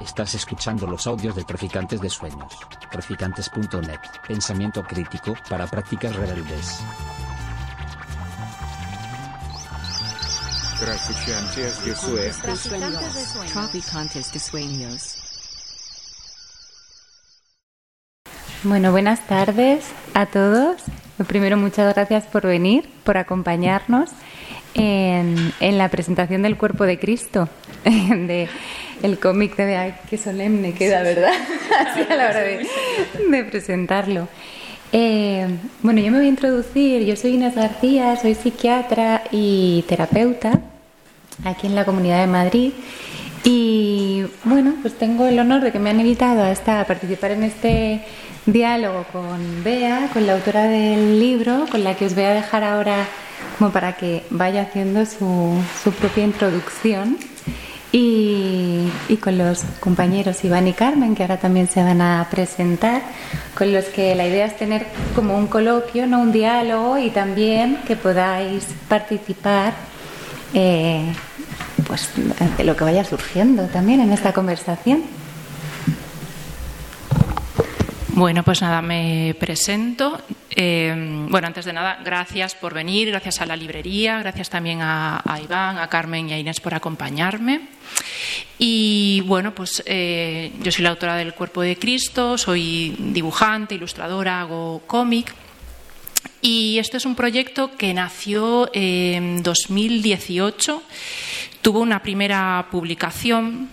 Estás 0.00 0.34
escuchando 0.34 0.86
los 0.86 1.06
audios 1.06 1.36
de 1.36 1.44
Traficantes 1.44 2.00
de 2.00 2.08
Sueños. 2.08 2.58
Traficantes.net. 2.90 4.00
Pensamiento 4.26 4.82
crítico 4.82 5.34
para 5.48 5.66
prácticas 5.66 6.14
rebeldes. 6.16 6.82
Traficantes 10.80 11.84
de 11.84 11.94
Sueños. 11.94 13.52
Traficantes 13.52 14.32
de 14.32 14.38
Sueños. 14.38 15.18
Bueno, 18.64 18.90
buenas 18.90 19.26
tardes 19.26 19.86
a 20.14 20.26
todos. 20.26 20.82
Primero, 21.26 21.56
muchas 21.56 21.94
gracias 21.94 22.24
por 22.24 22.46
venir, 22.46 22.88
por 23.04 23.16
acompañarnos 23.16 24.10
en, 24.74 25.52
en 25.60 25.78
la 25.78 25.88
presentación 25.88 26.42
del 26.42 26.56
cuerpo 26.56 26.84
de 26.84 26.98
Cristo, 26.98 27.48
de 27.84 28.48
el 29.02 29.18
cómic 29.18 29.56
de 29.56 29.76
ay, 29.76 29.94
qué 30.08 30.16
solemne 30.16 30.74
queda, 30.74 31.02
¿verdad? 31.02 31.32
Así 31.86 32.00
a 32.08 32.16
la 32.16 32.30
hora 32.30 32.40
de, 32.40 32.66
de 33.28 33.44
presentarlo. 33.44 34.28
Eh, 34.92 35.46
bueno, 35.82 36.00
yo 36.00 36.10
me 36.10 36.18
voy 36.18 36.26
a 36.26 36.30
introducir. 36.30 37.02
Yo 37.04 37.16
soy 37.16 37.34
Inés 37.34 37.54
García, 37.54 38.16
soy 38.16 38.34
psiquiatra 38.34 39.22
y 39.30 39.84
terapeuta 39.88 40.60
aquí 41.44 41.66
en 41.66 41.74
la 41.74 41.84
Comunidad 41.84 42.20
de 42.20 42.26
Madrid. 42.26 42.72
Y 43.44 44.24
bueno, 44.44 44.74
pues 44.82 44.94
tengo 44.94 45.26
el 45.26 45.38
honor 45.38 45.62
de 45.62 45.72
que 45.72 45.78
me 45.78 45.90
han 45.90 45.98
invitado 45.98 46.42
a, 46.42 46.52
esta, 46.52 46.80
a 46.80 46.84
participar 46.84 47.32
en 47.32 47.42
este 47.42 48.02
diálogo 48.46 49.04
con 49.12 49.64
Bea, 49.64 50.10
con 50.12 50.26
la 50.26 50.34
autora 50.34 50.64
del 50.64 51.18
libro, 51.18 51.66
con 51.70 51.82
la 51.82 51.96
que 51.96 52.06
os 52.06 52.14
voy 52.14 52.24
a 52.24 52.34
dejar 52.34 52.62
ahora 52.62 53.06
como 53.58 53.72
para 53.72 53.96
que 53.96 54.22
vaya 54.30 54.62
haciendo 54.62 55.06
su, 55.06 55.60
su 55.82 55.92
propia 55.92 56.24
introducción. 56.24 57.16
Y, 57.94 58.90
con 59.20 59.36
los 59.36 59.64
compañeros 59.80 60.42
Iván 60.44 60.66
y 60.66 60.72
Carmen, 60.72 61.14
que 61.14 61.22
ahora 61.22 61.38
también 61.38 61.68
se 61.68 61.82
van 61.82 62.00
a 62.00 62.26
presentar, 62.30 63.02
con 63.54 63.70
los 63.70 63.84
que 63.84 64.14
la 64.14 64.26
idea 64.26 64.46
es 64.46 64.56
tener 64.56 64.86
como 65.14 65.36
un 65.36 65.46
coloquio, 65.46 66.06
no 66.06 66.20
un 66.20 66.32
diálogo, 66.32 66.96
y 66.96 67.10
también 67.10 67.80
que 67.86 67.94
podáis 67.94 68.66
participar 68.88 69.74
eh, 70.54 71.12
pues, 71.86 72.08
de 72.56 72.64
lo 72.64 72.74
que 72.76 72.84
vaya 72.84 73.04
surgiendo 73.04 73.66
también 73.66 74.00
en 74.00 74.12
esta 74.12 74.32
conversación. 74.32 75.02
Bueno, 78.14 78.42
pues 78.42 78.62
nada, 78.62 78.82
me 78.82 79.34
presento. 79.38 80.18
Eh, 80.54 81.26
bueno, 81.28 81.46
antes 81.46 81.64
de 81.64 81.72
nada, 81.72 82.00
gracias 82.04 82.54
por 82.54 82.74
venir, 82.74 83.08
gracias 83.08 83.40
a 83.40 83.46
la 83.46 83.56
librería, 83.56 84.18
gracias 84.18 84.50
también 84.50 84.82
a, 84.82 85.22
a 85.24 85.40
Iván, 85.40 85.78
a 85.78 85.88
Carmen 85.88 86.28
y 86.28 86.34
a 86.34 86.38
Inés 86.38 86.60
por 86.60 86.74
acompañarme. 86.74 87.68
Y 88.58 89.22
bueno, 89.22 89.54
pues 89.54 89.82
eh, 89.86 90.52
yo 90.60 90.70
soy 90.70 90.84
la 90.84 90.90
autora 90.90 91.16
del 91.16 91.34
Cuerpo 91.34 91.62
de 91.62 91.78
Cristo, 91.78 92.36
soy 92.36 92.94
dibujante, 92.98 93.74
ilustradora, 93.74 94.42
hago 94.42 94.82
cómic. 94.86 95.34
Y 96.40 96.78
este 96.78 96.96
es 96.98 97.06
un 97.06 97.14
proyecto 97.14 97.76
que 97.76 97.94
nació 97.94 98.68
en 98.72 99.42
2018, 99.42 100.82
tuvo 101.62 101.80
una 101.80 102.02
primera 102.02 102.66
publicación 102.70 103.68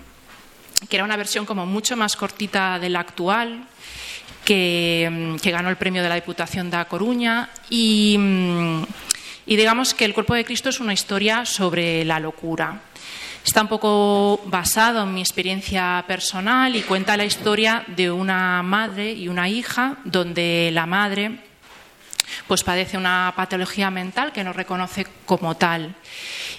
que 0.88 0.95
era 0.95 1.03
una 1.03 1.17
versión 1.17 1.45
como 1.45 1.66
mucho 1.66 1.97
más 1.97 2.16
cortita 2.16 2.80
de 2.80 2.89
la 2.89 3.02
actual, 3.02 3.66
que, 4.50 5.38
que, 5.44 5.52
ganó 5.52 5.69
el 5.69 5.75
premio 5.75 6.02
de 6.02 6.09
la 6.09 6.16
Diputación 6.16 6.72
de 6.72 6.83
Coruña 6.86 7.50
y, 7.69 8.17
y, 9.45 9.55
digamos 9.55 9.94
que 9.94 10.05
el 10.05 10.16
cuerpo 10.16 10.33
de 10.33 10.44
Cristo 10.44 10.69
es 10.69 10.80
una 10.80 10.92
historia 10.92 11.45
sobre 11.45 12.03
la 12.03 12.19
locura. 12.19 12.81
Está 13.45 13.61
un 13.61 13.67
poco 13.67 14.42
basado 14.45 15.03
en 15.03 15.14
mi 15.14 15.22
experiencia 15.22 16.03
personal 16.08 16.75
y 16.75 16.81
cuenta 16.81 17.16
la 17.16 17.25
historia 17.25 17.83
de 17.95 18.09
una 18.09 18.64
madre 18.64 19.11
y 19.11 19.27
una 19.27 19.47
hija 19.47 19.97
donde 20.03 20.72
la 20.73 20.88
madre 20.88 21.42
pues 22.47 22.64
padece 22.64 22.97
una 22.97 23.31
patología 23.36 23.92
mental 23.92 24.31
que 24.31 24.43
no 24.43 24.52
reconoce 24.52 25.05
como 25.27 25.58
tal. 25.58 25.93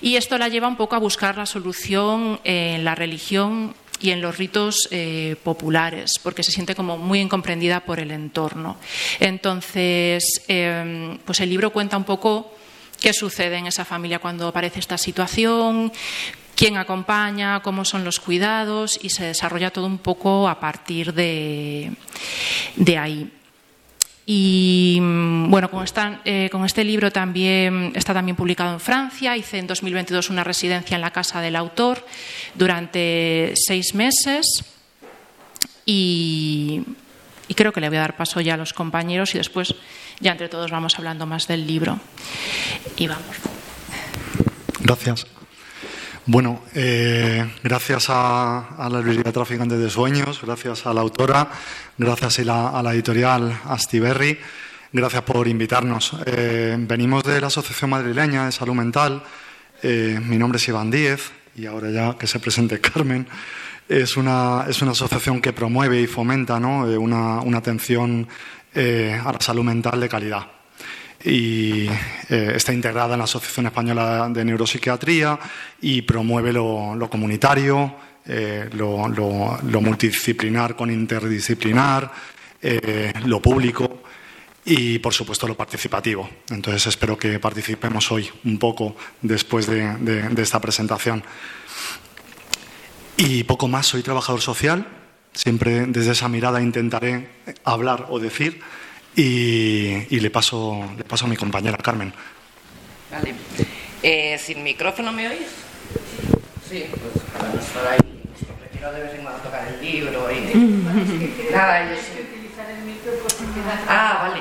Y 0.00 0.14
esto 0.14 0.38
la 0.38 0.48
lleva 0.48 0.68
un 0.68 0.76
poco 0.76 0.94
a 0.94 1.00
buscar 1.00 1.36
la 1.36 1.46
solución 1.46 2.38
en 2.44 2.84
la 2.84 2.94
religión 2.94 3.74
y 4.00 4.10
en 4.10 4.20
los 4.20 4.38
ritos 4.38 4.88
eh, 4.90 5.36
populares, 5.42 6.12
porque 6.22 6.42
se 6.42 6.52
siente 6.52 6.74
como 6.74 6.96
muy 6.96 7.20
incomprendida 7.20 7.80
por 7.80 8.00
el 8.00 8.10
entorno. 8.10 8.76
Entonces, 9.18 10.24
eh, 10.48 11.18
pues 11.24 11.40
el 11.40 11.50
libro 11.50 11.70
cuenta 11.70 11.96
un 11.96 12.04
poco 12.04 12.54
qué 13.00 13.12
sucede 13.12 13.56
en 13.56 13.66
esa 13.66 13.84
familia 13.84 14.18
cuando 14.18 14.48
aparece 14.48 14.80
esta 14.80 14.98
situación, 14.98 15.92
quién 16.54 16.76
acompaña, 16.76 17.60
cómo 17.62 17.84
son 17.84 18.04
los 18.04 18.20
cuidados 18.20 18.98
y 19.02 19.10
se 19.10 19.24
desarrolla 19.24 19.70
todo 19.70 19.86
un 19.86 19.98
poco 19.98 20.48
a 20.48 20.60
partir 20.60 21.14
de, 21.14 21.92
de 22.76 22.98
ahí. 22.98 23.30
Y 24.32 25.00
bueno, 25.00 25.68
con, 25.72 25.82
esta, 25.82 26.20
eh, 26.24 26.48
con, 26.52 26.64
este 26.64 26.84
libro 26.84 27.10
también 27.10 27.90
está 27.96 28.14
también 28.14 28.36
publicado 28.36 28.72
en 28.72 28.78
Francia. 28.78 29.36
Hice 29.36 29.58
en 29.58 29.66
2022 29.66 30.30
una 30.30 30.44
residencia 30.44 30.94
en 30.94 31.00
la 31.00 31.10
casa 31.10 31.40
del 31.40 31.56
autor 31.56 32.06
durante 32.54 33.52
seis 33.56 33.92
meses. 33.92 34.46
Y, 35.84 36.84
y 37.48 37.54
creo 37.54 37.72
que 37.72 37.80
le 37.80 37.88
voy 37.88 37.98
a 37.98 38.02
dar 38.02 38.16
paso 38.16 38.40
ya 38.40 38.54
a 38.54 38.56
los 38.56 38.72
compañeros 38.72 39.34
y 39.34 39.38
después 39.38 39.74
ya 40.20 40.30
entre 40.30 40.48
todos 40.48 40.70
vamos 40.70 40.96
hablando 40.96 41.26
más 41.26 41.48
del 41.48 41.66
libro. 41.66 41.98
Y 42.96 43.08
vamos. 43.08 43.34
Gracias. 44.78 45.26
Bueno, 46.26 46.62
eh, 46.74 47.50
gracias 47.62 48.06
a, 48.10 48.88
la 48.90 49.00
librería 49.00 49.32
Traficantes 49.32 49.78
de 49.78 49.88
Sueños, 49.88 50.40
gracias 50.42 50.86
a 50.86 50.92
la 50.92 51.00
autora, 51.00 51.48
gracias 51.96 52.40
a 52.40 52.44
la, 52.44 52.68
a 52.68 52.82
la 52.82 52.92
editorial 52.92 53.58
Astiberri, 53.64 54.38
gracias 54.92 55.22
por 55.22 55.48
invitarnos. 55.48 56.14
Eh, 56.26 56.76
venimos 56.78 57.24
de 57.24 57.40
la 57.40 57.46
Asociación 57.46 57.90
Madrileña 57.90 58.44
de 58.44 58.52
Salud 58.52 58.74
Mental, 58.74 59.22
eh, 59.82 60.20
mi 60.22 60.36
nombre 60.36 60.58
es 60.58 60.68
Iván 60.68 60.90
Díez 60.90 61.32
y 61.56 61.64
ahora 61.64 61.90
ya 61.90 62.18
que 62.18 62.26
se 62.26 62.38
presente 62.38 62.80
Carmen. 62.82 63.26
Es 63.88 64.18
una, 64.18 64.66
es 64.68 64.82
una 64.82 64.92
asociación 64.92 65.40
que 65.40 65.54
promueve 65.54 66.02
y 66.02 66.06
fomenta 66.06 66.60
¿no? 66.60 66.82
una, 66.84 67.40
una, 67.40 67.58
atención 67.58 68.28
a 68.74 69.32
la 69.32 69.40
salud 69.40 69.64
mental 69.64 69.98
de 69.98 70.08
calidad 70.08 70.59
y 71.24 71.86
eh, 71.86 72.52
está 72.54 72.72
integrada 72.72 73.14
en 73.14 73.18
la 73.18 73.24
Asociación 73.24 73.66
Española 73.66 74.28
de 74.30 74.44
Neuropsiquiatría 74.44 75.38
y 75.82 76.02
promueve 76.02 76.52
lo, 76.52 77.08
comunitario, 77.10 77.94
eh, 78.26 78.68
lo, 78.72 79.08
multidisciplinar 79.80 80.76
con 80.76 80.90
interdisciplinar, 80.90 82.10
eh, 82.62 83.12
lo 83.26 83.40
público 83.40 84.02
y, 84.64 84.98
por 84.98 85.12
supuesto, 85.12 85.46
lo 85.46 85.56
participativo. 85.56 86.28
Entonces, 86.50 86.86
espero 86.86 87.18
que 87.18 87.38
participemos 87.38 88.10
hoy 88.12 88.30
un 88.44 88.58
poco 88.58 88.96
después 89.20 89.66
de, 89.66 89.96
de, 89.98 90.28
de 90.28 90.42
esta 90.42 90.60
presentación. 90.60 91.22
Y 93.16 93.44
poco 93.44 93.68
más, 93.68 93.86
soy 93.86 94.02
trabajador 94.02 94.40
social. 94.40 94.86
Siempre 95.32 95.86
desde 95.86 96.12
esa 96.12 96.28
mirada 96.28 96.62
intentaré 96.62 97.28
hablar 97.64 98.06
o 98.08 98.18
decir 98.18 98.60
y, 99.16 100.14
y, 100.14 100.20
le, 100.20 100.30
paso, 100.30 100.84
le 100.96 101.04
paso 101.04 101.26
a 101.26 101.28
mi 101.28 101.36
compañera 101.36 101.76
Carmen. 101.78 102.12
Vale. 103.10 103.34
Eh, 104.02 104.38
¿Sin 104.38 104.62
micrófono 104.62 105.12
me 105.12 105.28
oís? 105.28 105.48
Sí, 106.68 106.84
pues 106.88 107.24
para 107.32 107.52
no 107.52 107.60
estar 107.60 107.86
ahí, 107.86 107.98
prefiero 108.60 108.92
de 108.92 109.02
vez 109.02 109.14
en 109.14 109.22
cuando 109.22 109.40
tocar 109.42 109.66
el 109.66 109.80
libro 109.80 110.30
y... 110.30 111.52
Nada, 111.52 111.90
yo 111.90 111.96
sí. 111.96 112.30
Ah, 113.88 114.28
vale. 114.28 114.40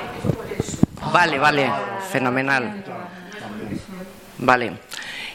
Vale, 1.12 1.38
vale, 1.38 1.72
fenomenal. 2.10 2.84
Vale. 4.38 4.72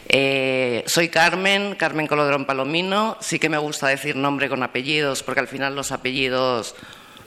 Eh, 0.08 0.84
soy 0.86 1.08
Carmen, 1.08 1.74
Carmen 1.74 2.06
Colodrón 2.06 2.46
Palomino. 2.46 3.16
Sí 3.20 3.38
que 3.38 3.48
me 3.48 3.58
gusta 3.58 3.88
decir 3.88 4.16
nombre 4.16 4.48
con 4.48 4.62
apellidos, 4.62 5.22
porque 5.22 5.40
al 5.40 5.48
final 5.48 5.74
los 5.74 5.92
apellidos 5.92 6.74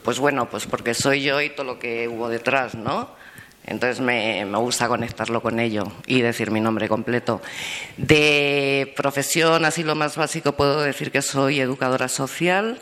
pues 0.03 0.19
bueno, 0.19 0.49
pues 0.49 0.65
porque 0.65 0.93
soy 0.93 1.23
yo 1.23 1.41
y 1.41 1.49
todo 1.49 1.65
lo 1.65 1.79
que 1.79 2.07
hubo 2.07 2.29
detrás, 2.29 2.75
¿no? 2.75 3.09
Entonces 3.65 3.99
me, 3.99 4.45
me, 4.45 4.57
gusta 4.57 4.87
conectarlo 4.87 5.41
con 5.41 5.59
ello 5.59 5.91
y 6.07 6.21
decir 6.21 6.49
mi 6.49 6.59
nombre 6.59 6.87
completo. 6.87 7.41
De 7.97 8.91
profesión, 8.95 9.63
así 9.63 9.83
lo 9.83 9.95
más 9.95 10.15
básico, 10.15 10.53
puedo 10.53 10.81
decir 10.81 11.11
que 11.11 11.21
soy 11.21 11.59
educadora 11.59 12.07
social. 12.07 12.79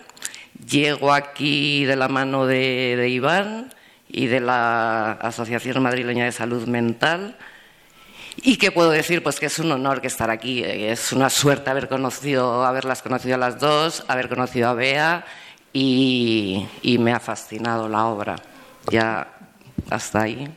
Llego 0.66 1.14
aquí 1.14 1.86
de 1.86 1.96
la 1.96 2.08
mano 2.08 2.46
de, 2.46 3.08
Iván 3.10 3.74
y 4.08 4.28
de 4.28 4.40
la 4.40 5.12
Asociación 5.14 5.84
Madrileña 5.84 6.25
de 6.25 6.31
Salud 6.31 6.68
Mental. 6.68 7.38
¿Y 8.38 8.58
qué 8.58 8.72
puedo 8.72 8.92
decir? 8.92 9.24
Pues 9.24 9.40
que 9.40 9.48
es 9.48 9.60
un 9.60 9.72
honor 9.72 10.00
que 10.00 10.08
estar 10.08 10.30
aquí. 10.30 10.64
Es 10.64 11.12
una 11.12 11.30
suerte 11.30 11.69
haber 11.69 11.90
conocido, 11.90 12.66
haberlas 12.66 13.02
conocido 13.02 13.36
a 13.36 13.40
las 13.40 13.60
dos, 13.60 14.06
haber 14.08 14.30
conocido 14.30 14.69
a 14.69 14.74
Bea 14.74 15.25
y, 15.79 16.97
me 16.97 17.13
ha 17.13 17.19
fascinado 17.19 17.88
la 17.88 18.06
obra. 18.06 18.35
Ya 18.89 19.27
hasta 19.89 20.24
ahí. 20.24 20.47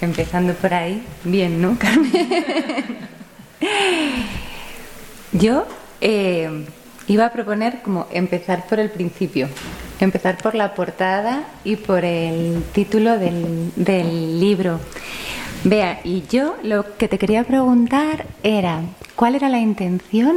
Empezando 0.00 0.54
por 0.54 0.74
ahí, 0.74 1.02
bien, 1.24 1.60
¿no, 1.60 1.78
Carmen? 1.78 2.10
Yo 5.32 5.66
eh, 6.00 6.66
iba 7.06 7.26
a 7.26 7.32
proponer 7.32 7.82
como 7.82 8.06
empezar 8.12 8.66
por 8.66 8.80
el 8.80 8.90
principio, 8.90 9.48
empezar 10.00 10.38
por 10.38 10.54
la 10.54 10.74
portada 10.74 11.44
y 11.64 11.76
por 11.76 12.04
el 12.04 12.62
título 12.72 13.18
del, 13.18 13.72
del 13.76 14.40
libro. 14.40 14.80
Vea, 15.64 16.00
y 16.04 16.24
yo 16.28 16.56
lo 16.62 16.96
que 16.96 17.08
te 17.08 17.18
quería 17.18 17.44
preguntar 17.44 18.26
era, 18.42 18.82
¿cuál 19.16 19.34
era 19.34 19.48
la 19.48 19.58
intención? 19.58 20.36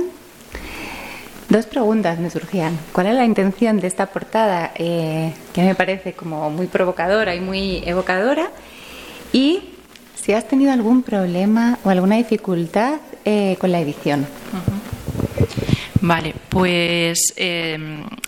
Dos 1.50 1.66
preguntas 1.66 2.20
me 2.20 2.30
surgían. 2.30 2.78
¿Cuál 2.94 3.08
era 3.08 3.16
la 3.16 3.26
intención 3.26 3.80
de 3.80 3.88
esta 3.88 4.08
portada 4.08 4.72
eh, 4.76 5.34
que 5.54 5.64
me 5.64 5.76
parece 5.76 6.14
como 6.14 6.50
muy 6.50 6.68
provocadora 6.68 7.36
y 7.36 7.40
muy 7.42 7.82
evocadora? 7.86 8.52
Y 9.34 9.70
si 10.16 10.34
has 10.34 10.48
tenido 10.48 10.72
algún 10.72 11.02
problema 11.04 11.80
o 11.84 11.90
alguna 11.90 12.18
dificultad 12.18 13.00
eh, 13.26 13.58
con 13.60 13.72
la 13.72 13.80
edición. 13.80 14.28
Vale, 16.02 16.34
pues 16.48 17.34
eh, 17.36 17.78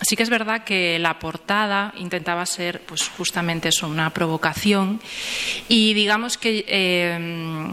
sí 0.02 0.14
que 0.14 0.22
es 0.22 0.30
verdad 0.30 0.64
que 0.64 0.98
la 0.98 1.18
portada 1.18 1.94
intentaba 1.96 2.44
ser, 2.44 2.80
pues 2.80 3.08
justamente 3.08 3.70
eso, 3.70 3.88
una 3.88 4.10
provocación. 4.10 5.00
Y 5.68 5.94
digamos 5.94 6.36
que 6.36 6.64
eh, 6.68 7.68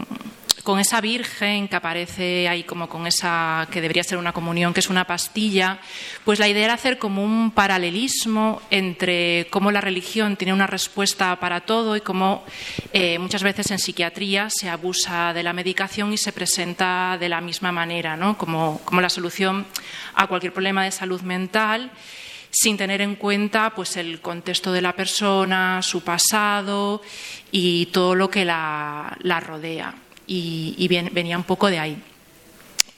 con 0.62 0.78
esa 0.78 1.00
virgen 1.00 1.68
que 1.68 1.76
aparece 1.76 2.48
ahí 2.48 2.64
como 2.64 2.88
con 2.88 3.06
esa 3.06 3.66
que 3.70 3.80
debería 3.80 4.04
ser 4.04 4.18
una 4.18 4.32
comunión, 4.32 4.74
que 4.74 4.80
es 4.80 4.90
una 4.90 5.06
pastilla, 5.06 5.78
pues 6.24 6.38
la 6.38 6.48
idea 6.48 6.64
era 6.64 6.74
hacer 6.74 6.98
como 6.98 7.24
un 7.24 7.50
paralelismo 7.50 8.60
entre 8.70 9.46
cómo 9.50 9.70
la 9.70 9.80
religión 9.80 10.36
tiene 10.36 10.52
una 10.52 10.66
respuesta 10.66 11.34
para 11.40 11.62
todo 11.62 11.96
y 11.96 12.00
cómo 12.00 12.44
eh, 12.92 13.18
muchas 13.18 13.42
veces 13.42 13.70
en 13.70 13.78
psiquiatría 13.78 14.48
se 14.50 14.68
abusa 14.68 15.32
de 15.32 15.42
la 15.42 15.52
medicación 15.52 16.12
y 16.12 16.18
se 16.18 16.32
presenta 16.32 17.16
de 17.18 17.28
la 17.28 17.40
misma 17.40 17.72
manera, 17.72 18.16
¿no? 18.16 18.36
como, 18.36 18.80
como 18.84 19.00
la 19.00 19.08
solución 19.08 19.66
a 20.14 20.26
cualquier 20.26 20.52
problema 20.52 20.84
de 20.84 20.90
salud 20.90 21.20
mental 21.22 21.90
sin 22.52 22.76
tener 22.76 23.00
en 23.00 23.14
cuenta 23.14 23.72
pues 23.74 23.96
el 23.96 24.20
contexto 24.20 24.72
de 24.72 24.82
la 24.82 24.94
persona, 24.94 25.80
su 25.82 26.02
pasado 26.02 27.00
y 27.52 27.86
todo 27.86 28.16
lo 28.16 28.28
que 28.28 28.44
la, 28.44 29.16
la 29.20 29.38
rodea 29.38 29.94
y, 30.30 30.88
venía 30.88 31.36
un 31.36 31.44
poco 31.44 31.68
de 31.68 31.78
ahí. 31.78 32.02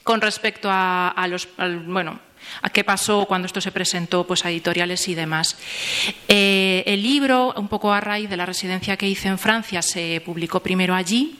Con 0.03 0.21
respecto 0.21 0.69
a, 0.71 1.25
los, 1.27 1.47
bueno, 1.87 2.19
a 2.61 2.69
qué 2.69 2.83
pasó 2.83 3.25
cuando 3.25 3.45
esto 3.47 3.61
se 3.61 3.71
presentó 3.71 4.27
pues, 4.27 4.45
a 4.45 4.51
editoriales 4.51 5.07
y 5.07 5.15
demás. 5.15 5.57
Eh, 6.27 6.83
el 6.85 7.01
libro, 7.01 7.53
un 7.57 7.67
poco 7.67 7.91
a 7.91 8.01
raíz 8.01 8.29
de 8.29 8.37
la 8.37 8.45
residencia 8.45 8.97
que 8.97 9.07
hice 9.07 9.29
en 9.29 9.39
Francia, 9.39 9.81
se 9.81 10.21
publicó 10.23 10.59
primero 10.59 10.93
allí 10.93 11.39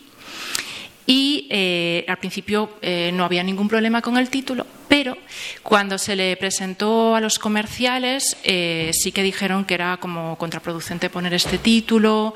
y 1.06 1.48
eh, 1.50 2.06
al 2.07 2.18
principio 2.18 2.78
eh, 2.81 3.12
no 3.13 3.25
había 3.25 3.44
ningún 3.44 3.68
problema 3.68 4.01
con 4.01 4.18
el 4.18 4.30
título, 4.30 4.66
pero 4.88 5.18
cuando 5.62 5.98
se 5.98 6.16
le 6.16 6.38
presentó 6.38 7.13
a 7.16 7.19
los 7.19 7.38
comerciales 7.38 8.38
sí 8.42 9.12
que 9.12 9.22
dijeron 9.22 9.66
que 9.66 9.74
era 9.74 9.98
como 9.98 10.38
contraproducente 10.38 11.10
poner 11.10 11.34
este 11.34 11.57
título 11.57 12.34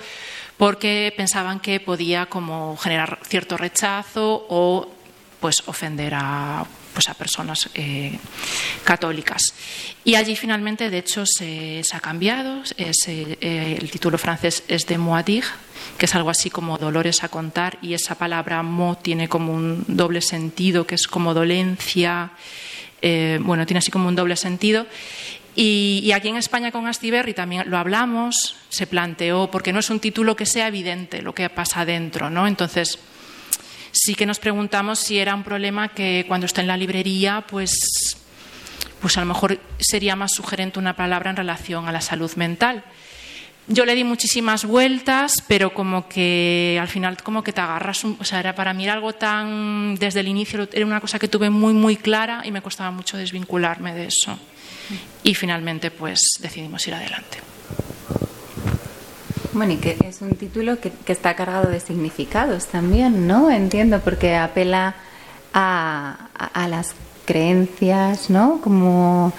porque 0.58 1.14
pensaban 1.16 1.60
que 1.60 1.80
podía 1.80 2.26
como 2.26 2.76
generar 2.78 3.20
cierto 3.24 3.58
rechazo 3.58 4.46
o 4.50 4.92
pues 5.40 5.64
ofender 5.68 6.14
a 6.16 6.66
pues 6.98 7.10
a 7.10 7.14
personas 7.14 7.70
eh, 7.76 8.18
católicas. 8.84 9.54
Y 10.04 10.16
allí 10.16 10.36
finalmente, 10.36 10.90
de 10.90 10.98
hecho, 10.98 11.28
se, 11.28 11.84
ha 11.94 12.00
cambiado. 12.00 12.64
Eh, 12.76 13.78
el 13.80 13.92
título 13.92 14.18
francés 14.18 14.64
es 14.68 14.88
de 14.88 14.98
Moadig, 14.98 15.44
que 16.00 16.08
es 16.08 16.16
algo 16.16 16.32
así 16.32 16.50
como 16.50 16.80
dolores 16.80 17.24
a 17.24 17.30
contar, 17.30 17.78
y 17.84 17.94
esa 17.94 18.16
palabra 18.16 18.64
mo 18.64 18.98
tiene 18.98 19.30
como 19.30 19.54
un 19.54 19.86
doble 19.88 20.22
sentido, 20.22 20.88
que 20.88 20.96
es 20.96 21.08
como 21.08 21.36
dolencia. 21.36 22.32
Eh, 23.04 23.38
bueno, 23.44 23.68
tiene 23.68 23.78
así 23.78 23.92
como 23.92 24.08
un 24.08 24.16
doble 24.16 24.36
sentido. 24.36 24.88
Y, 25.60 26.12
aquí 26.12 26.28
en 26.28 26.36
España 26.36 26.72
con 26.72 26.86
Astiberri 26.86 27.34
también 27.34 27.68
lo 27.68 27.80
hablamos, 27.80 28.56
se 28.70 28.86
planteó, 28.86 29.50
porque 29.50 29.74
no 29.74 29.80
es 29.80 29.90
un 29.90 30.00
título 30.00 30.36
que 30.36 30.46
sea 30.46 30.68
evidente 30.68 31.24
lo 31.24 31.34
que 31.34 31.50
pasa 31.50 31.84
dentro, 31.84 32.30
¿no? 32.30 32.46
Entonces, 32.46 33.00
sí 33.92 34.14
que 34.14 34.28
nos 34.28 34.38
preguntamos 34.38 35.00
si 35.00 35.18
era 35.18 35.34
un 35.34 35.42
problema 35.42 35.88
que 35.88 36.26
cuando 36.28 36.46
está 36.46 36.62
en 36.62 36.68
la 36.68 36.78
librería, 36.78 37.44
pues, 37.50 37.76
pues 39.02 39.18
a 39.18 39.22
lo 39.22 39.26
mejor 39.26 39.60
sería 39.80 40.16
más 40.16 40.34
sugerente 40.36 40.78
una 40.78 40.96
palabra 40.96 41.32
en 41.32 41.38
relación 41.38 41.88
a 41.88 41.92
la 41.92 42.02
salud 42.02 42.32
mental. 42.36 42.84
Yo 43.68 43.84
le 43.84 43.96
di 43.96 44.04
muchísimas 44.04 44.64
vueltas, 44.64 45.44
pero 45.48 45.74
como 45.74 46.08
que 46.08 46.78
al 46.80 46.88
final 46.88 47.18
como 47.24 47.44
que 47.44 47.52
te 47.52 47.62
agarras, 47.62 48.06
o 48.06 48.24
sea, 48.24 48.42
era 48.42 48.54
para 48.54 48.76
mí 48.76 48.88
algo 48.88 49.14
tan, 49.14 49.96
desde 49.96 50.20
el 50.20 50.28
inicio 50.28 50.70
era 50.72 50.86
una 50.86 51.02
cosa 51.02 51.18
que 51.18 51.28
tuve 51.28 51.50
muy, 51.50 51.74
muy 51.74 51.96
clara 51.96 52.44
y 52.46 52.52
me 52.52 52.62
costaba 52.62 52.92
mucho 52.92 53.18
desvincularme 53.18 53.96
de 53.96 54.06
eso 54.06 54.38
y 55.24 55.36
finalmente 55.36 55.92
pues 55.92 56.22
decidimos 56.40 56.88
ir 56.88 56.96
adelante. 56.96 57.40
Bueno, 59.54 59.74
y 59.74 59.78
que 59.78 59.98
es 60.06 60.22
un 60.22 60.36
título 60.36 60.80
que, 60.80 60.92
está 61.08 61.36
cargado 61.36 61.70
de 61.70 61.80
significados 61.80 62.68
también, 62.68 63.28
¿no? 63.28 63.50
Entiendo, 63.50 64.00
porque 64.02 64.36
apela 64.36 64.96
a, 65.54 66.30
las 66.70 66.94
creencias, 67.26 68.30
¿no? 68.30 68.62
Como, 68.62 69.34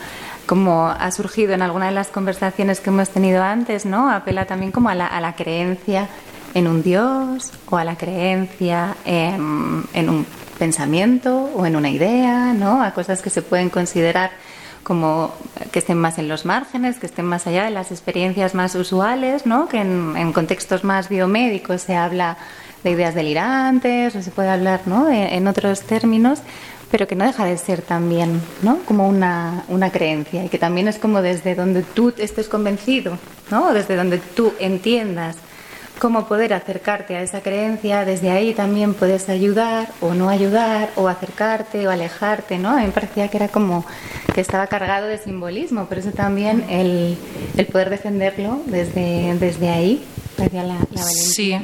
como 0.46 0.88
ha 0.88 1.10
surgido 1.12 1.52
en 1.52 1.62
alguna 1.62 1.86
de 1.86 1.92
las 1.92 2.08
conversaciones 2.08 2.80
que 2.80 2.90
hemos 2.90 3.10
tenido 3.10 3.44
antes, 3.44 3.86
¿no? 3.86 4.10
Apela 4.10 4.46
también 4.46 4.72
como 4.72 4.88
a 4.88 4.96
la, 4.96 5.06
a 5.06 5.20
la 5.20 5.36
creencia 5.36 6.08
en 6.54 6.66
un 6.66 6.82
Dios 6.82 7.52
o 7.70 7.76
a 7.76 7.84
la 7.84 7.96
creencia 7.96 8.96
en, 9.04 9.84
en 9.92 10.08
un 10.08 10.26
pensamiento 10.58 11.50
o 11.54 11.64
en 11.64 11.76
una 11.76 11.90
idea, 11.90 12.54
¿no? 12.54 12.82
A 12.82 12.92
cosas 12.92 13.22
que 13.22 13.30
se 13.30 13.42
pueden 13.42 13.70
considerar 13.70 14.32
como 14.88 15.34
que 15.70 15.80
estén 15.80 15.98
más 15.98 16.18
en 16.18 16.28
los 16.28 16.46
márgenes, 16.46 16.98
que 16.98 17.04
estén 17.04 17.26
más 17.26 17.46
allá 17.46 17.64
de 17.64 17.70
las 17.70 17.92
experiencias 17.92 18.54
más 18.54 18.74
usuales, 18.74 19.44
¿no? 19.44 19.68
que 19.68 19.80
en, 19.80 20.32
contextos 20.32 20.82
más 20.82 21.10
biomédicos 21.10 21.82
se 21.82 21.94
habla 21.94 22.38
de 22.82 22.92
ideas 22.92 23.14
delirantes 23.14 24.16
o 24.16 24.22
se 24.22 24.30
puede 24.30 24.48
hablar 24.48 24.80
¿no? 24.86 25.10
en, 25.10 25.46
otros 25.46 25.82
términos, 25.82 26.38
pero 26.90 27.06
que 27.06 27.16
no 27.16 27.26
deja 27.26 27.44
de 27.44 27.58
ser 27.58 27.82
también 27.82 28.40
¿no? 28.62 28.78
como 28.86 29.06
una, 29.06 29.62
una, 29.68 29.90
creencia 29.90 30.42
y 30.46 30.48
que 30.48 30.58
también 30.58 30.88
es 30.88 30.98
como 30.98 31.20
desde 31.20 31.54
donde 31.54 31.82
tú 31.82 32.14
estés 32.16 32.48
convencido, 32.48 33.18
¿no? 33.50 33.74
desde 33.74 33.94
donde 33.94 34.16
tú 34.16 34.54
entiendas 34.58 35.36
cómo 35.98 36.26
poder 36.26 36.54
acercarte 36.54 37.16
a 37.16 37.22
esa 37.22 37.40
creencia, 37.40 38.04
desde 38.04 38.30
ahí 38.30 38.54
también 38.54 38.94
puedes 38.94 39.28
ayudar 39.28 39.90
o 40.00 40.14
no 40.14 40.28
ayudar 40.28 40.90
o 40.96 41.08
acercarte 41.08 41.86
o 41.86 41.90
alejarte, 41.90 42.58
¿no? 42.58 42.70
A 42.70 42.76
mí 42.76 42.86
me 42.86 42.92
parecía 42.92 43.28
que 43.28 43.36
era 43.36 43.48
como 43.48 43.84
que 44.34 44.40
estaba 44.40 44.66
cargado 44.66 45.06
de 45.06 45.18
simbolismo, 45.18 45.86
pero 45.88 46.00
eso 46.00 46.12
también 46.12 46.64
el, 46.68 47.18
el 47.56 47.66
poder 47.66 47.90
defenderlo 47.90 48.62
desde, 48.66 49.34
desde 49.38 49.68
ahí 49.68 50.04
la, 50.46 50.62
la 50.62 51.02
sí, 51.02 51.58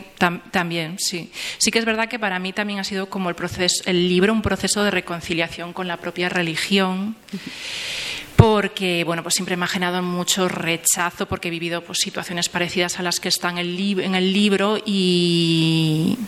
también, 0.50 0.96
sí. 0.98 1.30
Sí 1.58 1.70
que 1.70 1.78
es 1.78 1.84
verdad 1.84 2.08
que 2.08 2.18
para 2.18 2.38
mí 2.38 2.52
también 2.52 2.80
ha 2.80 2.84
sido 2.84 3.08
como 3.08 3.28
el 3.28 3.34
proceso, 3.34 3.82
el 3.86 4.08
libro 4.08 4.32
un 4.32 4.42
proceso 4.42 4.82
de 4.82 4.90
reconciliación 4.90 5.72
con 5.72 5.86
la 5.86 5.98
propia 5.98 6.28
religión 6.28 7.14
porque 8.36 9.04
bueno, 9.04 9.22
pues 9.22 9.34
siempre 9.34 9.56
me 9.56 9.64
ha 9.64 9.68
generado 9.68 10.02
mucho 10.02 10.48
rechazo 10.48 11.26
porque 11.26 11.48
he 11.48 11.50
vivido 11.50 11.82
pues, 11.82 11.98
situaciones 11.98 12.48
parecidas 12.48 12.98
a 12.98 13.02
las 13.02 13.20
que 13.20 13.28
están 13.28 13.58
en 13.58 14.14
el, 14.14 14.32
libro 14.32 14.78
y 14.84 16.18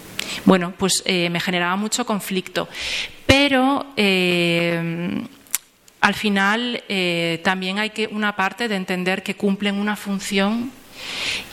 bueno, 0.44 0.72
pues 0.76 1.02
eh, 1.06 1.30
me 1.30 1.40
generaba 1.40 1.76
mucho 1.76 2.06
conflicto. 2.06 2.68
Pero 3.26 3.86
eh, 3.96 5.22
al 6.00 6.14
final 6.14 6.84
eh, 6.88 7.40
también 7.42 7.78
hay 7.78 7.90
que 7.90 8.06
una 8.06 8.36
parte 8.36 8.68
de 8.68 8.76
entender 8.76 9.22
que 9.22 9.34
cumplen 9.34 9.76
una 9.76 9.96
función 9.96 10.70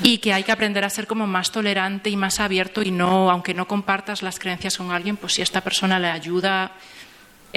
y 0.01 0.19
que 0.19 0.33
hay 0.33 0.43
que 0.43 0.51
aprender 0.51 0.83
a 0.85 0.89
ser 0.89 1.07
como 1.07 1.27
más 1.27 1.51
tolerante 1.51 2.09
y 2.09 2.15
más 2.15 2.39
abierto 2.39 2.81
y 2.81 2.91
no, 2.91 3.29
aunque 3.31 3.53
no 3.53 3.67
compartas 3.67 4.21
las 4.21 4.39
creencias 4.39 4.77
con 4.77 4.91
alguien, 4.91 5.17
pues 5.17 5.33
si 5.33 5.41
esta 5.41 5.61
persona 5.61 5.99
le 5.99 6.09
ayuda 6.09 6.73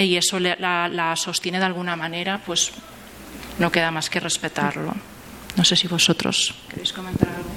y 0.05 0.17
eso 0.17 0.39
la, 0.39 0.89
la, 0.89 1.17
sostiene 1.17 1.59
de 1.59 1.65
alguna 1.65 1.97
manera, 1.97 2.41
pues 2.45 2.73
no 3.59 3.73
queda 3.73 3.91
más 3.91 4.11
que 4.11 4.21
respetarlo. 4.21 4.95
No 5.57 5.65
sé 5.65 5.75
si 5.75 5.89
vosotros 5.89 6.55
queréis 6.69 6.93
comentar 6.93 7.29
algo. 7.31 7.49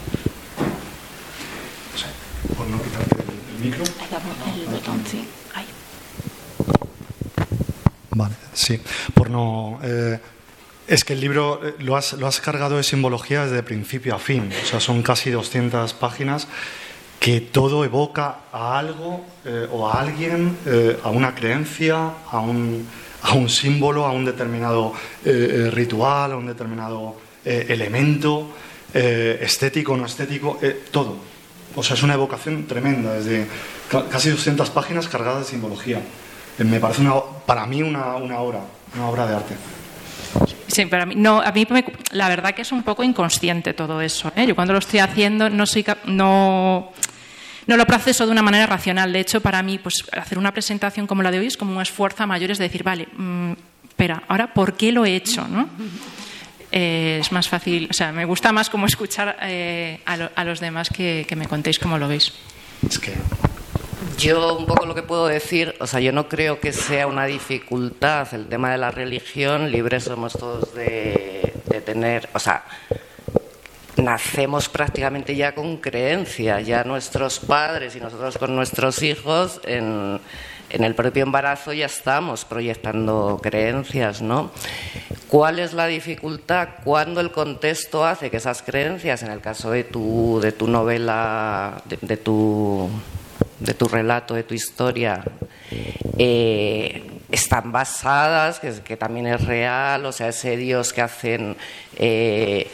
Por 2.55 2.67
no 2.67 2.81
quitarte 2.81 3.15
el 3.57 3.65
micro. 3.65 3.83
El 3.83 4.65
botón, 4.67 5.03
sí. 5.05 5.27
Ahí. 5.53 5.65
Vale, 8.11 8.35
sí. 8.53 8.79
Por 9.13 9.29
no. 9.29 9.79
Eh, 9.83 10.19
es 10.87 11.03
que 11.03 11.13
el 11.13 11.19
libro 11.19 11.59
eh, 11.63 11.75
lo 11.79 11.97
has, 11.97 12.13
lo 12.13 12.25
has 12.25 12.39
cargado 12.39 12.77
de 12.77 12.83
simbología 12.83 13.43
desde 13.45 13.61
principio 13.63 14.15
a 14.15 14.19
fin. 14.19 14.49
O 14.63 14.65
sea, 14.65 14.79
son 14.79 15.03
casi 15.03 15.29
200 15.29 15.93
páginas 15.93 16.47
que 17.19 17.41
todo 17.41 17.83
evoca 17.83 18.47
a 18.51 18.79
algo 18.79 19.25
eh, 19.43 19.67
o 19.71 19.87
a 19.87 19.99
alguien, 19.99 20.57
eh, 20.65 20.97
a 21.03 21.09
una 21.09 21.35
creencia, 21.35 22.13
a 22.31 22.39
un, 22.39 22.87
a 23.23 23.33
un, 23.33 23.49
símbolo, 23.49 24.05
a 24.05 24.11
un 24.11 24.23
determinado 24.23 24.93
eh, 25.25 25.69
ritual, 25.73 26.31
a 26.31 26.37
un 26.37 26.47
determinado 26.47 27.15
elemento, 27.43 28.51
estético 28.93 29.93
o 29.93 29.97
no 29.97 30.05
estético, 30.05 30.59
todo. 30.91 31.17
O 31.75 31.81
sea, 31.81 31.95
es 31.95 32.03
una 32.03 32.13
evocación 32.13 32.67
tremenda, 32.67 33.13
desde 33.13 33.47
casi 34.11 34.29
200 34.29 34.69
páginas 34.69 35.07
cargadas 35.07 35.45
de 35.45 35.51
simbología. 35.51 36.01
me 36.59 36.79
parece 36.79 37.01
una, 37.01 37.15
para 37.45 37.65
mí 37.65 37.81
una, 37.81 38.17
una 38.17 38.39
obra, 38.39 38.59
una 38.93 39.09
obra 39.09 39.25
de 39.25 39.35
arte. 39.35 39.55
Sí, 40.69 40.85
para 40.85 41.05
mí, 41.05 41.15
no, 41.15 41.41
a 41.41 41.51
mí 41.51 41.65
me- 41.69 41.83
la 42.11 42.29
verdad 42.29 42.53
que 42.53 42.61
es 42.61 42.71
un 42.71 42.83
poco 42.83 43.03
inconsciente 43.03 43.73
todo 43.73 44.01
eso. 44.01 44.31
¿eh? 44.35 44.45
Yo 44.45 44.55
cuando 44.55 44.73
lo 44.73 44.79
estoy 44.79 44.99
haciendo 44.99 45.49
no 45.49 45.65
soy 45.65 45.83
no, 46.05 46.91
no 47.67 47.77
lo 47.77 47.85
proceso 47.85 48.25
de 48.25 48.31
una 48.31 48.41
manera 48.43 48.65
racional. 48.67 49.11
De 49.11 49.19
hecho, 49.19 49.41
para 49.41 49.61
mí, 49.63 49.79
pues 49.79 50.05
hacer 50.13 50.37
una 50.37 50.51
presentación 50.53 51.07
como 51.07 51.23
la 51.23 51.31
de 51.31 51.39
hoy 51.39 51.47
es 51.47 51.57
como 51.57 51.75
un 51.75 51.81
esfuerzo 51.81 52.23
a 52.23 52.27
mayores 52.27 52.57
de 52.59 52.65
decir, 52.65 52.83
vale, 52.83 53.07
mm, 53.17 53.51
espera, 53.89 54.23
ahora, 54.27 54.53
¿por 54.53 54.77
qué 54.77 54.91
lo 54.91 55.05
he 55.05 55.15
hecho? 55.15 55.47
¿no? 55.47 55.67
Eh, 56.71 57.17
es 57.19 57.31
más 57.31 57.49
fácil, 57.49 57.87
o 57.89 57.93
sea, 57.93 58.11
me 58.11 58.25
gusta 58.25 58.51
más 58.51 58.69
como 58.69 58.85
escuchar 58.85 59.37
eh, 59.41 60.01
a, 60.05 60.17
lo- 60.17 60.29
a 60.35 60.43
los 60.43 60.59
demás 60.59 60.89
que, 60.89 61.25
que 61.27 61.35
me 61.35 61.47
contéis 61.47 61.79
cómo 61.79 61.97
lo 61.97 62.07
veis. 62.07 62.31
Es 62.87 62.99
que 62.99 63.13
Yo 64.17 64.57
un 64.57 64.65
poco 64.65 64.85
lo 64.85 64.95
que 64.95 65.03
puedo 65.03 65.27
decir, 65.27 65.75
o 65.79 65.87
sea, 65.87 65.99
yo 65.99 66.13
no 66.13 66.29
creo 66.29 66.59
que 66.59 66.71
sea 66.71 67.05
una 67.07 67.25
dificultad 67.25 68.33
el 68.33 68.47
tema 68.47 68.71
de 68.71 68.77
la 68.77 68.91
religión, 68.91 69.71
libres 69.71 70.05
somos 70.05 70.33
todos 70.33 70.73
de, 70.73 71.53
tener, 71.85 72.29
o 72.33 72.39
sea, 72.39 72.63
nacemos 73.97 74.69
prácticamente 74.69 75.35
ya 75.35 75.53
con 75.53 75.77
creencia, 75.77 76.61
ya 76.61 76.85
nuestros 76.85 77.39
padres 77.39 77.95
y 77.95 77.99
nosotros 77.99 78.37
con 78.37 78.55
nuestros 78.55 79.03
hijos 79.03 79.59
en, 79.65 80.21
en 80.69 80.83
el 80.83 80.95
propio 80.95 81.23
embarazo 81.23 81.73
ya 81.73 81.87
estamos 81.87 82.45
proyectando 82.45 83.39
creencias, 83.41 84.21
¿no? 84.21 84.51
¿Cuál 85.27 85.59
es 85.59 85.73
la 85.73 85.87
dificultad 85.87 86.69
cuando 86.83 87.19
el 87.19 87.31
contexto 87.31 88.05
hace 88.05 88.29
que 88.29 88.37
esas 88.37 88.61
creencias, 88.61 89.23
en 89.23 89.31
el 89.31 89.41
caso 89.41 89.71
de 89.71 89.83
tu, 89.83 90.39
de 90.41 90.51
tu 90.51 90.67
novela, 90.67 91.83
de 91.85 92.17
tu, 92.17 92.89
de 93.59 93.73
tu 93.73 93.87
relato, 93.87 94.33
de 94.33 94.43
tu 94.43 94.53
historia, 94.53 95.23
eh, 96.17 97.03
están 97.31 97.71
basadas, 97.71 98.59
que, 98.59 98.97
también 98.97 99.27
es 99.27 99.45
real, 99.45 100.05
o 100.05 100.11
sea, 100.11 100.29
ese 100.29 100.57
Dios 100.57 100.93
que 100.93 101.01
hacen 101.01 101.57
eh, 101.97 102.69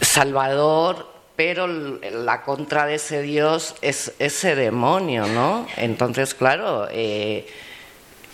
Salvador, 0.00 1.12
pero 1.34 1.66
la 1.66 2.42
contra 2.42 2.86
de 2.86 2.94
ese 2.94 3.22
Dios 3.22 3.74
es 3.82 4.12
ese 4.18 4.54
demonio, 4.54 5.26
¿no? 5.26 5.66
Entonces, 5.76 6.34
claro, 6.34 6.88
eh, 6.90 7.46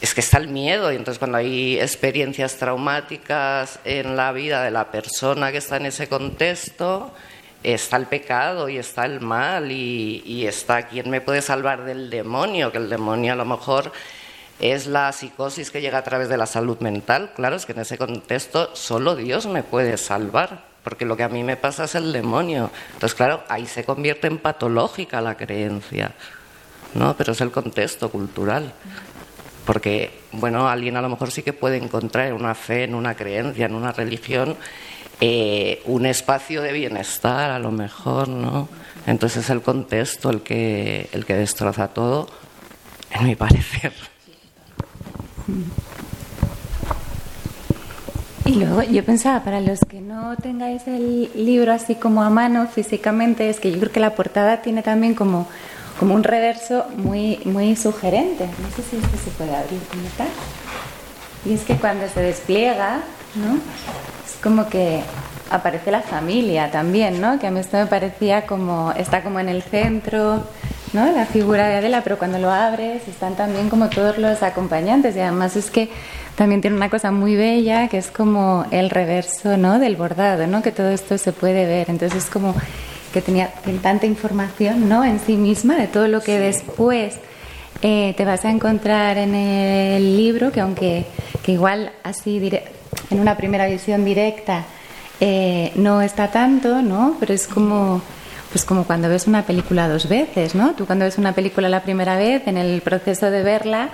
es 0.00 0.14
que 0.14 0.20
está 0.20 0.38
el 0.38 0.48
miedo, 0.48 0.92
y 0.92 0.96
entonces 0.96 1.18
cuando 1.18 1.38
hay 1.38 1.78
experiencias 1.78 2.56
traumáticas 2.56 3.78
en 3.84 4.16
la 4.16 4.32
vida 4.32 4.64
de 4.64 4.70
la 4.70 4.90
persona 4.90 5.52
que 5.52 5.58
está 5.58 5.76
en 5.76 5.86
ese 5.86 6.08
contexto, 6.08 7.12
está 7.62 7.96
el 7.96 8.06
pecado 8.06 8.68
y 8.68 8.78
está 8.78 9.04
el 9.06 9.20
mal 9.20 9.70
y, 9.70 10.46
está 10.46 10.88
quién 10.88 11.10
me 11.10 11.20
puede 11.20 11.42
salvar 11.42 11.84
del 11.84 12.10
demonio, 12.10 12.72
que 12.72 12.78
el 12.78 12.88
demonio 12.88 13.32
a 13.32 13.36
lo 13.36 13.44
mejor 13.44 13.92
es 14.58 14.86
la 14.86 15.12
psicosis 15.12 15.70
que 15.70 15.80
llega 15.80 15.98
a 15.98 16.04
través 16.04 16.28
de 16.28 16.36
la 16.36 16.46
salud 16.46 16.78
mental. 16.80 17.32
Claro, 17.34 17.56
es 17.56 17.66
que 17.66 17.72
en 17.72 17.80
ese 17.80 17.98
contexto 17.98 18.74
solo 18.74 19.16
Dios 19.16 19.46
me 19.46 19.62
puede 19.62 19.96
salvar, 19.96 20.64
porque 20.84 21.04
lo 21.04 21.16
que 21.16 21.24
a 21.24 21.28
mí 21.28 21.42
me 21.42 21.56
pasa 21.56 21.84
es 21.84 21.94
el 21.94 22.12
demonio. 22.12 22.70
Entonces, 22.94 23.14
claro, 23.14 23.42
ahí 23.48 23.66
se 23.66 23.84
convierte 23.84 24.26
en 24.26 24.38
patológica 24.38 25.20
la 25.20 25.36
creencia, 25.36 26.12
¿no? 26.94 27.16
Pero 27.16 27.32
es 27.32 27.40
el 27.40 27.50
contexto 27.50 28.10
cultural. 28.10 28.72
Porque, 29.64 30.22
bueno, 30.32 30.68
alguien 30.68 30.96
a 30.96 31.02
lo 31.02 31.08
mejor 31.08 31.30
sí 31.30 31.42
que 31.42 31.52
puede 31.52 31.76
encontrar 31.76 32.26
en 32.26 32.34
una 32.34 32.54
fe, 32.54 32.84
en 32.84 32.94
una 32.94 33.14
creencia, 33.14 33.66
en 33.66 33.74
una 33.74 33.92
religión, 33.92 34.56
eh, 35.24 35.80
un 35.84 36.04
espacio 36.04 36.62
de 36.62 36.72
bienestar, 36.72 37.52
a 37.52 37.60
lo 37.60 37.70
mejor, 37.70 38.26
¿no? 38.26 38.68
Entonces 39.06 39.44
es 39.44 39.50
el 39.50 39.62
contexto 39.62 40.30
el 40.30 40.42
que, 40.42 41.08
el 41.12 41.24
que 41.24 41.34
destroza 41.34 41.86
todo, 41.86 42.26
en 43.12 43.26
mi 43.26 43.36
parecer. 43.36 43.92
Y 48.46 48.54
luego 48.54 48.82
yo 48.82 49.04
pensaba, 49.04 49.44
para 49.44 49.60
los 49.60 49.78
que 49.88 50.00
no 50.00 50.34
tengáis 50.38 50.88
el 50.88 51.30
libro 51.36 51.72
así 51.72 51.94
como 51.94 52.24
a 52.24 52.28
mano 52.28 52.66
físicamente, 52.66 53.48
es 53.48 53.60
que 53.60 53.70
yo 53.70 53.78
creo 53.78 53.92
que 53.92 54.00
la 54.00 54.16
portada 54.16 54.60
tiene 54.60 54.82
también 54.82 55.14
como, 55.14 55.46
como 56.00 56.16
un 56.16 56.24
reverso 56.24 56.86
muy, 56.96 57.38
muy 57.44 57.76
sugerente. 57.76 58.46
No 58.60 58.68
sé 58.74 58.82
si 58.90 58.96
esto 58.96 59.16
se 59.24 59.30
puede 59.30 59.54
abrir 59.54 59.78
como. 59.88 60.02
Y 61.44 61.54
es 61.54 61.62
que 61.62 61.76
cuando 61.76 62.08
se 62.08 62.22
despliega, 62.22 63.02
¿no? 63.34 63.54
Es 64.26 64.42
como 64.42 64.68
que 64.68 65.00
aparece 65.50 65.90
la 65.90 66.00
familia 66.00 66.70
también, 66.70 67.20
¿no? 67.20 67.38
Que 67.38 67.46
a 67.46 67.50
mí 67.50 67.60
esto 67.60 67.76
me 67.76 67.86
parecía 67.86 68.46
como, 68.46 68.92
está 68.92 69.22
como 69.22 69.38
en 69.40 69.48
el 69.48 69.62
centro, 69.62 70.42
¿no? 70.92 71.12
La 71.12 71.26
figura 71.26 71.68
de 71.68 71.76
Adela, 71.76 72.00
pero 72.02 72.18
cuando 72.18 72.38
lo 72.38 72.50
abres 72.50 73.06
están 73.08 73.34
también 73.36 73.68
como 73.68 73.88
todos 73.88 74.18
los 74.18 74.42
acompañantes 74.42 75.14
y 75.16 75.20
además 75.20 75.56
es 75.56 75.70
que 75.70 75.90
también 76.36 76.60
tiene 76.62 76.76
una 76.76 76.88
cosa 76.88 77.10
muy 77.10 77.36
bella 77.36 77.88
que 77.88 77.98
es 77.98 78.10
como 78.10 78.64
el 78.70 78.88
reverso, 78.90 79.56
¿no? 79.58 79.78
Del 79.78 79.96
bordado, 79.96 80.46
¿no? 80.46 80.62
Que 80.62 80.72
todo 80.72 80.88
esto 80.90 81.18
se 81.18 81.32
puede 81.32 81.66
ver, 81.66 81.90
entonces 81.90 82.24
es 82.24 82.30
como 82.30 82.54
que 83.12 83.20
tenía 83.20 83.50
tanta 83.82 84.06
información, 84.06 84.88
¿no? 84.88 85.04
En 85.04 85.20
sí 85.20 85.36
misma 85.36 85.76
de 85.76 85.86
todo 85.86 86.08
lo 86.08 86.22
que 86.22 86.38
después 86.38 87.14
eh, 87.82 88.14
te 88.16 88.24
vas 88.24 88.44
a 88.46 88.50
encontrar 88.50 89.18
en 89.18 89.34
el 89.34 90.16
libro, 90.16 90.50
que 90.50 90.60
aunque 90.60 91.04
que 91.42 91.52
igual 91.52 91.92
así 92.04 92.38
dire- 92.38 92.62
en 93.10 93.20
una 93.20 93.36
primera 93.36 93.66
visión 93.66 94.04
directa 94.04 94.64
eh, 95.20 95.72
no 95.76 96.02
está 96.02 96.30
tanto, 96.30 96.82
¿no? 96.82 97.16
Pero 97.20 97.32
es 97.32 97.46
como 97.46 98.02
pues 98.52 98.66
como 98.66 98.84
cuando 98.84 99.08
ves 99.08 99.26
una 99.26 99.44
película 99.46 99.88
dos 99.88 100.08
veces, 100.10 100.54
¿no? 100.54 100.72
Tú 100.72 100.84
cuando 100.84 101.06
ves 101.06 101.16
una 101.16 101.32
película 101.32 101.70
la 101.70 101.82
primera 101.82 102.16
vez, 102.16 102.46
en 102.46 102.58
el 102.58 102.82
proceso 102.82 103.30
de 103.30 103.42
verla, 103.42 103.88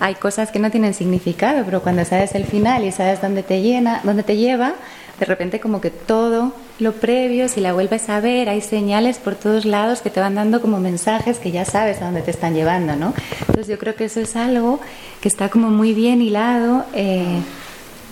hay 0.00 0.16
cosas 0.16 0.50
que 0.50 0.58
no 0.58 0.70
tienen 0.70 0.92
significado, 0.92 1.64
pero 1.64 1.80
cuando 1.80 2.04
sabes 2.04 2.34
el 2.34 2.44
final 2.44 2.84
y 2.84 2.92
sabes 2.92 3.22
dónde 3.22 3.42
te 3.42 3.62
llena, 3.62 4.00
dónde 4.04 4.22
te 4.22 4.36
lleva, 4.36 4.74
de 5.18 5.24
repente 5.24 5.60
como 5.60 5.80
que 5.80 5.90
todo 5.90 6.52
lo 6.78 6.92
previo, 6.92 7.48
si 7.48 7.62
la 7.62 7.72
vuelves 7.72 8.10
a 8.10 8.20
ver, 8.20 8.50
hay 8.50 8.60
señales 8.60 9.16
por 9.16 9.34
todos 9.34 9.64
lados 9.64 10.02
que 10.02 10.10
te 10.10 10.20
van 10.20 10.34
dando 10.34 10.60
como 10.60 10.78
mensajes 10.78 11.38
que 11.38 11.50
ya 11.50 11.64
sabes 11.64 12.02
a 12.02 12.06
dónde 12.06 12.20
te 12.20 12.32
están 12.32 12.54
llevando, 12.54 12.96
¿no? 12.96 13.14
Entonces 13.40 13.68
yo 13.68 13.78
creo 13.78 13.94
que 13.94 14.04
eso 14.04 14.20
es 14.20 14.36
algo 14.36 14.78
que 15.22 15.28
está 15.28 15.48
como 15.48 15.70
muy 15.70 15.94
bien 15.94 16.20
hilado. 16.20 16.84
eh, 16.92 17.38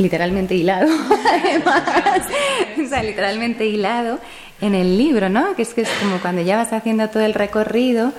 literalmente 0.00 0.54
hilado, 0.54 0.88
además, 1.42 1.82
o 2.84 2.88
sea, 2.88 3.02
literalmente 3.02 3.66
hilado 3.66 4.18
en 4.60 4.74
el 4.74 4.98
libro, 4.98 5.28
¿no? 5.28 5.54
Que 5.54 5.62
es 5.62 5.74
que 5.74 5.82
es 5.82 5.88
como 6.00 6.18
cuando 6.20 6.42
ya 6.42 6.56
vas 6.56 6.72
haciendo 6.72 7.08
todo 7.08 7.22
el 7.22 7.34
recorrido, 7.34 8.12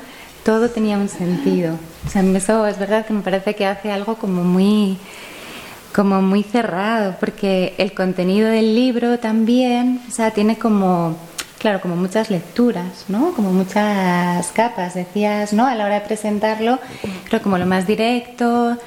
todo 0.44 0.70
tenía 0.70 0.98
un 0.98 1.10
sentido. 1.10 1.78
O 2.06 2.10
sea, 2.10 2.22
eso 2.24 2.66
es 2.66 2.80
verdad 2.80 3.06
que 3.06 3.14
me 3.14 3.22
parece 3.22 3.56
que 3.56 3.66
hace 3.66 3.92
algo 3.92 4.16
como 4.16 4.44
muy 4.44 4.98
como 5.94 6.22
muy 6.22 6.44
cerrado, 6.44 7.18
porque 7.20 7.74
el 7.78 7.94
contenido 7.94 8.48
del 8.48 8.76
libro 8.76 9.20
también, 9.20 10.00
o 10.08 10.12
sea, 10.12 10.32
tiene 10.32 10.58
como 10.58 11.18
claro, 11.62 11.80
como 11.80 11.96
muchas 11.96 12.32
lecturas, 12.32 13.06
¿no? 13.08 13.34
Como 13.34 13.52
muchas 13.52 14.48
capas, 14.52 14.96
decías, 14.96 15.54
¿no? 15.54 15.68
A 15.68 15.76
la 15.76 15.86
hora 15.86 15.96
de 15.96 16.02
presentarlo, 16.02 16.80
creo 17.26 17.42
como 17.44 17.60
lo 17.60 17.68
más 17.68 17.86
directo, 17.86 18.78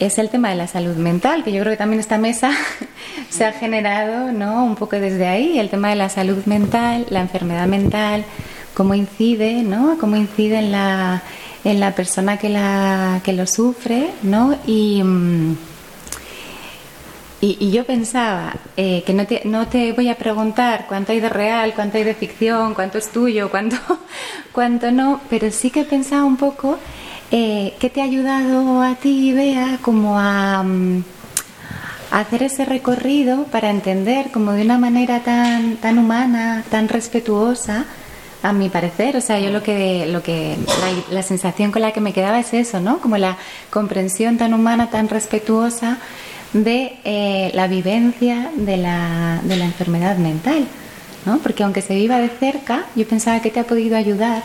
es 0.00 0.18
el 0.18 0.30
tema 0.30 0.48
de 0.48 0.56
la 0.56 0.66
salud 0.66 0.96
mental, 0.96 1.44
que 1.44 1.52
yo 1.52 1.60
creo 1.60 1.74
que 1.74 1.76
también 1.76 2.00
esta 2.00 2.18
mesa 2.18 2.52
se 3.30 3.44
ha 3.44 3.52
generado 3.52 4.32
¿no? 4.32 4.64
un 4.64 4.74
poco 4.74 4.96
desde 4.96 5.28
ahí, 5.28 5.58
el 5.58 5.68
tema 5.68 5.90
de 5.90 5.96
la 5.96 6.08
salud 6.08 6.44
mental, 6.46 7.06
la 7.10 7.20
enfermedad 7.20 7.66
mental, 7.66 8.24
cómo 8.74 8.94
incide, 8.94 9.62
¿no? 9.62 9.98
cómo 10.00 10.16
incide 10.16 10.58
en 10.58 10.72
la, 10.72 11.22
en 11.64 11.80
la 11.80 11.94
persona 11.94 12.38
que, 12.38 12.48
la, 12.48 13.20
que 13.22 13.34
lo 13.34 13.46
sufre, 13.46 14.10
¿no? 14.22 14.56
Y, 14.66 15.02
mm, 15.02 15.56
y, 17.42 17.70
yo 17.70 17.84
pensaba 17.84 18.54
eh, 18.76 19.02
que 19.04 19.14
no 19.14 19.26
te, 19.26 19.42
no 19.44 19.66
te 19.66 19.92
voy 19.92 20.08
a 20.10 20.16
preguntar 20.16 20.84
cuánto 20.86 21.12
hay 21.12 21.20
de 21.20 21.30
real, 21.30 21.72
cuánto 21.74 21.96
hay 21.96 22.04
de 22.04 22.14
ficción, 22.14 22.74
cuánto 22.74 22.98
es 22.98 23.10
tuyo, 23.10 23.50
cuánto, 23.50 23.76
cuánto 24.52 24.90
no, 24.92 25.20
pero 25.30 25.50
sí 25.50 25.70
que 25.70 25.84
pensaba 25.84 26.24
un 26.24 26.36
poco 26.36 26.78
eh, 27.30 27.74
qué 27.78 27.90
te 27.90 28.00
ha 28.00 28.04
ayudado 28.04 28.82
a 28.82 28.94
ti, 28.96 29.32
Bea, 29.32 29.78
como 29.82 30.18
a, 30.18 30.62
mm, 30.62 31.04
hacer 32.10 32.42
ese 32.42 32.64
recorrido 32.64 33.44
para 33.44 33.70
entender 33.70 34.30
como 34.32 34.52
de 34.52 34.62
una 34.62 34.78
manera 34.78 35.20
tan, 35.20 35.76
tan 35.76 35.98
humana, 35.98 36.64
tan 36.70 36.88
respetuosa, 36.88 37.84
a 38.42 38.52
mi 38.54 38.70
parecer, 38.70 39.16
o 39.16 39.20
sea, 39.20 39.38
yo 39.38 39.50
lo 39.50 39.62
que, 39.62 40.06
lo 40.06 40.22
que 40.22 40.56
la, 40.66 41.14
la 41.14 41.22
sensación 41.22 41.70
con 41.70 41.82
la 41.82 41.92
que 41.92 42.00
me 42.00 42.14
quedaba 42.14 42.38
es 42.40 42.54
eso, 42.54 42.80
¿no? 42.80 42.98
Como 42.98 43.18
la 43.18 43.36
comprensión 43.68 44.38
tan 44.38 44.54
humana, 44.54 44.88
tan 44.88 45.08
respetuosa 45.08 45.98
de 46.52 46.98
eh, 47.04 47.50
la 47.54 47.66
vivencia 47.68 48.50
de 48.56 48.76
la, 48.76 49.40
de 49.44 49.56
la 49.56 49.64
enfermedad 49.66 50.16
mental, 50.16 50.66
¿no? 51.26 51.38
Porque 51.38 51.62
aunque 51.62 51.82
se 51.82 51.94
viva 51.94 52.18
de 52.18 52.28
cerca, 52.28 52.86
yo 52.96 53.06
pensaba 53.06 53.40
que 53.40 53.50
te 53.50 53.60
ha 53.60 53.64
podido 53.64 53.96
ayudar 53.96 54.42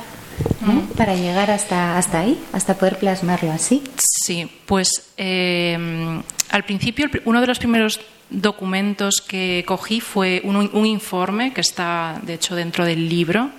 ¿no? 0.61 0.81
para 0.95 1.15
llegar 1.15 1.51
hasta, 1.51 1.97
hasta 1.97 2.19
ahí, 2.19 2.41
hasta 2.53 2.75
poder 2.75 2.99
plasmarlo 2.99 3.51
así. 3.51 3.83
Sí, 3.97 4.49
pues 4.65 5.11
eh, 5.17 6.21
al 6.49 6.63
principio 6.65 7.09
uno 7.25 7.41
de 7.41 7.47
los 7.47 7.59
primeros 7.59 7.99
documentos 8.29 9.21
que 9.21 9.63
cogí 9.67 10.01
fue 10.01 10.41
un, 10.43 10.55
un 10.55 10.85
informe 10.85 11.53
que 11.53 11.61
está 11.61 12.19
de 12.23 12.33
hecho 12.33 12.55
dentro 12.55 12.85
del 12.85 13.07
libro 13.07 13.51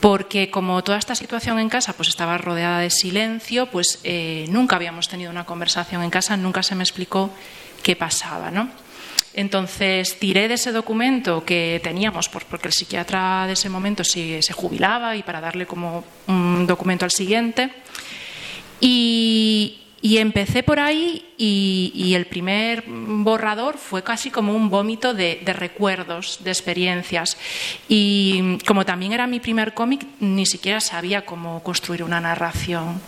porque 0.00 0.50
como 0.50 0.82
toda 0.82 0.98
esta 0.98 1.14
situación 1.14 1.58
en 1.58 1.68
casa 1.68 1.92
pues 1.92 2.08
estaba 2.08 2.38
rodeada 2.38 2.80
de 2.80 2.90
silencio, 2.90 3.66
pues 3.66 4.00
eh, 4.04 4.46
nunca 4.48 4.76
habíamos 4.76 5.08
tenido 5.08 5.30
una 5.30 5.44
conversación 5.44 6.02
en 6.02 6.10
casa, 6.10 6.36
nunca 6.36 6.62
se 6.62 6.74
me 6.74 6.84
explicó 6.84 7.30
qué 7.82 7.96
pasaba, 7.96 8.50
¿no? 8.50 8.68
Entonces 9.38 10.18
tiré 10.18 10.48
de 10.48 10.54
ese 10.54 10.72
documento 10.72 11.44
que 11.44 11.80
teníamos, 11.80 12.28
porque 12.28 12.66
el 12.66 12.74
psiquiatra 12.74 13.46
de 13.46 13.52
ese 13.52 13.68
momento 13.68 14.02
se, 14.02 14.42
se 14.42 14.52
jubilaba 14.52 15.14
y 15.14 15.22
para 15.22 15.40
darle 15.40 15.64
como 15.64 16.02
un 16.26 16.66
documento 16.66 17.04
al 17.04 17.12
siguiente. 17.12 17.70
Y, 18.80 19.78
y 20.00 20.18
empecé 20.18 20.64
por 20.64 20.80
ahí 20.80 21.24
y, 21.38 22.14
el 22.14 22.26
primer 22.26 22.82
borrador 22.88 23.78
fue 23.78 24.02
casi 24.02 24.32
como 24.32 24.56
un 24.56 24.70
vómito 24.70 25.14
de, 25.14 25.40
recuerdos, 25.46 26.40
de 26.42 26.50
experiencias. 26.50 27.36
Y 27.88 28.58
como 28.66 28.84
también 28.84 29.12
era 29.12 29.28
mi 29.28 29.38
primer 29.38 29.72
cómic, 29.72 30.04
ni 30.18 30.46
siquiera 30.46 30.80
sabía 30.80 31.24
cómo 31.24 31.62
construir 31.62 32.02
una 32.02 32.20
narración. 32.20 33.00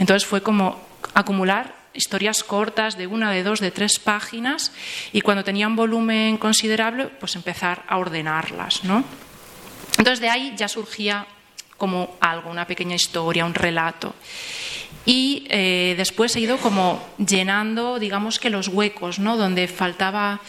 Entonces 0.00 0.26
fue 0.26 0.42
como 0.42 0.80
acumular 1.14 1.77
historias 1.94 2.42
cortas 2.42 2.96
de 2.96 3.06
una, 3.06 3.30
de 3.30 3.42
dos, 3.42 3.60
de 3.60 3.70
tres 3.70 3.98
páginas 3.98 4.72
y 5.12 5.20
cuando 5.20 5.44
tenían 5.44 5.76
volumen 5.76 6.36
considerable, 6.36 7.06
pues 7.06 7.36
empezar 7.36 7.84
a 7.88 7.98
ordenarlas. 7.98 8.84
¿no? 8.84 9.04
Entonces 9.98 10.20
de 10.20 10.28
ahí 10.28 10.54
ya 10.56 10.68
surgía 10.68 11.26
como 11.76 12.16
algo, 12.20 12.50
una 12.50 12.66
pequeña 12.66 12.96
historia, 12.96 13.44
un 13.44 13.54
relato 13.54 14.14
y 15.08 15.46
eh, 15.48 15.94
después 15.96 16.36
he 16.36 16.40
ido 16.40 16.58
como 16.58 17.02
llenando, 17.16 17.98
digamos 17.98 18.38
que 18.38 18.50
los 18.50 18.68
huecos, 18.68 19.18
¿no? 19.18 19.38
Donde 19.38 19.66
faltaba 19.66 20.40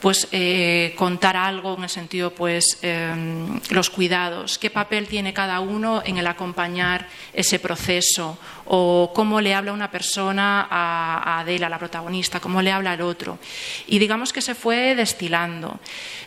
pues 0.00 0.28
eh, 0.32 0.94
contar 0.96 1.36
algo 1.36 1.76
en 1.76 1.84
el 1.84 1.88
sentido 1.88 2.30
pues 2.30 2.78
em, 2.82 3.60
los 3.70 3.90
cuidados. 3.90 4.58
Qué 4.58 4.70
papel 4.70 5.06
tiene 5.06 5.32
cada 5.32 5.60
uno 5.60 6.02
en 6.04 6.18
el 6.18 6.26
acompañar 6.26 7.06
ese 7.32 7.58
proceso 7.58 8.38
o 8.64 9.12
cómo 9.14 9.40
le 9.40 9.54
habla 9.54 9.72
una 9.72 9.90
persona 9.90 10.66
a, 10.70 11.40
Adela 11.40 11.68
la 11.68 11.78
protagonista 11.78 12.40
cómo 12.40 12.62
le 12.62 12.70
habla 12.70 12.92
al 12.92 13.00
otro 13.00 13.38
y 13.86 13.98
digamos 13.98 14.32
que 14.32 14.40
se 14.40 14.54
fue 14.54 14.94
destilando. 14.94 15.78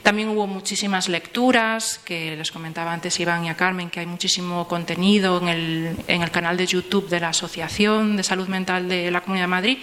También 0.03 0.29
hubo 0.29 0.45
muchísimas 0.45 1.09
lecturas 1.09 1.99
que 2.03 2.35
les 2.35 2.51
comentaba 2.51 2.93
antes 2.93 3.19
Iván 3.19 3.45
y 3.45 3.49
a 3.49 3.55
Carmen 3.55 3.89
que 3.89 4.01
hay 4.01 4.05
muchísimo 4.05 4.67
contenido 4.67 5.39
en 5.41 5.47
el, 5.47 5.97
en 6.07 6.21
el 6.21 6.31
canal 6.31 6.57
de 6.57 6.67
YouTube 6.67 7.09
de 7.09 7.19
la 7.19 7.29
Asociación 7.29 8.17
de 8.17 8.23
Salud 8.23 8.47
Mental 8.47 8.87
de 8.87 9.09
la 9.09 9.21
Comunidad 9.21 9.45
de 9.45 9.47
Madrid. 9.47 9.77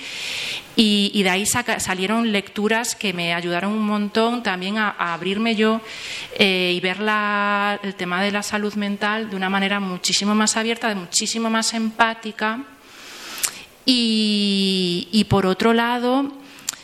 Y, 0.77 1.23
de 1.23 1.29
ahí 1.29 1.45
salieron 1.47 2.33
lecturas 2.33 2.95
que 2.95 3.13
me 3.13 3.35
ayudaron 3.35 3.79
un 3.81 3.87
montón 3.87 4.43
también 4.43 4.79
a, 4.79 4.91
abrirme 4.91 5.57
yo 5.57 5.81
eh, 6.39 6.73
y 6.77 6.81
ver 6.81 6.99
el 7.83 7.95
tema 7.95 8.23
de 8.23 8.31
la 8.31 8.43
salud 8.43 8.75
mental 8.75 9.31
de 9.31 9.37
una 9.37 9.51
manera 9.51 9.81
muchísimo 9.81 10.35
más 10.35 10.57
abierta, 10.57 10.89
de 10.89 10.95
muchísimo 10.95 11.51
más 11.51 11.75
empática. 11.75 12.61
Y, 13.87 15.27
por 15.29 15.47
otro 15.47 15.73
lado, 15.73 16.31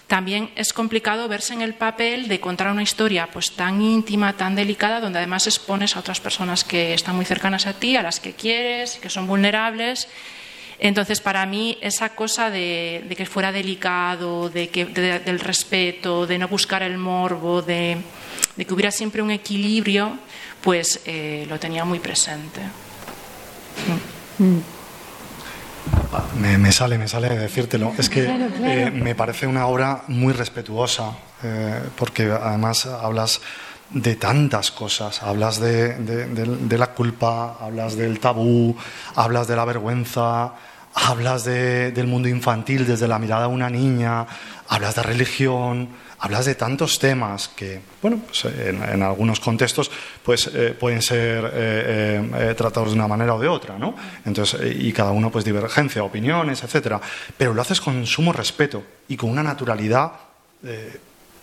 también 0.09 0.51
es 0.57 0.73
complicado 0.73 1.29
verse 1.29 1.55
en 1.55 1.63
el 1.63 1.75
papel 1.75 2.27
de 2.27 2.41
contar 2.41 2.73
una 2.73 2.83
historia 2.83 3.29
pues 3.33 3.53
tan 3.53 3.81
íntima, 3.81 4.33
tan 4.33 4.57
delicada, 4.57 5.01
donde 5.01 5.19
además 5.19 5.47
expones 5.47 5.95
a 5.95 6.01
otras 6.01 6.21
personas 6.21 6.65
que 6.65 6.95
están 6.95 7.15
muy 7.15 7.25
cercanas 7.25 7.67
a 7.67 7.75
ti, 7.75 7.97
a 7.97 8.03
las 8.03 8.19
que 8.19 8.33
quieres, 8.33 8.97
que 8.97 9.11
son 9.11 9.29
vulnerables 9.29 10.09
entonces, 10.79 11.21
para 11.21 11.47
mí, 11.47 11.79
esa 11.81 12.11
cosa 12.11 12.51
de, 12.51 13.07
que 13.17 13.27
fuera 13.27 13.53
delicado, 13.53 14.51
de 14.51 14.69
que, 14.69 14.85
del 14.85 15.41
respeto, 15.41 16.27
de 16.27 16.39
no 16.39 16.49
buscar 16.49 16.83
el 16.83 16.99
morbo, 16.99 17.63
de, 17.63 17.99
que 18.57 18.75
hubiera 18.75 18.91
siempre 18.91 19.23
un 19.23 19.31
equilibrio, 19.31 20.19
pues 20.61 21.01
eh, 21.07 21.47
lo 21.49 21.59
tenía 21.59 21.85
muy 21.85 21.99
presente. 21.99 22.61
Me, 26.39 26.73
sale, 26.73 26.99
me 26.99 27.09
sale 27.09 27.29
decírtelo. 27.31 27.93
Es 27.97 28.09
que 28.09 28.27
eh, 28.65 28.91
me 28.91 29.15
parece 29.15 29.47
una 29.47 29.67
obra 29.67 30.03
muy 30.09 30.33
respetuosa, 30.33 31.13
eh, 31.43 31.81
porque 31.97 32.25
además 32.25 32.87
hablas 32.87 33.41
de 33.91 34.17
tantas 34.17 34.71
cosas. 34.71 35.23
Hablas 35.23 35.61
de, 35.61 36.77
la 36.79 36.89
culpa, 36.89 37.59
hablas 37.61 37.97
del 37.97 38.19
tabú, 38.21 38.77
hablas 39.15 39.47
de 39.49 39.57
la 39.57 39.65
vergüenza, 39.65 40.53
hablas 40.95 41.45
del 41.45 42.07
mundo 42.07 42.29
infantil 42.29 42.87
desde 42.87 43.09
la 43.09 43.19
mirada 43.19 43.43
de 43.47 43.55
una 43.55 43.71
niña, 43.71 44.27
hablas 44.69 44.95
de 44.97 45.03
religión, 45.03 45.89
hablas 46.19 46.47
de 46.47 46.55
tantos 46.55 46.99
temas 46.99 47.49
que, 47.49 47.81
bueno, 48.01 48.21
pues 48.27 48.45
en, 48.47 49.03
algunos 49.03 49.39
contextos 49.39 49.91
pues, 50.23 50.51
eh, 50.53 50.75
pueden 50.79 51.03
ser 51.03 51.45
eh, 51.53 52.31
eh, 52.35 52.55
tratados 52.57 52.91
de 52.91 52.95
una 52.95 53.07
manera 53.07 53.35
o 53.35 53.39
de 53.39 53.49
otra, 53.49 53.79
¿no? 53.79 53.95
Entonces, 54.25 54.61
y 54.79 54.93
cada 54.93 55.11
uno 55.11 55.31
pues 55.31 55.45
divergencia, 55.45 56.03
opiniones, 56.03 56.63
etcétera. 56.63 57.01
Pero 57.37 57.55
lo 57.55 57.63
haces 57.63 57.81
con 57.81 58.07
sumo 58.07 58.33
respeto 58.33 58.83
y 59.09 59.17
con 59.17 59.31
una 59.31 59.43
naturalidad 59.43 60.13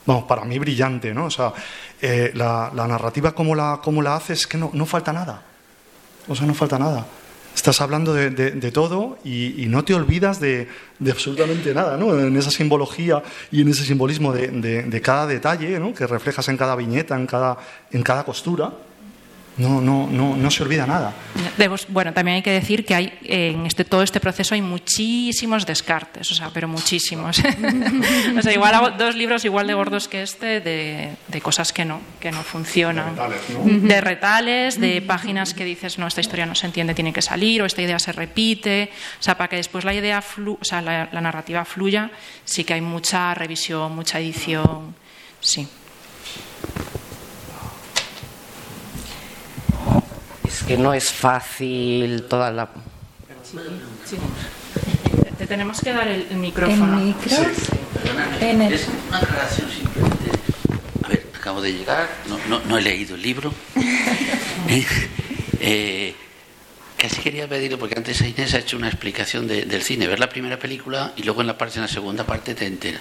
vamos, 0.06 0.24
para 0.26 0.44
mí 0.46 0.60
brillante, 0.60 1.13
¿no? 1.13 1.26
O 1.26 1.32
sea, 1.32 1.54
la, 2.34 2.72
narrativa 2.74 3.34
como 3.34 3.56
la, 3.56 3.80
como 3.84 4.02
la 4.02 4.16
haces 4.16 4.42
es 4.42 4.48
que 4.48 4.58
no, 4.58 4.70
no 4.74 4.86
falta 4.86 5.13
nada. 5.13 5.44
O 6.28 6.36
sea, 6.36 6.46
no 6.46 6.54
falta 6.54 6.80
nada. 6.80 7.06
Estás 7.56 7.82
hablando 7.82 8.13
de, 8.13 8.72
todo 8.72 9.20
y, 9.24 9.66
no 9.68 9.84
te 9.86 9.94
olvidas 9.94 10.39
de, 10.39 10.68
absolutamente 11.10 11.74
nada, 11.74 11.98
¿no? 11.98 12.20
En 12.20 12.36
esa 12.36 12.50
simbología 12.50 13.22
y 13.52 13.62
en 13.62 13.68
ese 13.68 13.84
simbolismo 13.84 14.34
de, 14.34 15.02
cada 15.04 15.28
detalle, 15.28 15.80
¿no? 15.80 15.94
Que 15.94 16.08
reflejas 16.08 16.48
en 16.50 16.58
cada 16.58 16.76
viñeta, 16.76 17.16
en 17.16 17.28
cada, 17.28 17.58
en 17.92 18.02
cada 18.02 18.24
costura 18.24 18.74
no, 19.58 19.82
no, 19.82 20.08
no, 20.10 20.36
no 20.36 20.52
se 20.52 20.63
olvida 20.63 20.88
nada. 20.88 21.13
bueno, 21.89 22.13
también 22.13 22.36
hay 22.36 22.42
que 22.42 22.52
decir 22.52 22.86
que 22.86 22.96
hay 22.96 23.20
en 23.24 23.66
este, 23.66 23.86
todo 23.86 24.02
este 24.02 24.20
proceso 24.20 24.56
hay 24.56 24.62
muchísimos 24.62 25.66
descartes, 25.66 26.32
o 26.32 26.34
sea, 26.34 26.50
pero 26.54 26.68
muchísimos. 26.68 27.39
o 28.38 28.42
sea, 28.42 28.54
igual 28.54 28.74
hago 28.74 28.92
dos 28.92 29.16
libros 29.16 29.46
igual 29.46 29.68
de 29.68 29.74
gordos 29.74 30.08
que 30.08 30.24
este 30.24 30.60
de, 30.60 31.12
de 31.28 31.42
cosas 31.42 31.72
que 31.72 31.86
no, 31.86 32.02
que 32.20 32.32
no 32.32 32.42
funcionan. 32.44 33.16
De 33.16 33.22
retales, 33.22 33.50
¿no? 33.50 33.88
de, 33.88 34.02
retales, 34.02 34.80
de 34.80 35.02
páginas 35.02 35.54
que 35.54 35.66
dices, 35.66 36.00
no, 36.00 36.08
esta 36.08 36.22
historia 36.22 36.46
no 36.46 36.56
se 36.56 36.66
entiende, 36.66 36.94
tiene 36.96 37.13
que 37.13 37.22
salir, 37.22 37.62
o 37.62 37.66
esta 37.66 37.82
idea 37.82 38.00
se 38.00 38.12
repite. 38.12 38.89
O 39.20 39.24
sea, 39.24 39.38
para 39.38 39.50
que 39.50 39.58
después 39.58 39.86
la 39.86 39.94
idea, 39.94 40.22
flu, 40.22 40.58
o 40.60 40.66
sea, 40.66 40.82
la, 40.82 41.10
la 41.12 41.22
narrativa 41.22 41.63
fluya, 41.66 42.10
sí 42.44 42.63
que 42.63 42.74
hay 42.74 42.82
mucha 42.82 43.34
revisión, 43.36 43.96
mucha 43.96 44.20
edición, 44.20 44.96
sí. 45.39 45.68
Es 50.54 50.62
que 50.62 50.78
no 50.78 50.94
es 50.94 51.12
fácil 51.12 52.26
toda 52.30 52.52
la... 52.52 52.70
Te 55.39 55.48
tenemos 55.48 55.82
que 55.82 55.92
dar 55.92 56.08
el, 56.08 56.28
micrófono. 56.36 57.00
¿El 57.00 57.06
micro? 57.08 57.32
Es 58.72 58.88
una 59.10 59.18
aclaración 59.18 59.72
simplemente. 59.72 60.32
A 61.04 61.08
ver, 61.08 61.28
acabo 61.36 61.60
de 61.60 61.74
llegar, 61.74 62.08
no, 62.68 62.78
he 62.78 62.82
leído 62.84 63.16
el 63.16 63.22
libro. 63.24 63.52
Eh, 65.66 66.13
casi 66.98 67.22
quería 67.22 67.48
pedirlo 67.48 67.80
porque 67.80 67.96
antes 67.98 68.20
Inés 68.20 68.54
ha 68.54 68.60
hecho 68.60 68.76
una 68.76 68.89
explicación 68.89 69.48
del 69.48 69.82
cine, 69.82 70.08
ver 70.08 70.20
la 70.20 70.28
primera 70.28 70.60
película 70.60 71.13
y 71.16 71.24
luego 71.24 71.39
en 71.39 71.48
la 71.48 71.58
parte 71.58 71.76
en 71.76 71.84
la 71.84 71.88
segunda 71.88 72.26
parte 72.26 72.54
te 72.54 72.66
entera. 72.66 73.00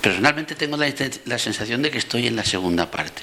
Personalmente 0.00 0.56
tengo 0.56 0.76
la 0.76 1.38
sensación 1.38 1.82
de 1.82 1.92
que 1.92 1.98
estoy 1.98 2.26
en 2.26 2.34
la 2.34 2.44
segunda 2.44 2.90
parte. 2.90 3.22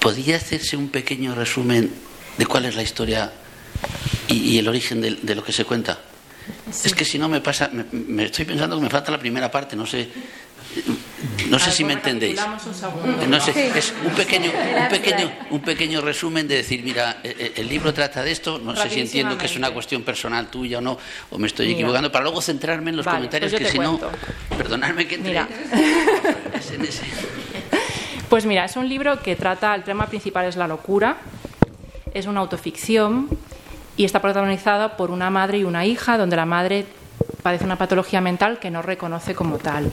¿Podría 0.00 0.36
hacerse 0.36 0.76
un 0.76 0.88
pequeño 0.88 1.34
resumen 1.34 1.90
de 2.36 2.46
cuál 2.46 2.64
es 2.66 2.76
la 2.76 2.82
historia 2.82 3.32
y, 4.28 4.58
el 4.58 4.68
origen 4.68 5.00
de, 5.00 5.34
lo 5.34 5.42
que 5.42 5.52
se 5.52 5.64
cuenta? 5.64 5.98
Es 6.84 6.94
que 6.94 7.04
si 7.04 7.18
no 7.18 7.28
me 7.28 7.40
pasa, 7.40 7.70
me, 7.92 8.24
estoy 8.24 8.44
pensando 8.44 8.76
que 8.76 8.82
me 8.82 8.90
falta 8.90 9.10
la 9.10 9.18
primera 9.18 9.50
parte, 9.50 9.76
no 9.76 9.86
sé. 9.86 10.08
No 11.50 11.58
sé 11.58 11.72
si 11.72 11.82
me 11.82 11.94
entendéis. 11.94 12.38
No 13.28 13.40
sé, 13.40 13.72
es 13.76 13.92
un 14.04 14.12
pequeño, 14.12 14.50
un 14.52 14.88
pequeño, 14.88 15.32
un 15.50 15.60
pequeño 15.60 16.00
resumen 16.00 16.46
de 16.46 16.56
decir, 16.56 16.82
mira, 16.84 17.20
eh, 17.24 17.34
eh, 17.38 17.52
el 17.56 17.68
libro 17.68 17.92
trata 17.92 18.22
de 18.22 18.30
esto, 18.30 18.58
no 18.58 18.76
sé 18.76 18.90
si 18.90 19.00
entiendo 19.00 19.36
que 19.36 19.46
es 19.46 19.56
una 19.56 19.70
cuestión 19.70 20.02
personal 20.02 20.48
tuya 20.48 20.78
o 20.78 20.80
no, 20.80 20.98
o 21.30 21.38
me 21.38 21.46
estoy 21.48 21.72
equivocando, 21.72 22.12
para 22.12 22.24
luego 22.24 22.40
centrarme 22.40 22.90
en 22.90 22.96
los 22.98 23.06
comentarios 23.06 23.50
pues 23.50 23.64
que 23.64 23.70
si 23.70 23.78
no, 23.78 23.98
perdonadme 24.56 25.06
que 25.06 25.16
entre. 25.16 25.38
Pues 28.28 28.44
mira, 28.44 28.66
es 28.66 28.76
un 28.76 28.86
libro 28.86 29.20
que 29.22 29.36
trata, 29.36 29.74
el 29.74 29.84
tema 29.84 30.06
principal 30.06 30.44
es 30.44 30.56
la 30.56 30.68
locura, 30.68 31.16
es 32.12 32.26
una 32.26 32.40
autoficción 32.40 33.26
y 33.96 34.04
está 34.04 34.20
protagonizada 34.20 34.98
por 34.98 35.10
una 35.10 35.30
madre 35.30 35.58
y 35.58 35.64
una 35.64 35.86
hija, 35.86 36.18
donde 36.18 36.36
la 36.36 36.44
madre 36.44 36.84
padece 37.42 37.64
una 37.64 37.76
patología 37.76 38.20
mental 38.20 38.58
que 38.58 38.70
no 38.70 38.82
reconoce 38.82 39.34
como 39.34 39.56
tal. 39.56 39.90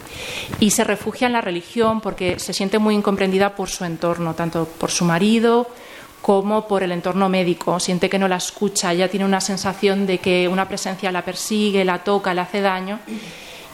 Y 0.60 0.72
se 0.72 0.84
refugia 0.84 1.28
en 1.28 1.34
la 1.34 1.40
religión 1.40 2.02
porque 2.02 2.38
se 2.38 2.52
siente 2.52 2.78
muy 2.78 2.94
incomprendida 2.96 3.56
por 3.56 3.70
su 3.70 3.86
entorno, 3.86 4.34
tanto 4.34 4.66
por 4.66 4.92
su 4.92 5.06
marido 5.06 5.70
como 6.22 6.68
por 6.68 6.84
el 6.84 6.92
entorno 6.92 7.30
médico. 7.30 7.80
Siente 7.80 8.10
que 8.10 8.20
no 8.20 8.28
la 8.28 8.36
escucha, 8.36 8.92
ella 8.92 9.10
tiene 9.10 9.26
una 9.26 9.40
sensación 9.40 10.06
de 10.06 10.18
que 10.18 10.50
una 10.50 10.68
presencia 10.68 11.10
la 11.10 11.22
persigue, 11.22 11.86
la 11.86 12.00
toca, 12.00 12.34
le 12.34 12.42
hace 12.42 12.60
daño. 12.60 13.00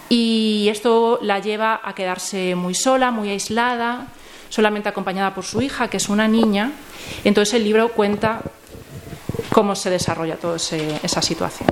Y 0.08 0.68
esto 0.70 1.18
la 1.24 1.40
lleva 1.40 1.82
a 1.84 1.96
quedarse 1.96 2.54
muy 2.54 2.76
sola, 2.76 3.10
muy 3.10 3.30
aislada, 3.30 4.08
solamente 4.52 4.90
acompañada 4.90 5.34
por 5.34 5.46
su 5.46 5.62
hija, 5.62 5.88
que 5.88 5.98
es 5.98 6.10
una 6.10 6.28
niña. 6.28 6.74
Entonces 7.24 7.56
el 7.56 7.64
libro 7.64 7.90
cuenta 7.94 8.42
cómo 9.52 9.76
se 9.76 9.90
desarrolla 9.90 10.36
toda 10.36 10.58
esa 10.58 11.22
situación. 11.22 11.70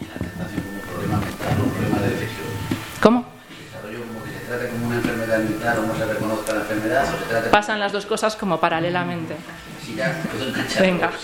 ¿Y 0.00 0.04
la 0.06 0.14
tentación 0.14 0.62
como 0.62 0.80
problema 0.92 1.18
mental 1.18 1.58
o 1.60 1.64
problema 1.74 1.98
de 1.98 2.08
decisión? 2.10 2.46
¿Cómo? 3.02 3.26
¿El 3.50 3.66
desarrollo 3.66 3.98
como 4.06 4.22
que 4.24 4.30
se 4.30 4.38
trate 4.46 4.68
como 4.68 4.86
una 4.86 4.96
enfermedad 4.96 5.38
mental 5.38 5.78
o 5.80 5.86
no 5.86 5.96
se 5.96 6.06
reconozca 6.06 6.52
la 6.54 6.60
enfermedad 6.60 7.04
o 7.12 7.18
se 7.18 7.24
trata 7.24 7.50
Pasan 7.50 7.80
las 7.80 7.92
dos 7.92 8.06
cosas 8.06 8.36
como 8.36 8.60
paralelamente. 8.60 9.34
Si 9.84 9.96
ya 9.96 10.22
puedo 10.32 10.48
enganchar. 10.48 10.82
Venga. 10.82 11.10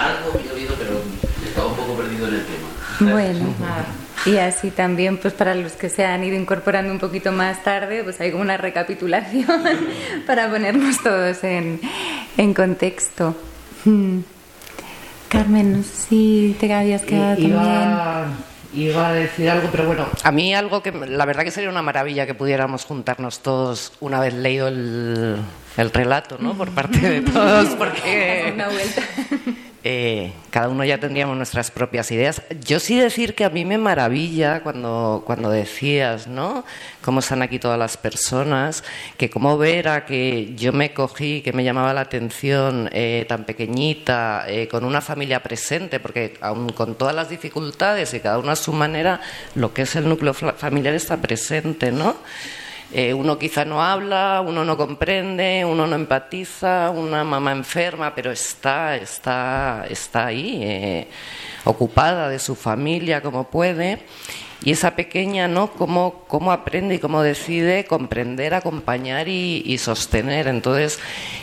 Algo 0.00 0.32
había 0.34 0.52
oído, 0.52 0.74
pero 0.76 1.00
estaba 1.46 1.68
un 1.68 1.76
poco 1.76 1.94
perdido 1.94 2.26
en 2.26 2.34
el 2.34 2.44
tema. 2.44 3.12
Bueno, 3.12 3.54
y 4.26 4.36
así 4.36 4.70
también, 4.70 5.16
pues 5.16 5.32
para 5.34 5.54
los 5.54 5.72
que 5.72 5.88
se 5.88 6.04
han 6.04 6.22
ido 6.24 6.36
incorporando 6.36 6.92
un 6.92 6.98
poquito 6.98 7.32
más 7.32 7.62
tarde, 7.62 8.04
pues 8.04 8.20
hay 8.20 8.30
como 8.30 8.42
una 8.42 8.56
recapitulación 8.56 9.46
para 10.26 10.50
ponernos 10.50 11.02
todos 11.02 11.42
en, 11.44 11.80
en 12.36 12.54
contexto. 12.54 13.34
Hmm. 13.84 14.20
Carmen, 15.28 15.78
no 15.78 15.82
sé 15.82 16.08
si 16.08 16.56
te 16.58 16.72
habías 16.72 17.02
quedado 17.02 17.36
también. 17.36 17.52
Iba, 17.52 18.26
iba 18.74 19.08
a 19.08 19.12
decir 19.12 19.48
algo, 19.48 19.68
pero 19.70 19.86
bueno, 19.86 20.06
a 20.22 20.32
mí 20.32 20.54
algo 20.54 20.82
que 20.82 20.92
la 20.92 21.24
verdad 21.24 21.44
que 21.44 21.50
sería 21.50 21.70
una 21.70 21.82
maravilla 21.82 22.26
que 22.26 22.34
pudiéramos 22.34 22.84
juntarnos 22.84 23.40
todos 23.40 23.92
una 24.00 24.20
vez 24.20 24.34
leído 24.34 24.68
el, 24.68 25.36
el 25.76 25.90
relato, 25.92 26.36
¿no? 26.40 26.54
Por 26.54 26.70
parte 26.70 26.98
de 26.98 27.20
todos, 27.32 27.68
porque 27.76 28.52
Una 28.54 28.68
vuelta. 28.68 29.02
Eh, 29.82 30.32
cada 30.50 30.68
uno 30.68 30.84
ya 30.84 30.98
tendríamos 30.98 31.36
nuestras 31.36 31.70
propias 31.70 32.10
ideas. 32.10 32.42
Yo 32.64 32.80
sí 32.80 32.98
decir 32.98 33.34
que 33.34 33.44
a 33.44 33.50
mí 33.50 33.64
me 33.64 33.78
maravilla 33.78 34.62
cuando, 34.62 35.22
cuando 35.24 35.50
decías, 35.50 36.26
¿no? 36.26 36.64
Cómo 37.00 37.20
están 37.20 37.40
aquí 37.40 37.58
todas 37.58 37.78
las 37.78 37.96
personas, 37.96 38.84
que 39.16 39.30
como 39.30 39.56
ver 39.56 39.88
a 39.88 40.04
que 40.04 40.54
yo 40.54 40.72
me 40.72 40.92
cogí, 40.92 41.40
que 41.40 41.52
me 41.52 41.64
llamaba 41.64 41.94
la 41.94 42.02
atención 42.02 42.90
eh, 42.92 43.24
tan 43.28 43.44
pequeñita, 43.44 44.44
eh, 44.48 44.68
con 44.68 44.84
una 44.84 45.00
familia 45.00 45.42
presente, 45.42 45.98
porque 45.98 46.34
aun 46.40 46.70
con 46.70 46.94
todas 46.96 47.14
las 47.14 47.30
dificultades 47.30 48.12
y 48.12 48.20
cada 48.20 48.38
uno 48.38 48.50
a 48.50 48.56
su 48.56 48.72
manera, 48.72 49.20
lo 49.54 49.72
que 49.72 49.82
es 49.82 49.96
el 49.96 50.08
núcleo 50.08 50.34
familiar 50.34 50.94
está 50.94 51.16
presente, 51.16 51.90
¿no? 51.90 52.16
Eh, 52.92 53.14
uno 53.14 53.38
quizá 53.38 53.64
no 53.64 53.82
habla, 53.82 54.42
uno 54.44 54.64
no 54.64 54.76
comprende, 54.76 55.64
uno 55.64 55.86
no 55.86 55.94
empatiza, 55.94 56.90
una 56.90 57.22
mamá 57.22 57.52
enferma, 57.52 58.14
pero 58.16 58.32
está, 58.32 58.96
está, 58.96 59.86
está 59.88 60.26
ahí, 60.26 60.60
eh, 60.62 61.06
ocupada 61.64 62.28
de 62.28 62.40
su 62.40 62.56
familia 62.56 63.22
como 63.22 63.48
puede. 63.48 64.00
Y 64.62 64.72
esa 64.72 64.94
pequeña, 64.94 65.48
¿no? 65.48 65.70
Cómo, 65.70 66.24
cómo 66.26 66.52
aprende 66.52 66.96
y 66.96 66.98
cómo 66.98 67.22
decide 67.22 67.84
comprender, 67.86 68.52
acompañar 68.52 69.26
y, 69.28 69.78
sostener. 69.78 70.48
Entonces, 70.48 70.98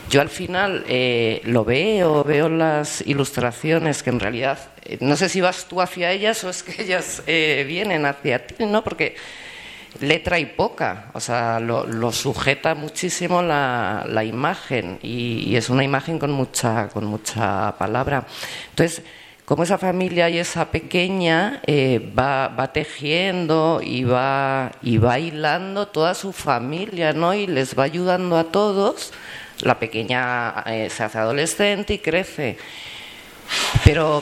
yo 0.10 0.22
al 0.22 0.30
final 0.30 0.84
eh, 0.88 1.42
lo 1.46 1.66
veo, 1.66 2.24
veo 2.24 2.48
las 2.48 3.02
ilustraciones 3.08 4.04
que 4.04 4.12
en 4.12 4.20
realidad, 4.20 4.60
no 5.00 5.16
sé 5.16 5.30
si 5.30 5.42
vas 5.42 5.66
tú 5.66 5.82
hacia 5.82 6.12
ellas 6.12 6.44
o 6.44 6.50
es 6.50 6.62
que 6.62 6.84
ellas 6.84 7.24
vienen 7.26 8.06
hacia 8.06 8.46
ti, 8.46 8.66
¿no? 8.66 8.84
Porque 8.84 9.16
letra 10.02 10.40
y 10.40 10.46
poca, 10.46 11.12
o 11.14 11.20
sea, 11.20 11.60
lo, 11.60 11.86
lo 11.86 12.12
sujeta 12.12 12.76
muchísimo 12.76 13.42
la, 13.42 14.06
la 14.08 14.24
imagen 14.24 15.00
y, 15.02 15.50
y 15.50 15.56
es 15.56 15.70
una 15.70 15.84
imagen 15.84 16.20
con 16.20 16.32
mucha, 16.32 16.90
con 16.90 17.06
mucha 17.06 17.76
palabra. 17.78 18.26
Entonces, 18.70 19.04
como 19.48 19.64
esa 19.64 19.78
familia 19.78 20.30
y 20.30 20.40
esa 20.40 20.72
pequeña 20.72 21.62
eh, 21.66 22.12
va, 22.20 22.50
va 22.50 22.74
tejiendo 22.74 23.80
y 23.82 24.04
va, 24.04 24.74
y 24.82 24.98
va 24.98 25.20
hilando 25.20 25.88
toda 25.88 26.16
su 26.16 26.34
familia, 26.34 27.14
¿no? 27.14 27.34
Y 27.34 27.48
les 27.48 27.80
va 27.80 27.84
ayudando 27.84 28.38
a 28.38 28.44
todos. 28.52 29.14
La 29.62 29.80
pequeña 29.80 30.64
eh, 30.66 30.90
se 30.90 31.02
hace 31.02 31.18
adolescente 31.18 31.94
y 31.94 32.00
crece. 32.00 32.58
Pero 33.86 34.22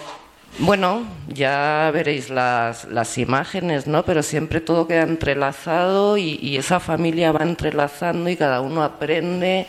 bueno, 0.60 1.04
ya 1.28 1.91
veréis 1.94 2.30
las, 2.30 2.86
las 2.86 3.18
imágenes, 3.18 3.88
¿no? 3.88 4.06
Pero 4.06 4.24
siempre 4.24 4.62
todo 4.62 4.88
queda 4.88 5.04
entrelazado 5.04 6.18
y, 6.18 6.56
esa 6.58 6.80
familia 6.80 7.32
va 7.32 7.44
entrelazando 7.44 8.30
y 8.30 8.38
cada 8.38 8.62
uno 8.62 8.84
aprende 8.84 9.68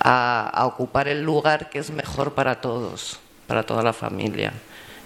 a, 0.00 0.64
ocupar 0.64 1.08
el 1.08 1.22
lugar 1.22 1.68
que 1.68 1.78
es 1.78 1.90
mejor 1.90 2.32
para 2.32 2.60
todos, 2.60 3.20
para 3.46 3.64
toda 3.64 3.82
la 3.82 3.92
familia. 3.92 4.52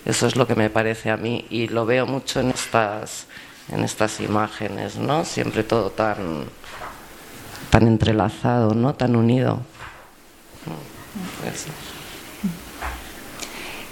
Eso 0.05 0.29
es 0.29 0.37
lo 0.37 0.47
que 0.47 0.55
me 0.55 0.71
parece 0.71 1.11
a 1.11 1.17
mí 1.17 1.45
y 1.51 1.67
lo 1.69 1.85
veo 1.85 2.07
mucho 2.07 2.39
en 2.39 2.51
estas, 2.51 3.27
en 3.73 3.83
estas 3.83 4.21
imágenes, 4.21 4.97
¿no? 4.97 5.25
Siempre 5.25 5.65
todo 5.65 5.91
tan, 5.91 6.45
tan 7.71 7.89
entrelazado, 7.89 8.75
¿no? 8.75 8.95
Tan 8.95 9.17
unido. 9.17 9.61
Eso. 11.53 11.86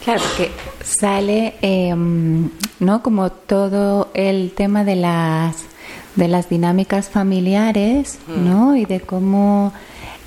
Claro, 0.04 0.20
porque 0.28 0.50
sale, 0.84 1.54
eh, 1.62 1.94
¿no? 1.94 3.02
Como 3.02 3.30
todo 3.32 4.10
el 4.14 4.52
tema 4.54 4.84
de 4.84 4.96
las 4.96 5.64
de 6.14 6.28
las 6.28 6.48
dinámicas 6.48 7.08
familiares, 7.08 8.18
¿no? 8.28 8.76
Y 8.76 8.84
de 8.84 9.00
cómo 9.00 9.72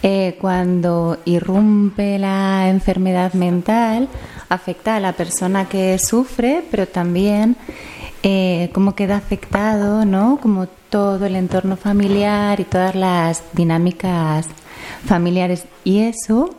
eh, 0.03 0.37
cuando 0.41 1.17
irrumpe 1.25 2.19
la 2.19 2.69
enfermedad 2.69 3.33
mental 3.33 4.09
afecta 4.49 4.95
a 4.95 4.99
la 4.99 5.13
persona 5.13 5.69
que 5.69 5.97
sufre, 5.99 6.63
pero 6.69 6.87
también 6.87 7.55
eh, 8.23 8.69
cómo 8.73 8.95
queda 8.95 9.17
afectado, 9.17 10.05
¿no? 10.05 10.39
Como 10.41 10.67
todo 10.89 11.25
el 11.25 11.35
entorno 11.35 11.77
familiar 11.77 12.59
y 12.59 12.63
todas 12.63 12.95
las 12.95 13.43
dinámicas 13.53 14.47
familiares. 15.05 15.65
Y 15.83 15.99
eso 15.99 16.49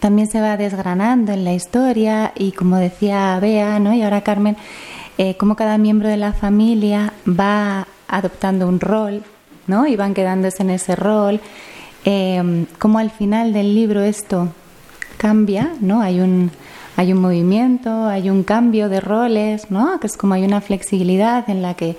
también 0.00 0.28
se 0.28 0.40
va 0.40 0.56
desgranando 0.56 1.32
en 1.32 1.44
la 1.44 1.52
historia 1.52 2.32
y 2.34 2.52
como 2.52 2.76
decía 2.76 3.38
Bea, 3.40 3.78
¿no? 3.78 3.94
Y 3.94 4.02
ahora 4.02 4.22
Carmen, 4.22 4.56
eh, 5.18 5.36
cómo 5.36 5.54
cada 5.54 5.78
miembro 5.78 6.08
de 6.08 6.16
la 6.16 6.32
familia 6.32 7.12
va 7.28 7.86
adoptando 8.08 8.66
un 8.66 8.80
rol, 8.80 9.22
¿no? 9.66 9.86
Y 9.86 9.96
van 9.96 10.14
quedándose 10.14 10.62
en 10.62 10.70
ese 10.70 10.96
rol. 10.96 11.40
Eh, 12.04 12.66
cómo 12.78 12.98
al 12.98 13.10
final 13.10 13.52
del 13.52 13.74
libro 13.74 14.00
esto 14.00 14.48
cambia, 15.18 15.72
¿no? 15.80 16.00
Hay 16.00 16.20
un 16.20 16.50
hay 16.96 17.14
un 17.14 17.20
movimiento, 17.20 18.06
hay 18.06 18.28
un 18.28 18.42
cambio 18.42 18.90
de 18.90 19.00
roles, 19.00 19.70
¿no? 19.70 19.98
Que 20.00 20.06
es 20.06 20.18
como 20.18 20.34
hay 20.34 20.44
una 20.44 20.60
flexibilidad 20.60 21.48
en 21.48 21.62
la 21.62 21.72
que 21.72 21.96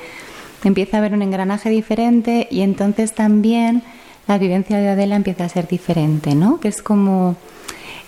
empieza 0.63 0.97
a 0.97 0.99
haber 0.99 1.13
un 1.13 1.23
engranaje 1.23 1.71
diferente 1.71 2.47
y 2.51 2.61
entonces 2.61 3.13
también 3.13 3.81
la 4.27 4.37
vivencia 4.37 4.77
de 4.77 4.89
Adela 4.89 5.15
empieza 5.15 5.45
a 5.45 5.49
ser 5.49 5.67
diferente, 5.67 6.35
¿no? 6.35 6.59
Que 6.59 6.67
es 6.67 6.83
como 6.83 7.35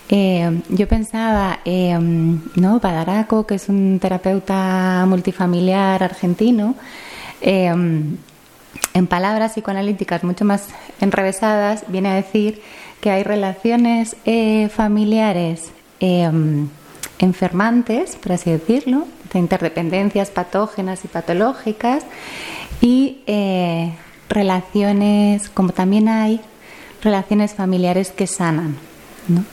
eh, 0.08 0.60
yo 0.68 0.88
pensaba, 0.88 1.60
eh, 1.64 1.98
¿no? 1.98 2.80
Badaraco, 2.80 3.46
que 3.46 3.56
es 3.56 3.68
un 3.68 3.98
terapeuta 4.00 5.04
multifamiliar 5.06 6.02
argentino, 6.02 6.74
eh, 7.40 7.72
en 8.94 9.06
palabras 9.08 9.52
psicoanalíticas 9.52 10.22
mucho 10.24 10.44
más 10.44 10.68
enrevesadas, 11.00 11.84
viene 11.88 12.10
a 12.10 12.14
decir 12.14 12.62
que 13.00 13.10
hay 13.10 13.22
relaciones 13.22 14.16
eh, 14.24 14.68
familiares 14.68 15.72
eh, 16.00 16.30
enfermantes, 17.18 18.16
por 18.16 18.32
así 18.32 18.50
decirlo, 18.50 19.06
de 19.32 19.38
interdependencias 19.40 20.30
patógenas 20.30 21.04
y 21.04 21.08
patológicas, 21.08 22.04
y 22.80 23.18
eh, 23.26 23.94
relaciones, 24.28 25.48
como 25.50 25.72
también 25.72 26.08
hay 26.08 26.40
relaciones 27.02 27.54
familiares 27.54 28.10
que 28.10 28.26
sanan. 28.26 28.76
¿No? 29.28 29.44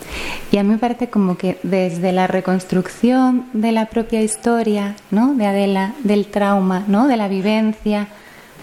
Y 0.52 0.58
a 0.58 0.64
mí 0.64 0.70
me 0.70 0.78
parece 0.78 1.10
como 1.10 1.38
que 1.38 1.60
desde 1.64 2.12
la 2.12 2.28
reconstrucción 2.28 3.46
de 3.54 3.72
la 3.72 3.86
propia 3.86 4.22
historia, 4.22 4.96
¿no? 5.12 5.34
de 5.34 5.46
Adela, 5.46 5.94
del 6.04 6.28
trauma, 6.28 6.84
¿no? 6.88 7.08
de 7.08 7.18
la 7.18 7.28
vivencia 7.28 8.08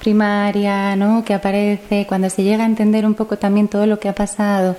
primaria, 0.00 0.96
¿no? 0.96 1.24
que 1.24 1.34
aparece, 1.34 2.06
cuando 2.08 2.30
se 2.30 2.42
llega 2.42 2.64
a 2.64 2.66
entender 2.66 3.06
un 3.06 3.14
poco 3.14 3.38
también 3.38 3.68
todo 3.68 3.86
lo 3.86 3.98
que 3.98 4.08
ha 4.08 4.14
pasado, 4.14 4.76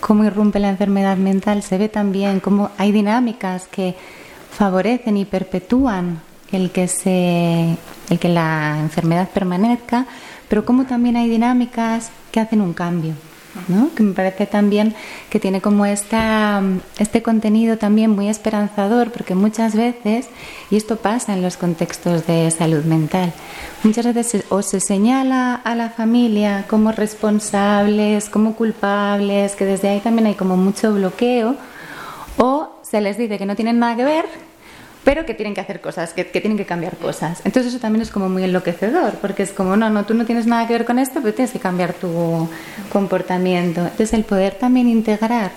cómo 0.00 0.24
irrumpe 0.24 0.58
la 0.60 0.70
enfermedad 0.70 1.16
mental, 1.16 1.62
se 1.62 1.78
ve 1.78 1.88
también 1.88 2.40
cómo 2.40 2.70
hay 2.78 2.92
dinámicas 2.92 3.66
que 3.68 3.94
favorecen 4.50 5.16
y 5.16 5.24
perpetúan 5.24 6.20
el 6.52 6.70
que 6.70 6.86
se 6.86 7.76
el 8.10 8.18
que 8.18 8.28
la 8.28 8.78
enfermedad 8.78 9.28
permanezca, 9.30 10.06
pero 10.48 10.64
cómo 10.64 10.84
también 10.84 11.16
hay 11.16 11.28
dinámicas 11.28 12.10
que 12.30 12.40
hacen 12.40 12.60
un 12.60 12.74
cambio. 12.74 13.14
¿No? 13.68 13.94
que 13.94 14.02
me 14.02 14.12
parece 14.12 14.46
también 14.46 14.94
que 15.30 15.40
tiene 15.40 15.60
como 15.60 15.86
esta, 15.86 16.62
este 16.98 17.22
contenido 17.22 17.78
también 17.78 18.10
muy 18.10 18.28
esperanzador, 18.28 19.10
porque 19.10 19.34
muchas 19.34 19.74
veces, 19.74 20.28
y 20.70 20.76
esto 20.76 20.96
pasa 20.96 21.32
en 21.32 21.42
los 21.42 21.56
contextos 21.56 22.26
de 22.26 22.50
salud 22.50 22.84
mental, 22.84 23.32
muchas 23.82 24.12
veces 24.14 24.44
o 24.48 24.62
se 24.62 24.80
señala 24.80 25.54
a 25.54 25.74
la 25.74 25.90
familia 25.90 26.64
como 26.68 26.92
responsables, 26.92 28.28
como 28.28 28.54
culpables, 28.54 29.54
que 29.54 29.64
desde 29.64 29.88
ahí 29.88 30.00
también 30.00 30.26
hay 30.26 30.34
como 30.34 30.56
mucho 30.56 30.92
bloqueo, 30.94 31.56
o 32.38 32.80
se 32.82 33.00
les 33.00 33.18
dice 33.18 33.38
que 33.38 33.46
no 33.46 33.56
tienen 33.56 33.78
nada 33.78 33.96
que 33.96 34.04
ver, 34.04 34.24
pero 35.04 35.26
que 35.26 35.34
tienen 35.34 35.54
que 35.54 35.60
hacer 35.60 35.80
cosas, 35.80 36.12
que, 36.12 36.24
tienen 36.24 36.56
que 36.56 36.66
cambiar 36.66 36.96
cosas. 36.96 37.40
Entonces 37.44 37.72
eso 37.72 37.80
también 37.80 38.02
es 38.02 38.10
como 38.10 38.28
muy 38.28 38.44
enloquecedor, 38.44 39.14
porque 39.14 39.42
es 39.42 39.50
como, 39.50 39.76
no, 39.76 39.90
no, 39.90 40.04
tú 40.04 40.14
no 40.14 40.24
tienes 40.24 40.46
nada 40.46 40.66
que 40.66 40.74
ver 40.74 40.84
con 40.84 40.98
esto, 40.98 41.20
pero 41.20 41.34
tienes 41.34 41.52
que 41.52 41.58
cambiar 41.58 41.92
tu 41.92 42.48
comportamiento. 42.92 43.80
Entonces 43.80 44.12
el 44.12 44.24
poder 44.24 44.54
también 44.54 44.88
integrar 44.88 45.50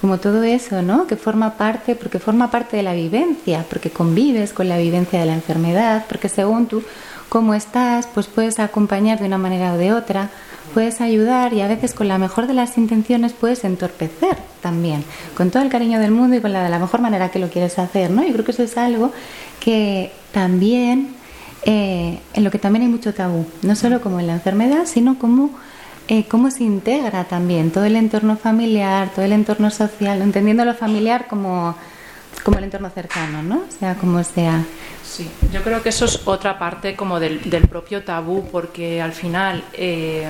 como 0.00 0.18
todo 0.18 0.42
eso, 0.42 0.82
¿no? 0.82 1.06
Que 1.06 1.16
forma 1.16 1.56
parte, 1.56 1.94
porque 1.94 2.18
forma 2.18 2.50
parte 2.50 2.76
de 2.76 2.82
la 2.82 2.92
vivencia, 2.92 3.64
porque 3.68 3.90
convives 3.90 4.52
con 4.52 4.68
la 4.68 4.76
vivencia 4.76 5.20
de 5.20 5.26
la 5.26 5.34
enfermedad, 5.34 6.04
porque 6.08 6.28
según 6.28 6.66
tú 6.66 6.82
cómo 7.28 7.54
estás, 7.54 8.08
pues 8.12 8.26
puedes 8.26 8.58
acompañar 8.58 9.20
de 9.20 9.26
una 9.26 9.38
manera 9.38 9.72
o 9.72 9.78
de 9.78 9.92
otra, 9.92 10.28
puedes 10.72 11.00
ayudar 11.00 11.52
y 11.52 11.60
a 11.60 11.68
veces 11.68 11.94
con 11.94 12.08
la 12.08 12.18
mejor 12.18 12.46
de 12.46 12.54
las 12.54 12.78
intenciones 12.78 13.32
puedes 13.32 13.64
entorpecer 13.64 14.36
también, 14.60 15.04
con 15.36 15.50
todo 15.50 15.62
el 15.62 15.68
cariño 15.68 15.98
del 15.98 16.10
mundo 16.10 16.36
y 16.36 16.40
con 16.40 16.52
la 16.52 16.64
de 16.64 16.70
la 16.70 16.78
mejor 16.78 17.00
manera 17.00 17.30
que 17.30 17.38
lo 17.38 17.48
quieres 17.48 17.78
hacer, 17.78 18.10
¿no? 18.10 18.24
Yo 18.24 18.32
creo 18.32 18.44
que 18.44 18.52
eso 18.52 18.62
es 18.62 18.76
algo 18.76 19.12
que 19.60 20.12
también, 20.32 21.14
eh, 21.64 22.18
en 22.34 22.44
lo 22.44 22.50
que 22.50 22.58
también 22.58 22.82
hay 22.82 22.88
mucho 22.88 23.14
tabú, 23.14 23.46
no 23.62 23.76
solo 23.76 24.00
como 24.00 24.20
en 24.20 24.26
la 24.26 24.34
enfermedad, 24.34 24.86
sino 24.86 25.18
como 25.18 25.50
eh, 26.08 26.24
cómo 26.28 26.50
se 26.50 26.64
integra 26.64 27.24
también 27.24 27.70
todo 27.70 27.84
el 27.84 27.96
entorno 27.96 28.36
familiar, 28.36 29.10
todo 29.14 29.24
el 29.24 29.32
entorno 29.32 29.70
social, 29.70 30.20
entendiendo 30.20 30.64
lo 30.64 30.74
familiar 30.74 31.26
como, 31.28 31.76
como 32.42 32.58
el 32.58 32.64
entorno 32.64 32.90
cercano, 32.90 33.42
¿no? 33.42 33.62
Sea 33.78 33.94
como 33.94 34.22
sea. 34.24 34.64
Sí, 35.12 35.28
yo 35.52 35.62
creo 35.62 35.82
que 35.82 35.90
eso 35.90 36.06
es 36.06 36.20
otra 36.24 36.58
parte 36.58 36.96
como 36.96 37.20
del, 37.20 37.38
propio 37.68 38.02
tabú, 38.02 38.48
porque 38.50 39.02
al 39.02 39.12
final 39.12 39.62
eh, 39.74 40.26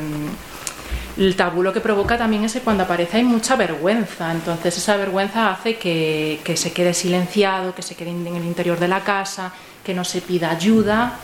el 1.16 1.36
tabú 1.36 1.62
lo 1.62 1.72
que 1.72 1.80
provoca 1.80 2.18
también 2.18 2.42
es 2.42 2.54
que 2.54 2.60
cuando 2.60 2.82
aparece 2.82 3.18
hay 3.18 3.22
mucha 3.22 3.54
vergüenza, 3.54 4.32
entonces 4.32 4.76
esa 4.76 4.96
vergüenza 4.96 5.52
hace 5.52 5.76
que, 5.76 6.40
que 6.42 6.56
se 6.56 6.72
quede 6.72 6.94
silenciado, 6.94 7.76
que 7.76 7.82
se 7.82 7.94
quede 7.94 8.10
en 8.10 8.26
el 8.26 8.44
interior 8.44 8.76
de 8.80 8.88
la 8.88 9.04
casa, 9.04 9.52
que 9.84 9.94
no 9.94 10.02
se 10.02 10.20
pida 10.20 10.50
ayuda 10.50 11.16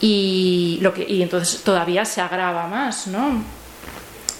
y, 0.00 0.78
lo 0.82 0.92
que, 0.92 1.06
y 1.08 1.22
entonces 1.22 1.62
todavía 1.62 2.04
se 2.04 2.20
agrava 2.20 2.66
más, 2.66 3.06
¿no? 3.06 3.42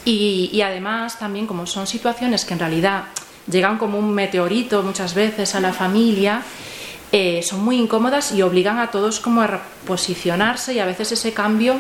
Y, 0.05 0.61
además 0.61 1.19
también 1.19 1.47
como 1.47 1.67
son 1.67 1.87
situaciones 1.87 2.45
que 2.45 2.53
en 2.53 2.61
realidad 2.61 3.05
llegan 3.51 3.79
como 3.79 3.99
un 3.99 4.13
meteorito 4.13 4.83
muchas 4.83 5.15
veces 5.15 5.55
a 5.55 5.61
la 5.61 5.73
familia, 5.73 6.43
eh, 7.17 7.45
son 7.45 7.65
muy 7.65 7.79
incómodas 7.79 8.33
y 8.33 8.43
obligan 8.43 8.81
a 8.81 8.91
todos 8.91 9.21
como 9.21 9.41
a 9.41 9.47
reposicionarse 9.47 10.75
y 10.75 10.81
a 10.81 10.85
veces 10.85 11.13
ese 11.13 11.33
cambio 11.33 11.77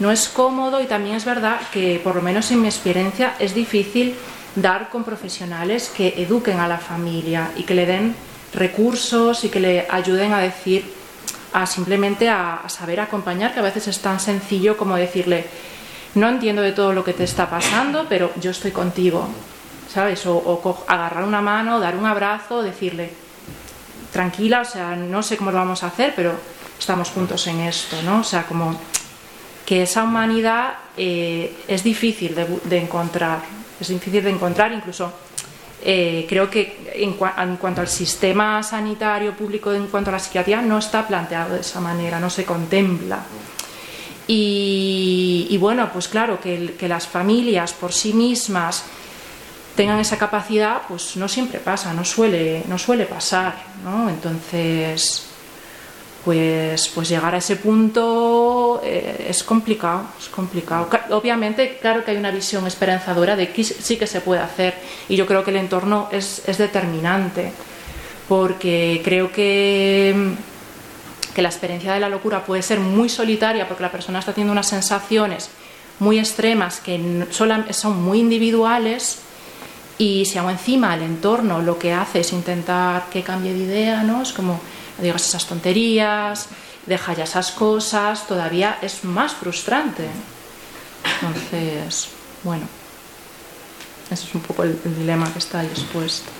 no 0.00 0.10
es 0.10 0.28
cómodo 0.28 0.80
y 0.82 0.86
también 0.86 1.14
es 1.14 1.24
verdad 1.24 1.60
que 1.72 2.00
por 2.02 2.16
lo 2.16 2.22
menos 2.22 2.50
en 2.50 2.62
mi 2.62 2.66
experiencia 2.66 3.36
es 3.38 3.54
difícil 3.54 4.16
dar 4.56 4.90
con 4.90 5.04
profesionales 5.04 5.92
que 5.96 6.14
eduquen 6.16 6.58
a 6.58 6.66
la 6.66 6.78
familia 6.78 7.52
y 7.54 7.62
que 7.62 7.76
le 7.76 7.86
den 7.86 8.16
recursos 8.52 9.44
y 9.44 9.48
que 9.48 9.60
le 9.60 9.86
ayuden 9.88 10.32
a 10.32 10.40
decir, 10.40 10.92
a 11.52 11.64
simplemente 11.64 12.28
a 12.28 12.62
saber 12.66 12.98
acompañar, 12.98 13.54
que 13.54 13.60
a 13.60 13.62
veces 13.62 13.86
es 13.86 14.00
tan 14.00 14.18
sencillo 14.18 14.76
como 14.76 14.96
decirle, 14.96 15.46
no 16.16 16.28
entiendo 16.28 16.62
de 16.62 16.72
todo 16.72 16.92
lo 16.92 17.04
que 17.04 17.12
te 17.12 17.22
está 17.22 17.48
pasando, 17.48 18.06
pero 18.08 18.32
yo 18.40 18.50
estoy 18.50 18.72
contigo, 18.72 19.28
¿sabes? 19.88 20.26
O, 20.26 20.84
agarrar 20.88 21.22
una 21.22 21.42
mano, 21.42 21.78
dar 21.78 21.94
un 21.94 22.06
abrazo, 22.06 22.60
decirle, 22.60 23.27
tranquila, 24.12 24.62
o 24.62 24.64
sea, 24.64 24.96
no 24.96 25.22
sé 25.22 25.36
cómo 25.36 25.50
lo 25.50 25.58
vamos 25.58 25.82
a 25.82 25.88
hacer, 25.88 26.12
pero 26.14 26.32
estamos 26.78 27.10
juntos 27.10 27.46
en 27.46 27.60
esto, 27.60 28.00
¿no? 28.02 28.20
O 28.20 28.24
sea, 28.24 28.44
como 28.46 28.78
que 29.66 29.82
esa 29.82 30.04
humanidad 30.04 30.74
eh, 30.96 31.54
es 31.68 31.84
difícil 31.84 32.34
de, 32.34 32.78
encontrar, 32.78 33.40
es 33.80 33.88
difícil 33.88 34.24
de 34.24 34.30
encontrar, 34.30 34.72
incluso 34.72 35.12
eh, 35.82 36.26
creo 36.28 36.48
que 36.48 36.90
en, 36.94 37.16
en, 37.38 37.56
cuanto 37.56 37.80
al 37.80 37.88
sistema 37.88 38.62
sanitario 38.62 39.36
público, 39.36 39.72
en 39.72 39.86
cuanto 39.88 40.10
a 40.10 40.14
la 40.14 40.18
psiquiatría, 40.18 40.62
no 40.62 40.78
está 40.78 41.06
planteado 41.06 41.54
de 41.54 41.60
esa 41.60 41.80
manera, 41.80 42.18
no 42.18 42.30
se 42.30 42.44
contempla. 42.44 43.20
Y, 44.30 45.56
bueno, 45.58 45.90
pues 45.90 46.06
claro, 46.06 46.38
que, 46.38 46.76
las 46.86 47.08
familias 47.08 47.72
por 47.72 47.94
sí 47.94 48.12
mismas 48.12 48.84
tengan 49.78 50.00
esa 50.00 50.18
capacidad, 50.18 50.82
pues 50.88 51.14
no 51.14 51.28
siempre 51.28 51.60
pasa, 51.60 51.94
no 51.94 52.04
suele, 52.04 52.64
no 52.66 52.78
suele 52.78 53.06
pasar, 53.06 53.54
¿no? 53.84 54.10
Entonces, 54.10 55.26
pues, 56.24 56.88
pues 56.92 57.08
llegar 57.08 57.36
a 57.36 57.38
ese 57.38 57.54
punto 57.54 58.80
eh, 58.82 59.26
es 59.28 59.44
complicado, 59.44 60.02
es 60.18 60.28
complicado. 60.30 60.90
Obviamente, 61.10 61.78
claro 61.80 62.04
que 62.04 62.10
hay 62.10 62.16
una 62.16 62.32
visión 62.32 62.66
esperanzadora 62.66 63.36
de 63.36 63.52
que 63.52 63.62
sí 63.62 63.96
que 63.96 64.08
se 64.08 64.20
puede 64.20 64.40
hacer 64.40 64.74
y 65.08 65.14
yo 65.14 65.28
creo 65.28 65.44
que 65.44 65.52
el 65.52 65.58
entorno 65.58 66.08
es, 66.10 66.42
es 66.48 66.58
determinante, 66.58 67.52
porque 68.28 69.00
creo 69.04 69.30
que 69.30 70.34
que 71.36 71.42
la 71.42 71.50
experiencia 71.50 71.94
de 71.94 72.00
la 72.00 72.08
locura 72.08 72.44
puede 72.44 72.62
ser 72.62 72.80
muy 72.80 73.08
solitaria 73.08 73.68
porque 73.68 73.84
la 73.84 73.92
persona 73.92 74.18
está 74.18 74.32
teniendo 74.32 74.50
unas 74.50 74.66
sensaciones 74.66 75.50
muy 76.00 76.18
extremas 76.18 76.80
que 76.80 77.26
son 77.30 78.02
muy 78.02 78.18
individuales 78.18 79.18
y 79.98 80.24
si 80.24 80.38
aún 80.38 80.50
encima 80.50 80.94
el 80.94 81.02
entorno 81.02 81.60
lo 81.60 81.78
que 81.78 81.92
hace 81.92 82.20
es 82.20 82.32
intentar 82.32 83.10
que 83.10 83.22
cambie 83.22 83.52
de 83.52 83.64
idea, 83.64 84.02
¿no? 84.04 84.22
Es 84.22 84.32
como, 84.32 84.60
digas 85.00 85.26
esas 85.26 85.46
tonterías, 85.46 86.46
deja 86.86 87.14
ya 87.14 87.24
esas 87.24 87.50
cosas, 87.50 88.26
todavía 88.26 88.78
es 88.80 89.04
más 89.04 89.32
frustrante. 89.34 90.08
Entonces, 91.20 92.08
bueno, 92.44 92.66
ese 94.10 94.24
es 94.24 94.34
un 94.34 94.40
poco 94.40 94.62
el, 94.62 94.78
el 94.84 94.98
dilema 94.98 95.32
que 95.32 95.40
está 95.40 95.60
ahí 95.60 95.66
expuesto. 95.66 96.30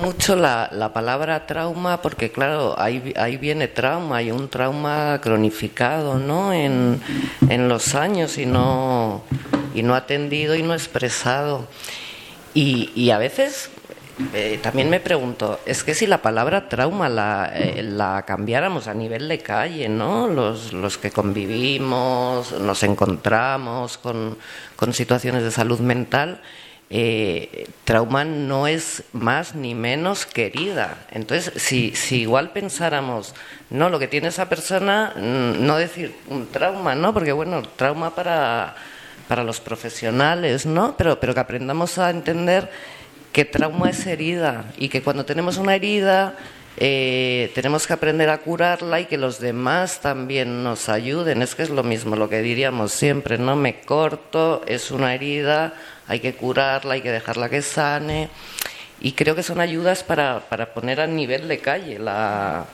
Mucho 0.00 0.36
la, 0.36 0.68
la, 0.72 0.92
palabra 0.92 1.46
trauma 1.46 2.02
porque, 2.02 2.30
claro, 2.30 2.74
ahí, 2.78 3.12
ahí 3.16 3.36
viene 3.36 3.68
trauma, 3.68 4.18
hay 4.18 4.30
un 4.30 4.48
trauma 4.48 5.20
cronificado, 5.22 6.18
¿no? 6.18 6.52
En, 6.52 7.00
en 7.48 7.68
los 7.68 7.94
años 7.94 8.38
y 8.38 8.46
no, 8.46 9.22
y 9.74 9.82
no 9.82 9.94
atendido 9.94 10.54
y 10.54 10.62
no 10.62 10.74
expresado. 10.74 11.66
Y, 12.54 12.90
y 12.94 13.10
a 13.10 13.18
veces 13.18 13.70
eh, 14.34 14.60
también 14.62 14.90
me 14.90 15.00
pregunto, 15.00 15.60
es 15.66 15.82
que 15.82 15.94
si 15.94 16.06
la 16.06 16.20
palabra 16.20 16.68
trauma 16.68 17.08
la, 17.08 17.50
eh, 17.54 17.82
la 17.82 18.24
cambiáramos 18.26 18.86
a 18.86 18.94
nivel 18.94 19.28
de 19.28 19.38
calle, 19.38 19.88
¿no? 19.88 20.28
Los, 20.28 20.72
los 20.72 20.98
que 20.98 21.10
convivimos, 21.10 22.52
nos 22.60 22.82
encontramos 22.82 23.98
con, 23.98 24.36
con 24.76 24.92
situaciones 24.92 25.42
de 25.42 25.50
salud 25.50 25.80
mental, 25.80 26.40
eh, 26.92 27.68
trauma 27.84 28.24
no 28.24 28.66
es 28.66 29.04
más 29.12 29.54
ni 29.54 29.76
menos 29.76 30.26
querida. 30.26 31.06
Entonces, 31.12 31.52
si, 31.62 31.94
si 31.94 32.22
igual 32.22 32.50
pensáramos, 32.50 33.34
no, 33.70 33.88
lo 33.88 34.00
que 34.00 34.08
tiene 34.08 34.28
esa 34.28 34.48
persona, 34.48 35.12
mm, 35.14 35.64
no 35.64 35.76
decir 35.76 36.12
un 36.28 36.48
trauma, 36.48 36.96
¿no? 36.96 37.14
Porque, 37.14 37.30
bueno, 37.30 37.62
trauma 37.76 38.14
para, 38.14 38.74
para 39.28 39.44
los 39.44 39.60
profesionales, 39.60 40.66
¿no? 40.66 40.96
Pero, 40.96 41.20
pero 41.20 41.32
que 41.32 41.40
aprendamos 41.40 41.96
a 41.98 42.10
entender 42.10 42.68
que 43.32 43.44
trauma 43.44 43.90
es 43.90 44.04
herida 44.06 44.64
y 44.76 44.88
que 44.88 45.02
cuando 45.02 45.24
tenemos 45.24 45.56
una 45.58 45.76
herida 45.76 46.34
eh, 46.76 47.50
tenemos 47.54 47.86
que 47.86 47.92
aprender 47.92 48.30
a 48.30 48.38
curarla 48.38 49.00
y 49.00 49.06
que 49.06 49.18
los 49.18 49.38
demás 49.38 50.00
también 50.00 50.62
nos 50.64 50.88
ayuden. 50.88 51.42
Es 51.42 51.54
que 51.54 51.62
es 51.62 51.70
lo 51.70 51.82
mismo 51.82 52.16
lo 52.16 52.28
que 52.28 52.42
diríamos 52.42 52.92
siempre, 52.92 53.38
¿no? 53.38 53.54
Me 53.54 53.80
corto, 53.80 54.62
es 54.66 54.90
una 54.90 55.14
herida, 55.14 55.74
hay 56.10 56.18
que 56.18 56.34
curarla, 56.34 56.94
hay 56.94 57.02
que 57.02 57.12
dejarla 57.12 57.48
que 57.48 57.62
sane. 57.62 58.28
Y 59.00 59.12
creo 59.12 59.36
que 59.36 59.44
son 59.44 59.60
ayudas 59.60 60.02
para, 60.02 60.40
para 60.40 60.74
poner 60.74 61.00
a 61.00 61.06
nivel 61.06 61.46
de 61.46 61.60
calle 61.60 62.00
la, 62.00 62.66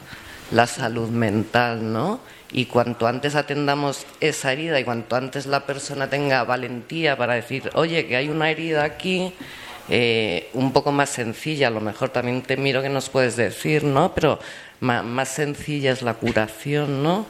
la 0.51 0.67
salud 0.67 1.11
mental, 1.11 1.93
¿no? 1.93 2.19
Y 2.51 2.65
cuanto 2.65 3.07
antes 3.07 3.35
atendamos 3.35 4.07
esa 4.21 4.53
herida 4.53 4.81
y 4.81 4.85
cuanto 4.85 5.17
antes 5.17 5.45
la 5.45 5.67
persona 5.67 6.09
tenga 6.09 6.45
valentía 6.45 7.19
para 7.19 7.35
decir, 7.35 7.71
oye, 7.75 8.07
que 8.07 8.17
hay 8.17 8.31
una 8.31 8.51
herida 8.51 8.85
aquí, 8.85 9.35
eh, 9.91 10.49
un 10.55 10.73
poco 10.73 10.91
más 10.91 11.11
sencilla, 11.11 11.69
a 11.69 11.71
lo 11.71 11.83
mejor 11.83 12.09
también 12.09 12.41
te 12.41 12.57
miro 12.57 12.81
que 12.81 12.89
nos 12.89 13.11
puedes 13.11 13.37
decir, 13.37 13.85
¿no? 13.85 14.15
Pero 14.15 14.41
más, 14.81 15.05
más 15.05 15.29
sencilla 15.29 15.93
es 15.93 16.01
la 16.01 16.15
curación, 16.15 17.03
¿no? 17.03 17.27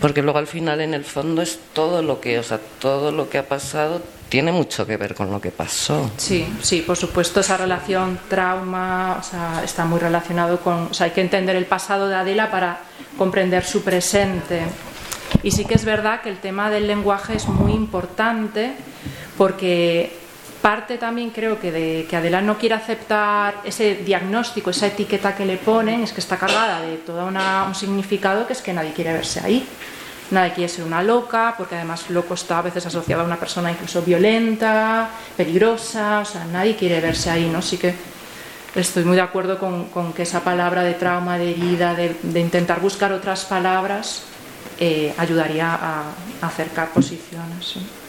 Porque 0.00 0.22
luego 0.22 0.38
al 0.38 0.46
final 0.46 0.80
en 0.80 0.94
el 0.94 1.04
fondo 1.04 1.42
es 1.42 1.58
todo 1.72 2.02
lo 2.02 2.20
que, 2.20 2.38
o 2.38 2.42
sea, 2.42 2.60
todo 2.78 3.12
lo 3.12 3.28
que 3.30 3.38
ha 3.38 3.48
pasado 3.48 4.02
tiene 4.28 4.52
mucho 4.52 4.86
que 4.86 4.96
ver 4.96 5.14
con 5.14 5.30
lo 5.30 5.40
que 5.40 5.50
pasó. 5.50 6.10
Sí, 6.16 6.46
sí, 6.60 6.82
por 6.82 6.96
supuesto, 6.96 7.40
esa 7.40 7.56
relación 7.56 8.18
trauma, 8.28 9.18
o 9.20 9.22
sea, 9.22 9.62
está 9.64 9.84
muy 9.84 10.00
relacionado 10.00 10.58
con, 10.60 10.88
o 10.90 10.94
sea, 10.94 11.06
hay 11.06 11.12
que 11.12 11.20
entender 11.20 11.56
el 11.56 11.66
pasado 11.66 12.08
de 12.08 12.16
Adela 12.16 12.50
para 12.50 12.80
comprender 13.16 13.64
su 13.64 13.82
presente. 13.82 14.62
Y 15.42 15.50
sí 15.50 15.64
que 15.64 15.74
es 15.74 15.84
verdad 15.84 16.20
que 16.22 16.30
el 16.30 16.38
tema 16.38 16.70
del 16.70 16.86
lenguaje 16.86 17.36
es 17.36 17.46
muy 17.46 17.72
importante 17.72 18.72
porque 19.36 20.23
parte 20.64 20.96
también 20.96 21.28
creo 21.28 21.60
que 21.60 21.70
de 21.70 22.06
que 22.08 22.16
Adela 22.16 22.40
no 22.40 22.56
quiere 22.56 22.74
aceptar 22.74 23.60
ese 23.64 23.96
diagnóstico, 23.96 24.70
esa 24.70 24.86
etiqueta 24.86 25.36
que 25.36 25.44
le 25.44 25.58
ponen, 25.58 26.00
es 26.00 26.14
que 26.14 26.20
está 26.20 26.38
cargada 26.38 26.80
de 26.80 26.96
todo 26.96 27.26
un 27.26 27.74
significado 27.74 28.46
que 28.46 28.54
es 28.54 28.62
que 28.62 28.72
nadie 28.72 28.94
quiere 28.94 29.12
verse 29.12 29.40
ahí. 29.44 29.68
nadie 30.30 30.54
quiere 30.54 30.70
ser 30.70 30.86
una 30.86 31.02
loca, 31.02 31.52
porque 31.58 31.74
además 31.74 32.08
loco 32.08 32.32
está 32.32 32.60
a 32.60 32.62
veces 32.62 32.86
asociado 32.86 33.20
a 33.20 33.26
una 33.26 33.36
persona 33.36 33.70
incluso 33.70 34.00
violenta, 34.00 35.10
peligrosa, 35.36 36.20
o 36.20 36.24
sea, 36.24 36.46
nadie 36.46 36.76
quiere 36.76 36.98
verse 36.98 37.28
ahí, 37.28 37.46
¿no? 37.52 37.60
Sí 37.60 37.76
que 37.76 37.94
estoy 38.74 39.04
muy 39.04 39.16
de 39.16 39.22
acuerdo 39.22 39.58
con, 39.58 40.14
que 40.14 40.22
esa 40.22 40.42
palabra 40.42 40.82
de 40.82 40.94
trauma, 40.94 41.36
de 41.36 41.50
herida, 41.50 41.92
de, 41.94 42.40
intentar 42.40 42.80
buscar 42.80 43.12
otras 43.12 43.44
palabras, 43.44 44.22
eh, 44.80 45.12
ayudaría 45.18 45.74
a, 45.74 46.04
acercar 46.40 46.88
posiciones. 46.88 47.66
Si 47.66 48.03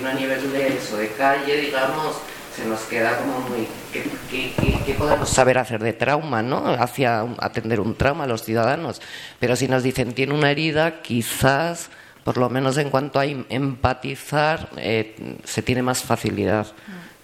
no 0.00 0.08
a 0.08 0.12
nivel 0.14 0.52
de 0.52 0.76
eso, 0.76 0.96
de 0.96 1.08
calle, 1.12 1.60
digamos, 1.60 2.16
se 2.54 2.64
nos 2.64 2.80
queda 2.82 3.18
como 3.18 3.40
muy... 3.40 3.68
¿Qué, 3.92 4.94
podemos 4.98 5.28
saber 5.28 5.58
hacer 5.58 5.82
de 5.82 5.92
trauma, 5.92 6.42
no? 6.42 6.66
Hacia 6.66 7.20
atender 7.38 7.80
un 7.80 7.94
trauma 7.94 8.24
a 8.24 8.26
los 8.26 8.42
ciudadanos. 8.42 9.00
Pero 9.38 9.56
si 9.56 9.68
nos 9.68 9.82
dicen 9.82 10.12
tiene 10.12 10.34
una 10.34 10.50
herida, 10.50 11.02
quizás, 11.02 11.90
por 12.24 12.36
lo 12.38 12.48
menos 12.50 12.78
en 12.78 12.90
cuanto 12.90 13.18
a 13.20 13.26
empatizar, 13.26 14.68
eh, 14.76 15.36
se 15.44 15.62
tiene 15.62 15.82
más 15.82 16.02
facilidad. 16.02 16.66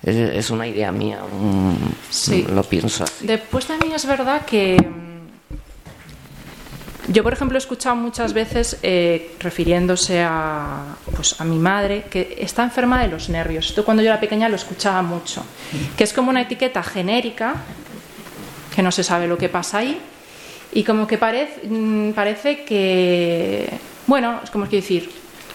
Es, 0.03 0.51
una 0.51 0.66
idea 0.66 0.90
mía, 0.90 1.20
sí. 2.11 2.44
lo 2.53 2.64
pienso. 2.64 3.05
Después 3.20 3.66
también 3.66 3.92
es 3.92 4.05
verdad 4.05 4.44
que 4.44 4.77
yo, 7.09 7.23
por 7.23 7.33
ejemplo, 7.33 7.57
he 7.57 7.59
escuchado 7.59 7.97
muchas 7.97 8.33
veces, 8.33 8.79
eh, 8.83 9.35
refiriéndose 9.41 10.23
a, 10.23 10.97
pues, 11.15 11.41
a 11.41 11.45
mi 11.45 11.59
madre, 11.59 12.05
que 12.09 12.37
está 12.38 12.62
enferma 12.62 13.03
de 13.03 13.09
los 13.09 13.29
nervios. 13.29 13.67
Esto 13.67 13.85
cuando 13.85 14.03
yo 14.03 14.11
era 14.11 14.21
pequeña 14.21 14.49
lo 14.49 14.57
escuchaba 14.57 15.03
mucho. 15.03 15.45
Que 15.97 16.05
es 16.05 16.12
como 16.12 16.31
una 16.31 16.43
etiqueta 16.43 16.83
genérica, 16.83 17.55
que 18.75 18.83
no 18.83 18.93
se 18.93 19.03
sabe 19.03 19.27
lo 19.27 19.37
que 19.37 19.49
pasa 19.49 19.79
ahí, 19.79 20.01
y 20.73 20.85
como 20.85 21.07
que 21.07 21.19
parece, 21.19 21.67
mm, 21.69 22.12
parece 22.12 22.65
que, 22.65 23.69
bueno, 24.07 24.41
es 24.43 24.51
como 24.51 24.69
que 24.69 24.77
decir, 24.77 25.11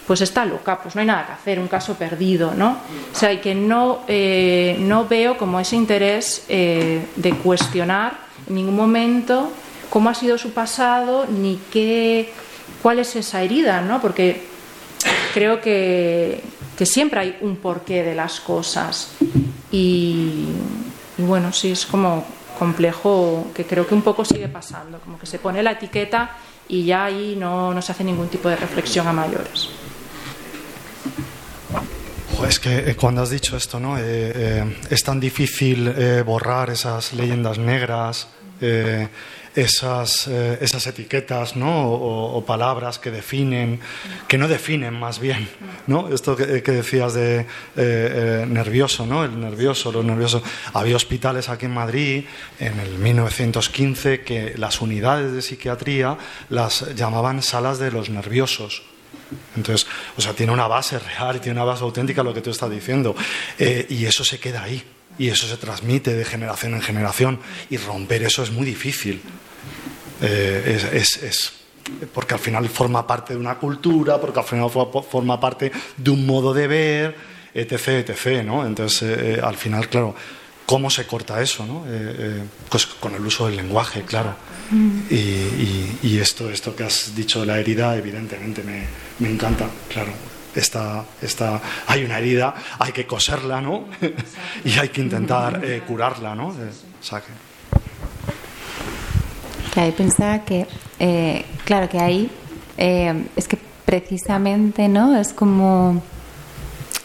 pues 0.06 0.20
está 0.20 0.44
loca, 0.44 0.80
pues 0.80 0.94
no 0.94 1.00
hay 1.00 1.06
nada 1.06 1.26
que 1.26 1.32
hacer, 1.32 1.58
un 1.58 1.68
caso 1.68 1.94
perdido, 1.94 2.54
¿no? 2.54 2.78
O 3.12 3.16
sea, 3.16 3.32
y 3.32 3.38
que 3.38 3.54
no, 3.54 4.00
eh, 4.08 4.76
no 4.80 5.06
veo 5.06 5.36
como 5.36 5.60
ese 5.60 5.76
interés 5.76 6.44
eh, 6.48 7.04
de 7.16 7.32
cuestionar 7.32 8.16
en 8.48 8.54
ningún 8.54 8.76
momento 8.76 9.52
cómo 9.90 10.10
ha 10.10 10.14
sido 10.14 10.38
su 10.38 10.52
pasado 10.52 11.26
ni 11.26 11.60
qué, 11.72 12.32
cuál 12.82 12.98
es 12.98 13.16
esa 13.16 13.42
herida, 13.42 13.80
¿no? 13.80 14.00
Porque 14.00 14.42
creo 15.34 15.60
que, 15.60 16.42
siempre 16.84 17.20
hay 17.20 17.38
un 17.40 17.56
porqué 17.56 18.02
de 18.02 18.14
las 18.14 18.40
cosas 18.40 19.12
y, 19.72 20.46
bueno, 21.18 21.52
sí, 21.52 21.72
es 21.72 21.86
como 21.86 22.24
complejo 22.58 23.48
que 23.54 23.64
creo 23.64 23.86
que 23.86 23.94
un 23.94 24.02
poco 24.02 24.24
sigue 24.24 24.48
pasando, 24.48 24.98
como 25.00 25.18
que 25.18 25.26
se 25.26 25.38
pone 25.38 25.62
la 25.62 25.72
etiqueta 25.72 26.36
y 26.68 26.84
ya 26.84 27.04
ahí 27.04 27.36
no, 27.38 27.72
no 27.72 27.82
se 27.82 27.92
hace 27.92 28.04
ningún 28.04 28.28
tipo 28.28 28.48
de 28.48 28.56
reflexión 28.56 29.06
a 29.06 29.12
mayores. 29.12 29.68
Es 32.46 32.60
que 32.60 32.90
eh, 32.90 32.96
cuando 32.96 33.22
has 33.22 33.30
dicho 33.30 33.56
esto, 33.56 33.80
¿no? 33.80 33.98
Eh, 33.98 34.02
eh, 34.04 34.76
es 34.90 35.02
tan 35.02 35.18
difícil 35.18 35.92
borrar 36.24 36.70
esas 36.70 37.12
leyendas 37.12 37.58
negras, 37.58 38.28
esas, 39.58 40.28
eh, 40.28 40.58
esas 40.60 40.86
etiquetas 40.86 41.56
¿no? 41.56 41.90
o, 41.90 42.44
palabras 42.44 42.98
que 42.98 43.10
definen, 43.10 43.80
que 44.28 44.38
no 44.38 44.46
definen 44.46 44.94
más 44.94 45.18
bien. 45.18 45.48
¿no? 45.86 46.08
Esto 46.08 46.36
que, 46.36 46.60
decías 46.60 47.14
de 47.14 47.40
eh, 47.40 47.46
eh, 47.76 48.46
nervioso, 48.48 49.04
¿no? 49.04 49.24
el 49.24 49.38
nervioso, 49.40 49.90
los 49.90 50.04
nerviosos. 50.04 50.42
Había 50.72 50.96
hospitales 50.96 51.48
aquí 51.48 51.66
en 51.66 51.74
Madrid 51.74 52.24
en 52.60 52.78
el 52.78 52.98
1915 52.98 54.20
que 54.20 54.54
las 54.56 54.80
unidades 54.80 55.32
de 55.32 55.42
psiquiatría 55.42 56.16
las 56.50 56.94
llamaban 56.94 57.42
salas 57.42 57.78
de 57.78 57.90
los 57.90 58.10
nerviosos. 58.10 58.82
Entonces, 59.56 59.86
o 60.16 60.20
sea, 60.20 60.34
tiene 60.34 60.52
una 60.52 60.68
base 60.68 60.98
real 60.98 61.40
tiene 61.40 61.58
una 61.60 61.64
base 61.64 61.82
auténtica 61.82 62.22
lo 62.22 62.32
que 62.32 62.40
tú 62.40 62.50
estás 62.50 62.70
diciendo. 62.70 63.14
y 63.58 64.04
eso 64.04 64.24
se 64.24 64.38
queda 64.38 64.62
ahí 64.62 64.82
y 65.18 65.28
eso 65.28 65.46
se 65.46 65.56
transmite 65.56 66.14
de 66.14 66.24
generación 66.24 66.74
en 66.74 66.82
generación 66.82 67.40
y 67.68 67.76
romper 67.76 68.22
eso 68.22 68.42
es 68.42 68.50
muy 68.50 68.64
difícil. 68.64 69.20
Eh, 70.20 70.80
es, 70.92 71.52
porque 72.12 72.34
al 72.34 72.40
final 72.40 72.68
forma 72.68 73.06
parte 73.06 73.34
de 73.34 73.40
una 73.40 73.56
cultura, 73.56 74.20
porque 74.20 74.40
al 74.40 74.44
final 74.44 74.70
forma 74.70 75.40
parte 75.40 75.72
de 75.96 76.10
un 76.10 76.26
modo 76.26 76.52
de 76.52 76.66
ver, 76.66 77.16
etc. 77.54 77.88
etc 77.88 78.44
¿no? 78.44 78.66
Entonces, 78.66 79.02
eh, 79.02 79.34
eh, 79.34 79.40
al 79.42 79.56
final, 79.56 79.88
claro, 79.88 80.14
¿cómo 80.66 80.90
se 80.90 81.06
corta 81.06 81.40
eso? 81.40 81.66
¿no? 81.66 81.84
pues 82.68 82.86
con 82.86 83.14
el 83.14 83.24
uso 83.24 83.46
del 83.46 83.56
lenguaje, 83.56 84.02
claro. 84.02 84.34
Y, 85.10 86.18
esto, 86.18 86.50
esto 86.50 86.76
que 86.76 86.84
has 86.84 87.14
dicho 87.16 87.40
de 87.40 87.46
la 87.46 87.58
herida, 87.58 87.96
evidentemente 87.96 88.62
me, 88.62 88.84
me 89.18 89.30
encanta, 89.30 89.66
claro. 89.88 90.12
Está, 90.58 91.04
está, 91.22 91.60
hay 91.86 92.04
una 92.04 92.18
herida, 92.18 92.54
hay 92.78 92.92
que 92.92 93.06
coserla, 93.06 93.60
¿no? 93.60 93.84
y 94.64 94.78
hay 94.78 94.88
que 94.88 95.00
intentar 95.00 95.60
curarla, 95.86 96.34
¿no? 96.34 96.52
Ahí 99.76 99.92
pensaba 99.92 100.40
que, 100.40 100.66
eh, 100.98 101.44
claro, 101.64 101.88
que 101.88 102.00
ahí 102.00 102.30
eh, 102.76 103.24
es 103.36 103.46
que 103.46 103.58
precisamente, 103.84 104.88
¿no? 104.88 105.16
Es 105.16 105.32
como 105.32 106.02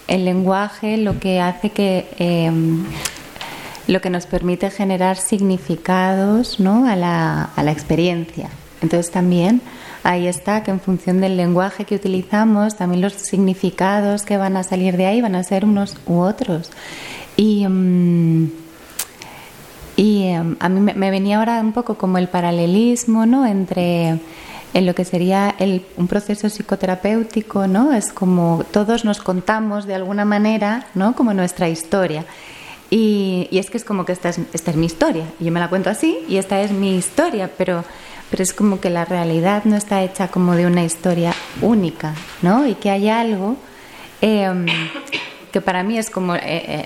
el 0.07 0.25
lenguaje 0.25 0.97
lo 0.97 1.19
que 1.19 1.39
hace 1.39 1.69
que 1.69 2.49
lo 3.87 4.01
que 4.01 4.09
nos 4.09 4.25
permite 4.25 4.69
generar 4.69 5.17
significados 5.17 6.59
¿no? 6.59 6.87
a, 6.87 6.95
la, 6.95 7.43
a 7.55 7.63
la 7.63 7.71
experiencia. 7.71 8.49
Entonces 8.81 9.11
también 9.11 9.61
ahí 10.03 10.27
está 10.27 10.63
que 10.63 10.71
en 10.71 10.79
función 10.79 11.21
del 11.21 11.37
lenguaje 11.37 11.85
que 11.85 11.95
utilizamos, 11.95 12.75
también 12.75 13.01
los 13.01 13.13
significados 13.13 14.23
que 14.23 14.37
van 14.37 14.57
a 14.57 14.63
salir 14.63 14.97
de 14.97 15.05
ahí 15.05 15.21
van 15.21 15.35
a 15.35 15.43
ser 15.43 15.65
unos 15.65 15.97
u 16.05 16.19
otros. 16.19 16.71
Y 17.35 17.63
em, 17.63 18.51
y 19.95 20.23
em, 20.23 20.55
a 20.59 20.69
mí 20.69 20.79
me, 20.79 21.11
venía 21.11 21.37
ahora 21.37 21.59
un 21.59 21.71
poco 21.71 21.95
como 21.95 22.17
el 22.17 22.27
paralelismo, 22.27 23.25
¿no? 23.25 23.45
Entre 23.45 24.19
en 24.73 24.85
lo 24.87 24.95
que 24.95 25.05
sería 25.05 25.53
el, 25.59 25.85
un 25.97 26.07
proceso 26.07 26.49
psicoterapéutico, 26.49 27.67
¿no? 27.67 27.93
Es 27.93 28.11
como 28.11 28.65
todos 28.71 29.05
nos 29.05 29.19
contamos 29.19 29.85
de 29.85 29.93
alguna 29.93 30.25
manera, 30.25 30.87
¿no? 30.95 31.15
Como 31.15 31.33
nuestra 31.33 31.69
historia. 31.69 32.25
Y, 32.89 33.47
y 33.51 33.59
es 33.59 33.69
que 33.69 33.77
es 33.77 33.83
como 33.83 34.05
que 34.05 34.13
esta 34.13 34.29
es, 34.29 34.39
esta 34.51 34.71
es 34.71 34.77
mi 34.77 34.87
historia. 34.87 35.25
Y 35.39 35.45
yo 35.45 35.51
me 35.51 35.59
la 35.59 35.69
cuento 35.69 35.91
así 35.91 36.19
y 36.27 36.37
esta 36.37 36.59
es 36.61 36.71
mi 36.71 36.95
historia, 36.95 37.51
pero, 37.55 37.83
pero 38.29 38.43
es 38.43 38.53
como 38.53 38.79
que 38.79 38.89
la 38.89 39.05
realidad 39.05 39.63
no 39.65 39.75
está 39.75 40.01
hecha 40.03 40.29
como 40.29 40.55
de 40.55 40.65
una 40.65 40.83
historia 40.83 41.33
única, 41.61 42.15
¿no? 42.41 42.67
Y 42.67 42.75
que 42.75 42.89
hay 42.89 43.09
algo 43.09 43.57
eh, 44.21 44.65
que 45.53 45.61
para 45.61 45.83
mí 45.83 45.99
es 45.99 46.09
como 46.09 46.35
eh, 46.35 46.41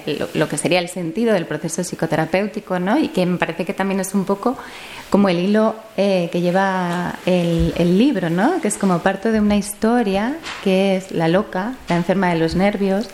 eh, 0.06 0.28
lo, 0.34 0.50
que 0.50 0.58
sería 0.58 0.80
el 0.80 0.89
sentido 0.89 1.34
del 1.34 1.45
proceso 1.45 1.82
psicoterapéutico, 1.86 2.80
¿no? 2.80 3.00
Y 3.00 3.08
que 3.08 3.26
me 3.26 3.38
parece 3.38 3.63
que 3.63 3.73
también 3.73 4.02
es 4.02 4.13
un 4.13 4.26
poco 4.26 4.58
como 5.10 5.30
el 5.30 5.39
hilo 5.39 5.73
eh, 5.95 6.28
que 6.34 6.41
lleva 6.41 7.15
el, 7.26 7.97
libro, 7.97 8.30
¿no? 8.30 8.60
Que 8.60 8.67
es 8.67 8.78
como 8.78 9.00
parte 9.00 9.32
de 9.32 9.39
una 9.39 9.56
historia 9.56 10.36
que 10.65 10.97
es 10.97 11.12
la 11.12 11.30
loca, 11.30 11.76
la 11.88 11.95
enferma 11.95 12.30
de 12.30 12.39
los 12.39 12.56
nervios, 12.56 13.10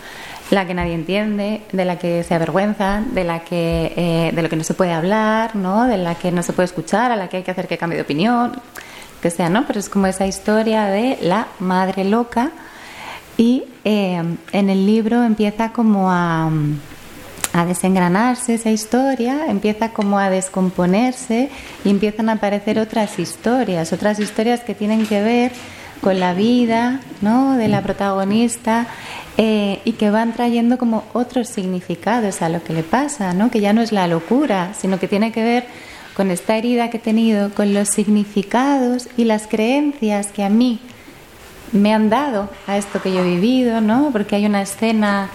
la 0.54 0.68
que 0.68 0.74
nadie 0.74 0.94
entiende, 0.94 1.62
de 1.72 1.86
la 1.86 1.98
que 1.98 2.24
se 2.24 2.36
avergüenza, 2.36 3.02
de 3.12 3.24
la 3.24 3.40
que 3.40 4.32
de 4.34 4.42
lo 4.42 4.50
que 4.50 4.56
no 4.56 4.64
se 4.64 4.74
puede 4.74 4.94
hablar, 4.94 5.56
¿no? 5.56 5.86
De 5.86 5.98
la 5.98 6.16
que 6.16 6.32
no 6.32 6.44
se 6.44 6.54
puede 6.54 6.66
escuchar, 6.66 7.12
a 7.12 7.16
la 7.16 7.28
que 7.28 7.38
hay 7.38 7.44
que 7.44 7.52
hacer 7.52 7.68
que 7.68 7.78
cambie 7.78 7.98
de 7.98 8.04
opinión, 8.04 8.54
que 9.22 9.30
sea, 9.30 9.50
¿no? 9.50 9.66
Pero 9.66 9.80
es 9.80 9.90
como 9.90 10.06
esa 10.06 10.28
historia 10.28 10.86
de 10.86 11.18
la 11.22 11.48
madre 11.60 12.04
loca 12.04 12.52
y 13.38 13.64
eh, 13.84 14.22
en 14.52 14.70
el 14.70 14.86
libro 14.86 15.24
empieza 15.24 15.72
como 15.72 16.12
a, 16.12 16.52
a, 17.54 17.66
desengranarse 17.66 18.56
esa 18.56 18.70
historia, 18.70 19.48
empieza 19.48 19.90
como 19.90 20.20
a 20.20 20.30
descomponerse 20.30 21.50
y 21.84 21.90
empiezan 21.90 22.30
a 22.30 22.34
aparecer 22.34 22.80
otras 22.80 23.18
historias, 23.18 23.94
otras 23.94 24.20
historias 24.20 24.60
que 24.60 24.76
tienen 24.76 25.08
que 25.08 25.22
ver 25.22 25.52
con 26.04 26.20
la 26.20 26.34
vida 26.34 27.00
¿no? 27.22 27.56
de 27.56 27.70
la 27.70 27.82
protagonista 27.82 28.88
eh, 29.38 29.80
y 29.86 29.94
que 29.94 30.12
van 30.12 30.34
trayendo 30.34 30.78
como 30.78 31.06
otros 31.14 31.48
significados 31.48 32.42
a 32.42 32.50
lo 32.50 32.62
que 32.62 32.74
le 32.74 32.84
pasa, 32.84 33.34
¿no? 33.34 33.50
que 33.50 33.62
ya 33.62 33.72
no 33.72 33.82
es 33.82 33.92
la 33.94 34.08
locura, 34.08 34.74
sino 34.78 35.00
que 35.00 35.08
tiene 35.08 35.32
que 35.32 35.44
ver 35.44 35.66
con 36.14 36.30
esta 36.30 36.58
herida 36.58 36.90
que 36.90 36.98
he 36.98 37.00
tenido, 37.00 37.52
con 37.54 37.74
los 37.74 37.88
significados 37.88 39.08
y 39.18 39.24
las 39.24 39.48
creencias 39.48 40.28
que 40.28 40.44
a 40.44 40.50
mí 40.50 40.80
me 41.72 41.94
han 41.94 42.10
dado 42.10 42.50
a 42.68 42.78
esto 42.78 43.02
que 43.02 43.12
yo 43.12 43.22
he 43.22 43.36
vivido, 43.36 43.82
¿no? 43.82 44.10
Porque 44.12 44.36
hay 44.36 44.46
una 44.46 44.62
escena, 44.62 45.30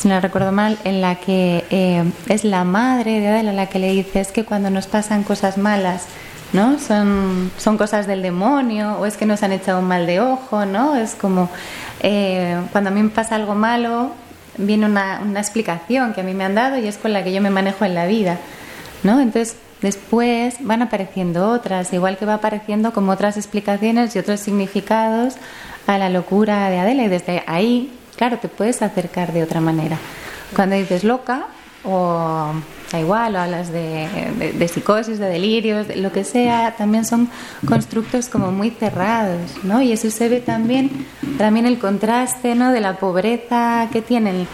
si 0.00 0.08
no 0.08 0.18
recuerdo 0.18 0.50
mal, 0.50 0.78
en 0.82 1.00
la 1.00 1.16
que 1.16 1.64
eh, 1.70 2.02
es 2.28 2.42
la 2.42 2.64
madre 2.64 3.20
de 3.20 3.28
Adela 3.28 3.52
la 3.52 3.66
que 3.66 3.78
le 3.78 3.92
dice 3.92 4.20
es 4.20 4.32
que 4.32 4.44
cuando 4.44 4.70
nos 4.70 4.88
pasan 4.88 5.22
cosas 5.22 5.58
malas, 5.58 6.06
¿no? 6.52 6.78
Son, 6.78 7.50
son 7.58 7.76
cosas 7.76 8.06
del 8.06 8.22
demonio 8.22 8.96
o 8.98 9.06
es 9.06 9.16
que 9.16 9.26
nos 9.26 9.42
han 9.42 9.52
echado 9.52 9.82
mal 9.82 10.06
de 10.06 10.20
ojo, 10.20 10.64
¿no? 10.64 10.96
Es 10.96 11.14
como 11.14 11.50
eh, 12.00 12.60
cuando 12.72 12.90
a 12.90 12.92
mí 12.92 13.02
me 13.02 13.10
pasa 13.10 13.36
algo 13.36 13.54
malo, 13.54 14.12
viene 14.56 14.86
una, 14.86 15.20
una 15.24 15.40
explicación 15.40 16.14
que 16.14 16.22
a 16.22 16.24
mí 16.24 16.34
me 16.34 16.44
han 16.44 16.54
dado 16.54 16.78
y 16.78 16.86
es 16.86 16.96
con 16.96 17.12
la 17.12 17.22
que 17.22 17.32
yo 17.32 17.40
me 17.40 17.50
manejo 17.50 17.84
en 17.84 17.94
la 17.94 18.06
vida, 18.06 18.38
¿no? 19.02 19.20
Entonces, 19.20 19.56
después 19.80 20.56
van 20.60 20.82
apareciendo 20.82 21.50
otras, 21.50 21.92
igual 21.92 22.16
que 22.16 22.26
va 22.26 22.34
apareciendo 22.34 22.92
como 22.92 23.12
otras 23.12 23.36
explicaciones 23.36 24.14
y 24.16 24.18
otros 24.18 24.40
significados 24.40 25.34
a 25.86 25.98
la 25.98 26.08
locura 26.08 26.68
de 26.70 26.78
Adela 26.78 27.04
y 27.04 27.08
desde 27.08 27.42
ahí, 27.46 27.92
claro, 28.16 28.38
te 28.38 28.48
puedes 28.48 28.82
acercar 28.82 29.32
de 29.32 29.42
otra 29.42 29.60
manera. 29.60 29.98
Cuando 30.54 30.76
dices 30.76 31.04
loca 31.04 31.46
o 31.88 32.52
da 32.92 33.00
igual, 33.00 33.34
o 33.36 33.38
hablas 33.38 33.72
de, 33.72 34.08
de, 34.54 34.68
psicosis, 34.68 35.18
de 35.18 35.26
delirios, 35.26 35.88
de 35.88 35.96
lo 35.96 36.12
que 36.12 36.24
sea, 36.24 36.74
también 36.76 37.04
son 37.04 37.28
constructos 37.66 38.28
como 38.28 38.50
muy 38.50 38.70
cerrados, 38.70 39.52
¿no? 39.62 39.80
Y 39.82 39.92
eso 39.92 40.10
se 40.10 40.28
ve 40.28 40.40
también, 40.40 41.06
también 41.36 41.66
el 41.66 41.78
contraste, 41.78 42.54
¿no? 42.54 42.72
De 42.72 42.80
la 42.80 42.96
pobreza 42.96 43.88
que 43.92 44.02
tienen 44.02 44.46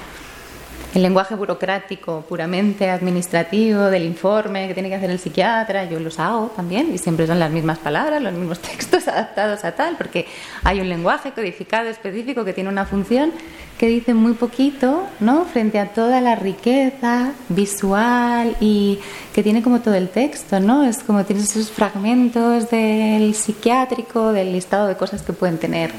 el 0.95 1.03
lenguaje 1.03 1.35
burocrático 1.35 2.25
puramente 2.29 2.89
administrativo 2.89 3.83
del 3.87 4.05
informe 4.05 4.69
que 4.69 4.75
tiene 4.75 4.89
que 4.89 4.95
hacer 4.95 5.11
el 5.11 5.19
psiquiatra, 5.19 5.87
yo 5.87 5.99
los 5.99 6.21
hago 6.21 6.53
también 6.55 6.95
y 6.95 6.99
siempre 6.99 7.27
son 7.27 7.41
las 7.41 7.51
mismas 7.51 7.79
palabras, 7.79 8.23
los 8.23 8.33
mismos 8.33 8.59
textos 8.61 9.09
adaptados 9.09 9.65
a 9.65 9.73
tal, 9.73 9.97
porque 9.97 10.27
hay 10.63 10.81
un 10.81 10.89
lenguaje 10.89 11.33
codificado 11.33 11.89
específico 11.89 12.45
que 12.45 12.53
tiene 12.53 12.71
una 12.71 12.87
función 12.87 13.33
que 13.77 13.89
dice 13.89 14.15
muy 14.15 14.35
poquito, 14.35 15.05
¿no? 15.19 15.47
Frente 15.47 15.81
a 15.81 15.89
toda 15.89 16.21
la 16.21 16.37
riqueza 16.37 17.33
visual 17.49 18.57
y 18.61 19.01
que 19.35 19.43
tiene 19.43 19.65
como 19.65 19.81
todo 19.81 19.95
el 19.95 20.09
texto, 20.11 20.61
¿no? 20.61 20.85
Es 20.85 21.03
como 21.03 21.25
tienes 21.25 21.51
esos 21.51 21.73
fragmentos 21.73 22.71
del 22.71 23.35
psiquiátrico, 23.35 24.33
del 24.33 24.53
listado 24.53 24.87
de 24.87 24.97
cosas 24.97 25.23
que 25.23 25.33
pueden 25.33 25.59
tener 25.59 25.91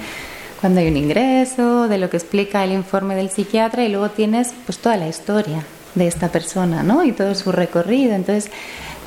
cuando 0.60 0.80
hay 0.80 0.88
un 0.88 0.97
ingreso, 0.97 1.88
de 1.88 1.97
lo 1.97 2.10
que 2.10 2.18
explica 2.18 2.64
el 2.64 2.72
informe 2.72 3.16
del 3.16 3.30
psiquiatra 3.30 3.84
y 3.84 3.89
luego 3.89 4.10
tienes 4.10 4.53
pues 4.66 4.78
toda 4.78 4.97
la 4.97 5.08
historia 5.08 5.64
de 5.95 6.08
esta 6.08 6.30
persona, 6.30 6.84
¿no? 6.84 7.03
Y 7.03 7.12
todo 7.12 7.36
su 7.36 7.51
recorrido. 7.51 8.14
Entonces, 8.14 8.51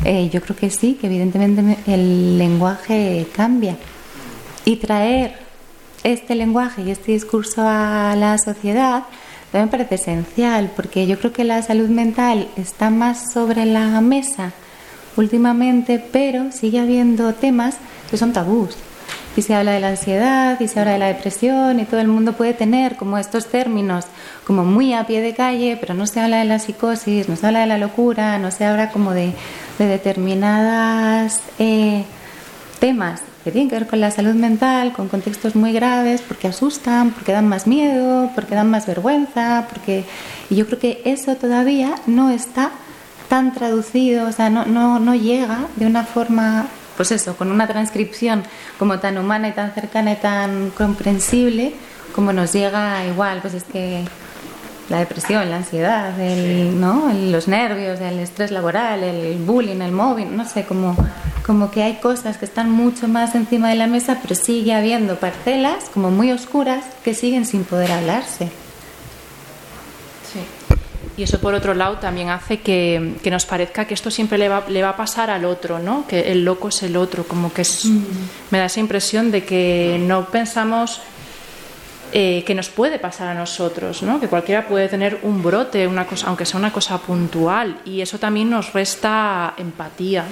eh, 0.04 0.28
yo 0.30 0.40
creo 0.40 0.56
que 0.56 0.70
sí, 0.70 0.94
que 0.94 1.06
evidentemente 1.06 1.78
el 1.86 2.38
lenguaje 2.38 3.26
cambia. 3.34 3.76
Y 4.64 4.76
traer 4.76 5.36
este 6.04 6.34
lenguaje 6.34 6.82
y 6.82 6.90
este 6.90 7.12
discurso 7.12 7.62
a 7.64 8.14
la 8.16 8.38
sociedad 8.38 9.04
también 9.50 9.66
me 9.66 9.70
parece 9.70 9.94
esencial, 9.94 10.70
porque 10.76 11.06
yo 11.06 11.18
creo 11.18 11.32
que 11.32 11.42
la 11.42 11.62
salud 11.62 11.88
mental 11.88 12.48
está 12.56 12.90
más 12.90 13.32
sobre 13.32 13.64
la 13.64 14.00
mesa 14.02 14.52
últimamente, 15.16 16.04
pero 16.12 16.52
sigue 16.52 16.78
habiendo 16.78 17.32
temas 17.32 17.76
que 18.10 18.18
son 18.18 18.34
tabús 18.34 18.76
y 19.38 19.42
se 19.42 19.54
habla 19.54 19.70
de 19.70 19.78
la 19.78 19.90
ansiedad 19.90 20.58
y 20.58 20.66
se 20.66 20.80
habla 20.80 20.94
de 20.94 20.98
la 20.98 21.06
depresión 21.06 21.78
y 21.78 21.84
todo 21.84 22.00
el 22.00 22.08
mundo 22.08 22.32
puede 22.32 22.54
tener 22.54 22.96
como 22.96 23.18
estos 23.18 23.46
términos 23.46 24.04
como 24.44 24.64
muy 24.64 24.94
a 24.94 25.06
pie 25.06 25.20
de 25.20 25.32
calle, 25.32 25.78
pero 25.80 25.94
no 25.94 26.08
se 26.08 26.18
habla 26.18 26.38
de 26.38 26.44
la 26.44 26.58
psicosis, 26.58 27.28
no 27.28 27.36
se 27.36 27.46
habla 27.46 27.60
de 27.60 27.68
la 27.68 27.78
locura, 27.78 28.36
no 28.40 28.50
se 28.50 28.64
habla 28.64 28.90
como 28.90 29.12
de, 29.12 29.32
de 29.78 29.86
determinadas 29.86 31.40
eh, 31.60 32.04
temas 32.80 33.20
que 33.44 33.52
tienen 33.52 33.70
que 33.70 33.76
ver 33.76 33.86
con 33.86 34.00
la 34.00 34.10
salud 34.10 34.34
mental, 34.34 34.92
con 34.92 35.06
contextos 35.06 35.54
muy 35.54 35.72
graves, 35.72 36.20
porque 36.20 36.48
asustan, 36.48 37.12
porque 37.12 37.30
dan 37.30 37.46
más 37.46 37.68
miedo, 37.68 38.32
porque 38.34 38.56
dan 38.56 38.68
más 38.68 38.86
vergüenza, 38.86 39.68
porque 39.72 40.04
y 40.50 40.56
yo 40.56 40.66
creo 40.66 40.80
que 40.80 41.02
eso 41.04 41.36
todavía 41.36 41.94
no 42.08 42.30
está 42.30 42.72
tan 43.28 43.54
traducido, 43.54 44.26
o 44.26 44.32
sea, 44.32 44.50
no, 44.50 44.64
no, 44.64 44.98
no 44.98 45.14
llega 45.14 45.68
de 45.76 45.86
una 45.86 46.02
forma 46.02 46.66
pues 46.98 47.12
eso, 47.12 47.36
con 47.36 47.52
una 47.52 47.68
transcripción 47.68 48.42
como 48.76 48.98
tan 48.98 49.18
humana 49.18 49.48
y 49.48 49.52
tan 49.52 49.72
cercana 49.72 50.12
y 50.12 50.16
tan 50.16 50.70
comprensible, 50.70 51.72
como 52.12 52.32
nos 52.32 52.52
llega 52.52 53.06
igual, 53.06 53.38
pues 53.40 53.54
es 53.54 53.62
que 53.62 54.04
la 54.88 54.98
depresión, 54.98 55.48
la 55.48 55.58
ansiedad, 55.58 56.12
¿no? 56.16 57.12
los 57.14 57.46
nervios, 57.46 58.00
el 58.00 58.18
estrés 58.18 58.50
laboral, 58.50 59.04
el 59.04 59.38
bullying, 59.38 59.80
el 59.80 59.92
móvil, 59.92 60.36
no 60.36 60.44
sé, 60.44 60.64
como, 60.64 60.96
como 61.46 61.70
que 61.70 61.84
hay 61.84 62.00
cosas 62.00 62.36
que 62.36 62.46
están 62.46 62.68
mucho 62.68 63.06
más 63.06 63.36
encima 63.36 63.68
de 63.68 63.76
la 63.76 63.86
mesa, 63.86 64.18
pero 64.20 64.34
sigue 64.34 64.74
habiendo 64.74 65.20
parcelas 65.20 65.90
como 65.94 66.10
muy 66.10 66.32
oscuras 66.32 66.84
que 67.04 67.14
siguen 67.14 67.46
sin 67.46 67.62
poder 67.62 67.92
hablarse. 67.92 68.50
Y 71.18 71.24
eso, 71.24 71.40
por 71.40 71.52
otro 71.52 71.74
lado, 71.74 71.96
también 71.96 72.30
hace 72.30 72.60
que, 72.60 73.18
nos 73.28 73.44
parezca 73.44 73.86
que 73.86 73.94
esto 73.94 74.08
siempre 74.08 74.38
le 74.38 74.48
va, 74.48 74.64
le 74.68 74.82
va, 74.82 74.90
a 74.90 74.96
pasar 74.96 75.30
al 75.30 75.44
otro, 75.44 75.80
¿no? 75.80 76.06
Que 76.06 76.30
el 76.30 76.44
loco 76.44 76.68
es 76.68 76.84
el 76.84 76.96
otro, 76.96 77.24
como 77.24 77.52
que 77.52 77.62
es, 77.62 77.86
mm. 77.86 78.04
me 78.50 78.58
da 78.58 78.66
esa 78.66 78.78
impresión 78.78 79.32
de 79.32 79.44
que 79.44 79.98
no 80.00 80.26
pensamos 80.26 81.00
eh, 82.12 82.44
que 82.46 82.54
nos 82.54 82.68
puede 82.68 83.00
pasar 83.00 83.26
a 83.26 83.34
nosotros, 83.34 84.04
¿no? 84.04 84.20
Que 84.20 84.28
cualquiera 84.28 84.68
puede 84.68 84.86
tener 84.86 85.18
un 85.24 85.42
brote, 85.42 85.88
una 85.88 86.06
cosa, 86.06 86.28
aunque 86.28 86.46
sea 86.46 86.60
una 86.60 86.72
cosa 86.72 86.98
puntual, 86.98 87.80
y 87.84 88.00
eso 88.00 88.20
también 88.20 88.48
nos 88.48 88.72
resta 88.72 89.54
empatía. 89.56 90.24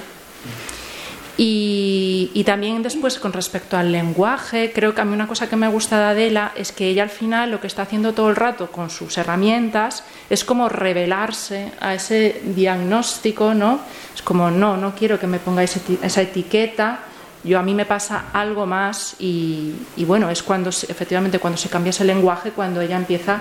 Y, 1.38 2.42
también 2.46 2.82
después 2.82 3.18
con 3.18 3.32
respecto 3.32 3.76
al 3.76 3.92
lenguaje, 3.92 4.72
creo 4.72 4.94
que 4.94 5.00
a 5.00 5.04
mí 5.04 5.12
una 5.12 5.26
cosa 5.26 5.48
que 5.48 5.56
me 5.56 5.68
gusta 5.68 5.98
de 5.98 6.04
Adela 6.04 6.52
es 6.56 6.72
que 6.72 6.88
ella 6.88 7.02
al 7.02 7.10
final 7.10 7.50
lo 7.50 7.60
que 7.60 7.66
está 7.66 7.82
haciendo 7.82 8.14
todo 8.14 8.30
el 8.30 8.36
rato 8.36 8.70
con 8.70 8.88
sus 8.88 9.18
herramientas 9.18 10.04
es 10.30 10.44
como 10.44 10.68
revelarse 10.68 11.72
a 11.80 11.94
ese 11.94 12.40
diagnóstico, 12.54 13.52
¿no? 13.52 13.80
Es 14.14 14.22
como, 14.22 14.50
no, 14.50 14.76
no 14.76 14.94
quiero 14.94 15.18
que 15.18 15.26
me 15.26 15.38
pongáis 15.38 15.78
esa 16.02 16.22
etiqueta, 16.22 17.00
yo 17.46 17.58
a 17.60 17.62
mí 17.62 17.74
me 17.74 17.86
pasa 17.86 18.24
algo 18.32 18.66
más 18.66 19.14
y, 19.18 19.74
bueno, 19.98 20.30
es 20.30 20.42
cuando 20.42 20.70
efectivamente 20.70 21.38
cuando 21.38 21.56
se 21.56 21.68
cambia 21.68 21.90
ese 21.90 22.04
lenguaje, 22.04 22.50
cuando 22.50 22.80
ella 22.80 22.96
empieza 22.96 23.40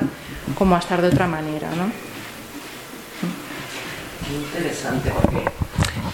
como 0.58 0.76
a 0.76 0.80
estar 0.80 1.02
de 1.02 1.08
otra 1.08 1.28
manera, 1.28 1.70
¿no? 1.72 1.92
Interesante 4.32 5.12
porque, 5.12 5.46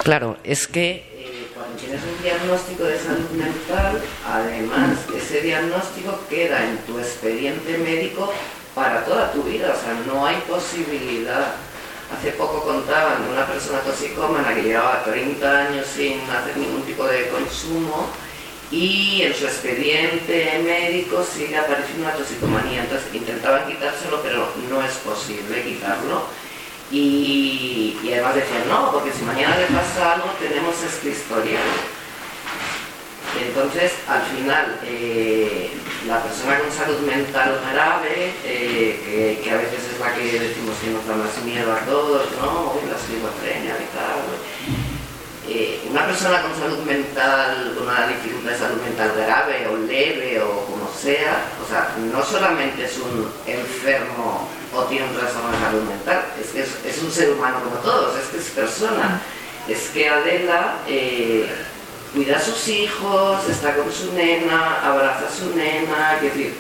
claro, 0.04 0.38
es 0.44 0.68
que 0.68 1.11
tienes 1.78 2.02
un 2.04 2.22
diagnóstico 2.22 2.84
de 2.84 3.00
salud 3.00 3.30
mental, 3.32 4.02
además 4.28 4.98
ese 5.16 5.42
diagnóstico 5.42 6.20
queda 6.30 6.64
en 6.64 6.78
tu 6.80 7.00
expediente 7.00 7.78
médico 7.78 8.32
para 8.76 9.04
toda 9.06 9.32
tu 9.32 9.44
vida, 9.44 9.74
o 9.76 9.82
sea, 9.82 9.94
no 10.06 10.26
hay 10.26 10.38
posibilidad. 10.48 11.56
Hace 12.16 12.32
poco 12.32 12.64
contaban 12.64 13.24
de 13.24 13.32
una 13.32 13.48
persona 13.48 13.80
toxicómana 13.80 14.54
que 14.54 14.64
llevaba 14.64 15.04
30 15.06 15.68
años 15.68 15.88
sin 15.88 16.20
hacer 16.30 16.58
ningún 16.58 16.84
tipo 16.84 17.06
de 17.06 17.30
consumo 17.30 18.08
y 18.70 19.22
en 19.24 19.34
su 19.34 19.46
expediente 19.46 20.62
médico 20.64 21.24
sigue 21.24 21.58
apareciendo 21.58 22.04
una 22.04 22.14
toxicomanía. 22.14 22.84
Entonces 22.84 23.14
intentaban 23.14 23.66
quitárselo, 23.66 24.22
pero 24.22 24.50
no 24.70 24.84
es 24.84 24.94
posible 24.96 25.64
quitarlo 25.64 26.24
y, 26.92 27.98
además 28.12 28.36
decían, 28.36 28.68
no, 28.68 28.92
porque 28.92 29.12
si 29.12 29.24
mañana 29.24 29.56
le 29.58 29.66
pasa 29.68 30.14
algo 30.14 30.30
tenemos 30.40 30.76
esta 30.84 31.08
historia. 31.08 31.60
Entonces, 33.40 33.94
al 34.08 34.22
final, 34.24 34.80
eh, 34.84 35.72
la 36.06 36.22
persona 36.22 36.60
con 36.60 36.72
salud 36.72 37.00
mental 37.08 37.62
grave, 37.72 38.34
eh, 38.44 39.40
que, 39.42 39.52
a 39.52 39.58
veces 39.58 39.80
es 39.94 40.00
la 40.00 40.14
que 40.14 40.40
decimos 40.40 40.76
que 40.84 40.90
nos 40.92 41.08
da 41.08 41.16
más 41.16 41.42
miedo 41.46 41.72
a 41.72 41.80
todos, 41.86 42.28
¿no? 42.42 42.76
La 42.90 42.98
esquizofrenia 42.98 43.76
y 43.80 43.88
tal. 43.96 44.92
Eh, 45.48 45.82
una 45.90 46.06
persona 46.06 46.42
con 46.42 46.56
salud 46.56 46.80
mental, 46.86 47.78
una 47.82 48.08
dificultad 48.08 48.52
de 48.52 48.58
salud 48.58 48.82
mental 48.84 49.12
grave 49.18 49.68
o 49.68 49.78
leve 49.78 50.42
o 50.42 50.66
como 50.66 50.90
sea, 50.94 51.46
o 51.64 51.70
sea, 51.70 51.96
no 51.98 52.24
solamente 52.24 52.86
es 52.86 52.98
un 53.00 53.32
enfermo 53.48 54.50
o 54.74 54.84
tiene 54.84 55.08
un 55.08 55.16
trastorno 55.16 55.52
de 55.52 55.60
salud 55.60 55.84
mental, 55.84 56.26
es 56.40 56.48
que 56.52 56.62
es, 56.62 56.98
un 57.04 57.12
ser 57.12 57.32
humano 57.32 57.60
como 57.64 57.76
todos, 57.78 58.18
es 58.18 58.28
que 58.30 58.38
es 58.38 58.50
persona. 58.50 59.22
Es 59.68 59.90
que 59.90 60.10
Adela 60.10 60.78
eh, 60.88 61.48
cuida 62.14 62.38
a 62.38 62.42
sus 62.42 62.68
hijos, 62.68 63.48
está 63.50 63.76
con 63.76 63.92
su 63.92 64.14
nena, 64.14 64.82
abraza 64.84 65.28
a 65.28 65.32
su 65.32 65.56
nena, 65.56 66.16
es 66.16 66.22
decir, 66.24 66.56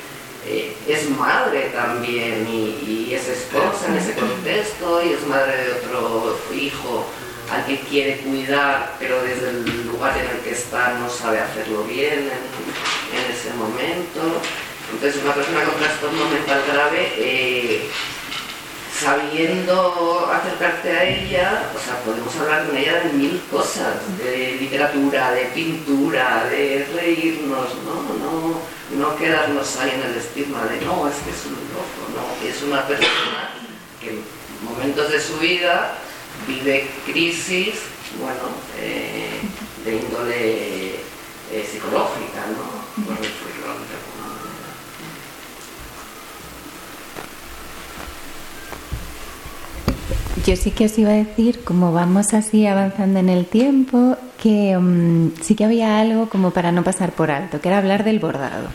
eh, 0.46 0.76
es 0.88 1.10
madre 1.10 1.72
también 1.74 2.48
y, 2.48 3.14
es 3.14 3.28
esposa 3.28 3.88
en 3.90 3.98
ese 3.98 4.14
contexto 4.14 5.04
y 5.04 5.12
es 5.12 5.28
madre 5.28 5.66
de 5.66 5.72
otro 5.74 6.38
hijo 6.54 7.06
al 7.52 7.66
que 7.66 7.82
quiere 7.82 8.18
cuidar, 8.20 8.96
pero 8.98 9.22
desde 9.22 9.50
el 9.50 9.88
lugar 9.88 10.18
en 10.18 10.30
el 10.30 10.38
que 10.44 10.52
está 10.52 10.94
no 10.94 11.10
sabe 11.10 11.40
hacerlo 11.40 11.84
bien 11.84 12.32
en 12.32 13.32
ese 13.32 13.54
momento. 13.56 14.42
Entonces, 14.92 15.22
una 15.24 15.34
persona 15.34 15.64
con 15.64 15.76
trastorno 15.76 16.30
mental 16.30 16.64
grave, 16.72 17.14
eh, 17.18 17.90
sabiendo 19.02 20.30
acercarte 20.32 20.92
a 20.92 21.04
ella, 21.04 21.72
o 21.76 21.80
sea, 21.80 21.98
podemos 22.04 22.36
hablar 22.36 22.68
con 22.68 22.78
ella 22.78 23.02
de 23.02 23.14
mil 23.14 23.42
cosas, 23.50 23.96
de 24.18 24.58
literatura, 24.60 25.32
de 25.32 25.46
pintura, 25.46 26.46
de 26.50 26.88
reírnos, 26.94 27.70
¿no? 27.84 28.62
No, 28.98 29.16
quedarnos 29.16 29.78
ahí 29.78 29.92
en 29.92 30.02
el 30.12 30.18
estigma 30.18 30.66
de 30.66 30.86
no, 30.86 31.08
es 31.08 31.16
que 31.16 31.30
es 31.32 31.46
un 31.46 31.54
loco, 31.72 32.02
no, 32.14 32.48
es 32.48 32.62
una 32.62 32.86
persona 32.86 33.52
que 34.02 34.10
en 34.10 34.24
momentos 34.64 35.10
de 35.12 35.22
su 35.22 35.38
vida 35.38 35.96
vive 36.46 36.90
crisis, 37.06 37.76
bueno, 38.20 38.52
eh, 38.78 39.40
de 39.86 39.96
índole 39.96 40.96
eh, 41.52 41.70
psicológica, 41.72 42.46
¿no? 42.58 42.82
Yo 50.46 50.56
sí 50.56 50.72
que 50.72 50.86
os 50.86 50.98
iba 50.98 51.12
a 51.12 51.14
decir, 51.14 51.64
como 51.64 51.92
vamos 51.92 52.34
así 52.34 52.66
avanzando 52.66 53.20
en 53.20 53.30
el 53.30 53.46
tiempo, 53.46 54.18
que 54.42 54.78
mm, 54.78 55.34
sí 55.42 55.56
que 55.56 55.66
había 55.66 56.00
algo 56.00 56.30
como 56.30 56.52
para 56.52 56.72
no 56.72 56.84
pasar 56.84 57.12
por 57.12 57.32
alto, 57.32 57.62
que 57.62 57.68
era 57.68 57.78
hablar 57.78 58.04
del 58.04 58.20
bordado. 58.20 58.70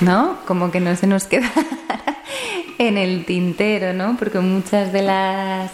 ¿No? 0.00 0.36
Como 0.46 0.70
que 0.70 0.80
no 0.80 0.94
se 0.96 1.06
nos 1.06 1.24
queda 1.28 1.50
en 2.78 2.98
el 2.98 3.24
tintero, 3.24 3.94
¿no? 3.94 4.16
Porque 4.18 4.40
muchas 4.40 4.92
de 4.92 5.02
las 5.02 5.70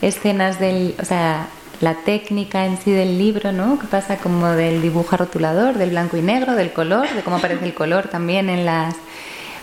escenas 0.00 0.58
del, 0.58 0.94
o 1.00 1.04
sea, 1.04 1.48
la 1.80 1.94
técnica 1.94 2.64
en 2.64 2.78
sí 2.78 2.90
del 2.90 3.18
libro, 3.18 3.52
¿no? 3.52 3.78
Que 3.78 3.86
pasa 3.86 4.16
como 4.16 4.48
del 4.48 4.80
dibujo 4.80 5.16
rotulador, 5.16 5.76
del 5.76 5.90
blanco 5.90 6.16
y 6.16 6.22
negro, 6.22 6.54
del 6.54 6.72
color, 6.72 7.08
de 7.14 7.22
cómo 7.22 7.36
aparece 7.36 7.66
el 7.66 7.74
color 7.74 8.08
también 8.08 8.48
en 8.48 8.64
las 8.64 8.94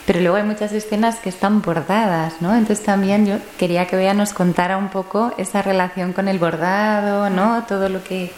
pero 0.06 0.20
luego 0.20 0.36
hay 0.36 0.44
muchas 0.44 0.74
escenas 0.74 1.20
que 1.20 1.30
están 1.30 1.62
bordadas, 1.62 2.42
¿no? 2.42 2.54
Entonces 2.54 2.84
también 2.84 3.26
yo 3.26 3.38
quería 3.58 3.88
que 3.88 3.96
Bea 3.96 4.14
nos 4.14 4.34
contara 4.34 4.78
un 4.78 4.90
poco 4.90 5.34
esa 5.38 5.62
relación 5.62 6.12
con 6.12 6.28
el 6.28 6.40
bordado, 6.40 7.30
¿no? 7.30 7.64
Todo 7.68 7.90
lo 7.90 8.04
que... 8.04 8.32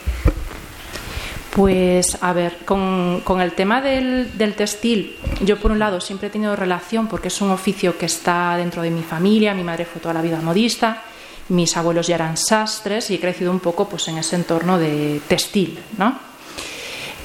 Pues 1.52 2.18
a 2.22 2.34
ver, 2.34 2.58
con, 2.66 3.22
el 3.42 3.54
tema 3.54 3.82
del, 3.82 4.38
del, 4.38 4.56
textil, 4.56 5.16
yo 5.42 5.58
por 5.58 5.72
un 5.72 5.80
lado 5.80 6.02
siempre 6.02 6.28
he 6.28 6.30
tenido 6.30 6.54
relación 6.54 7.08
porque 7.08 7.30
es 7.30 7.42
un 7.42 7.50
oficio 7.50 7.98
que 7.98 8.08
está 8.08 8.58
dentro 8.58 8.82
de 8.82 8.92
mi 8.92 9.02
familia, 9.02 9.54
mi 9.54 9.64
madre 9.64 9.86
fue 9.86 10.02
toda 10.02 10.14
la 10.14 10.22
vida 10.22 10.42
modista, 10.42 11.04
mis 11.48 11.78
abuelos 11.78 12.08
ya 12.08 12.16
eran 12.16 12.36
sastres 12.36 13.10
y 13.10 13.16
he 13.16 13.20
crecido 13.22 13.52
un 13.52 13.62
poco 13.62 13.88
pues 13.88 14.06
en 14.10 14.18
ese 14.18 14.36
entorno 14.36 14.78
de 14.78 15.22
textil, 15.30 15.80
¿no? 15.98 16.20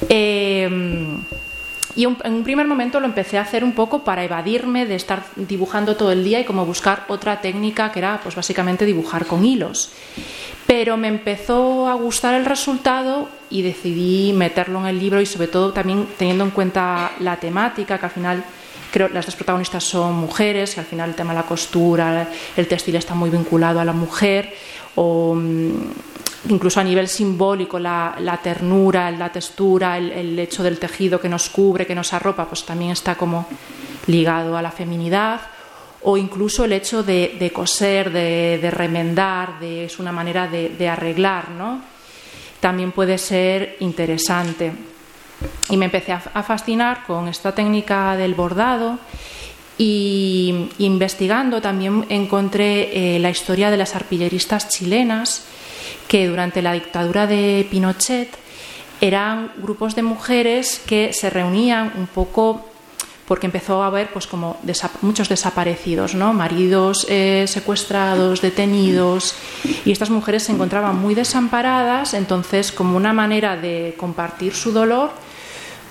Eh, 0.07 1.19
y 1.95 2.05
en 2.05 2.17
un 2.23 2.43
primer 2.43 2.67
momento 2.67 2.99
lo 2.99 3.05
empecé 3.05 3.37
a 3.37 3.41
hacer 3.41 3.63
un 3.63 3.73
poco 3.73 4.03
para 4.03 4.23
evadirme 4.23 4.85
de 4.85 4.95
estar 4.95 5.23
dibujando 5.35 5.95
todo 5.95 6.11
el 6.11 6.23
día 6.23 6.39
y 6.39 6.45
como 6.45 6.65
buscar 6.65 7.05
otra 7.07 7.41
técnica 7.41 7.91
que 7.91 7.99
era 7.99 8.19
pues 8.21 8.35
básicamente 8.35 8.85
dibujar 8.85 9.25
con 9.25 9.45
hilos. 9.45 9.91
Pero 10.67 10.95
me 10.95 11.09
empezó 11.09 11.89
a 11.89 11.95
gustar 11.95 12.35
el 12.35 12.45
resultado 12.45 13.27
y 13.49 13.61
decidí 13.61 14.31
meterlo 14.33 14.79
en 14.79 14.85
el 14.85 14.99
libro 14.99 15.19
y 15.19 15.25
sobre 15.25 15.47
todo 15.47 15.73
también 15.73 16.07
teniendo 16.17 16.43
en 16.43 16.51
cuenta 16.51 17.11
la 17.19 17.37
temática 17.37 17.97
que 17.97 18.05
al 18.05 18.11
final 18.11 18.43
creo 18.91 19.09
las 19.09 19.25
dos 19.25 19.35
protagonistas 19.35 19.83
son 19.83 20.13
mujeres, 20.15 20.73
que 20.73 20.79
al 20.81 20.85
final 20.85 21.09
el 21.09 21.15
tema 21.15 21.33
de 21.33 21.39
la 21.39 21.45
costura, 21.45 22.29
el 22.55 22.67
textil 22.67 22.95
está 22.95 23.15
muy 23.15 23.29
vinculado 23.29 23.79
a 23.79 23.85
la 23.85 23.93
mujer 23.93 24.53
o 24.95 25.35
mm, 25.35 25.71
incluso 26.49 26.79
a 26.79 26.83
nivel 26.83 27.07
simbólico, 27.07 27.77
la, 27.77 28.39
ternura, 28.41 29.11
la 29.11 29.31
textura, 29.31 29.97
el, 29.97 30.37
hecho 30.39 30.63
del 30.63 30.79
tejido 30.79 31.19
que 31.19 31.29
nos 31.29 31.49
cubre, 31.49 31.85
que 31.85 31.95
nos 31.95 32.13
arropa, 32.13 32.47
pues 32.47 32.65
también 32.65 32.91
está 32.91 33.15
como 33.15 33.47
ligado 34.07 34.57
a 34.57 34.61
la 34.61 34.71
feminidad, 34.71 35.41
o 36.03 36.17
incluso 36.17 36.65
el 36.65 36.73
hecho 36.73 37.03
de, 37.03 37.51
coser, 37.53 38.11
de, 38.11 38.71
remendar, 38.71 39.59
de, 39.59 39.85
es 39.85 39.99
una 39.99 40.11
manera 40.11 40.47
de, 40.47 40.89
arreglar, 40.89 41.49
¿no? 41.51 41.81
También 42.59 42.91
puede 42.91 43.17
ser 43.17 43.77
interesante. 43.79 44.71
Y 45.69 45.77
me 45.77 45.85
empecé 45.85 46.11
a, 46.11 46.43
fascinar 46.43 47.03
con 47.05 47.27
esta 47.27 47.53
técnica 47.53 48.15
del 48.15 48.33
bordado 48.33 48.99
y 49.77 50.69
investigando 50.79 51.59
también 51.61 52.05
encontré 52.09 53.15
eh, 53.15 53.19
la 53.19 53.31
historia 53.31 53.71
de 53.71 53.77
las 53.77 53.95
arpilleristas 53.95 54.69
chilenas 54.69 55.45
que 56.11 56.27
durante 56.27 56.61
la 56.61 56.73
dictadura 56.73 57.25
de 57.25 57.65
Pinochet 57.71 58.27
eran 58.99 59.53
grupos 59.55 59.95
de 59.95 60.01
mujeres 60.01 60.81
que 60.85 61.13
se 61.13 61.29
reunían 61.29 61.93
un 61.95 62.05
poco 62.05 62.67
porque 63.29 63.45
empezó 63.45 63.81
a 63.81 63.87
haber 63.87 64.11
pues 64.11 64.27
como 64.27 64.59
muchos 65.03 65.29
desaparecidos, 65.29 66.13
¿no? 66.13 66.33
maridos 66.33 67.07
eh, 67.07 67.45
secuestrados, 67.47 68.41
detenidos, 68.41 69.35
y 69.85 69.93
estas 69.93 70.09
mujeres 70.09 70.43
se 70.43 70.51
encontraban 70.51 70.99
muy 70.99 71.15
desamparadas, 71.15 72.13
entonces 72.13 72.73
como 72.73 72.97
una 72.97 73.13
manera 73.13 73.55
de 73.55 73.95
compartir 73.97 74.53
su 74.53 74.73
dolor, 74.73 75.11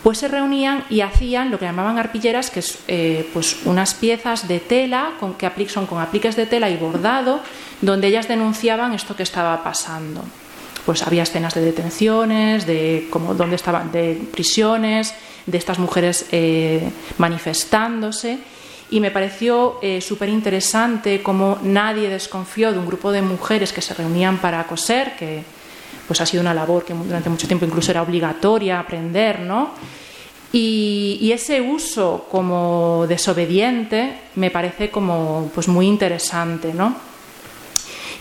pues 0.02 0.18
se 0.18 0.28
reunían 0.28 0.84
y 0.88 1.02
hacían 1.02 1.50
lo 1.50 1.58
que 1.58 1.66
llamaban 1.66 1.98
arpilleras, 1.98 2.50
que 2.50 2.60
es 2.60 2.78
eh, 2.88 3.28
pues 3.32 3.58
unas 3.66 3.94
piezas 3.94 4.48
de 4.48 4.60
tela 4.60 5.12
con, 5.20 5.34
que 5.34 5.68
son 5.68 5.86
con 5.86 6.00
apliques 6.00 6.36
de 6.36 6.46
tela 6.46 6.70
y 6.70 6.76
bordado, 6.76 7.40
donde 7.82 8.08
ellas 8.08 8.26
denunciaban 8.26 8.94
esto 8.94 9.14
que 9.14 9.22
estaba 9.22 9.62
pasando. 9.62 10.22
Pues 10.86 11.02
había 11.02 11.24
escenas 11.24 11.54
de 11.54 11.60
detenciones, 11.60 12.66
de 12.66 13.08
como 13.10 13.34
dónde 13.34 13.56
estaban, 13.56 13.92
de 13.92 14.18
prisiones, 14.32 15.14
de 15.44 15.58
estas 15.58 15.78
mujeres 15.78 16.26
eh, 16.32 16.90
manifestándose. 17.18 18.38
Y 18.90 19.00
me 19.00 19.10
pareció 19.10 19.78
eh, 19.82 20.00
súper 20.00 20.30
interesante 20.30 21.22
cómo 21.22 21.58
nadie 21.62 22.08
desconfió 22.08 22.72
de 22.72 22.78
un 22.78 22.86
grupo 22.86 23.12
de 23.12 23.22
mujeres 23.22 23.72
que 23.72 23.82
se 23.82 23.94
reunían 23.94 24.38
para 24.38 24.66
coser, 24.66 25.14
que 25.16 25.44
pues 26.10 26.20
ha 26.20 26.26
sido 26.26 26.40
una 26.40 26.52
labor 26.52 26.84
que 26.84 26.92
durante 26.92 27.30
mucho 27.30 27.46
tiempo 27.46 27.64
incluso 27.64 27.92
era 27.92 28.02
obligatoria 28.02 28.80
aprender, 28.80 29.38
¿no? 29.38 29.70
Y, 30.52 31.30
ese 31.32 31.60
uso 31.60 32.26
como 32.28 33.06
desobediente 33.08 34.18
me 34.34 34.50
parece 34.50 34.90
como 34.90 35.52
pues 35.54 35.68
muy 35.68 35.86
interesante, 35.86 36.74
¿no? 36.74 36.96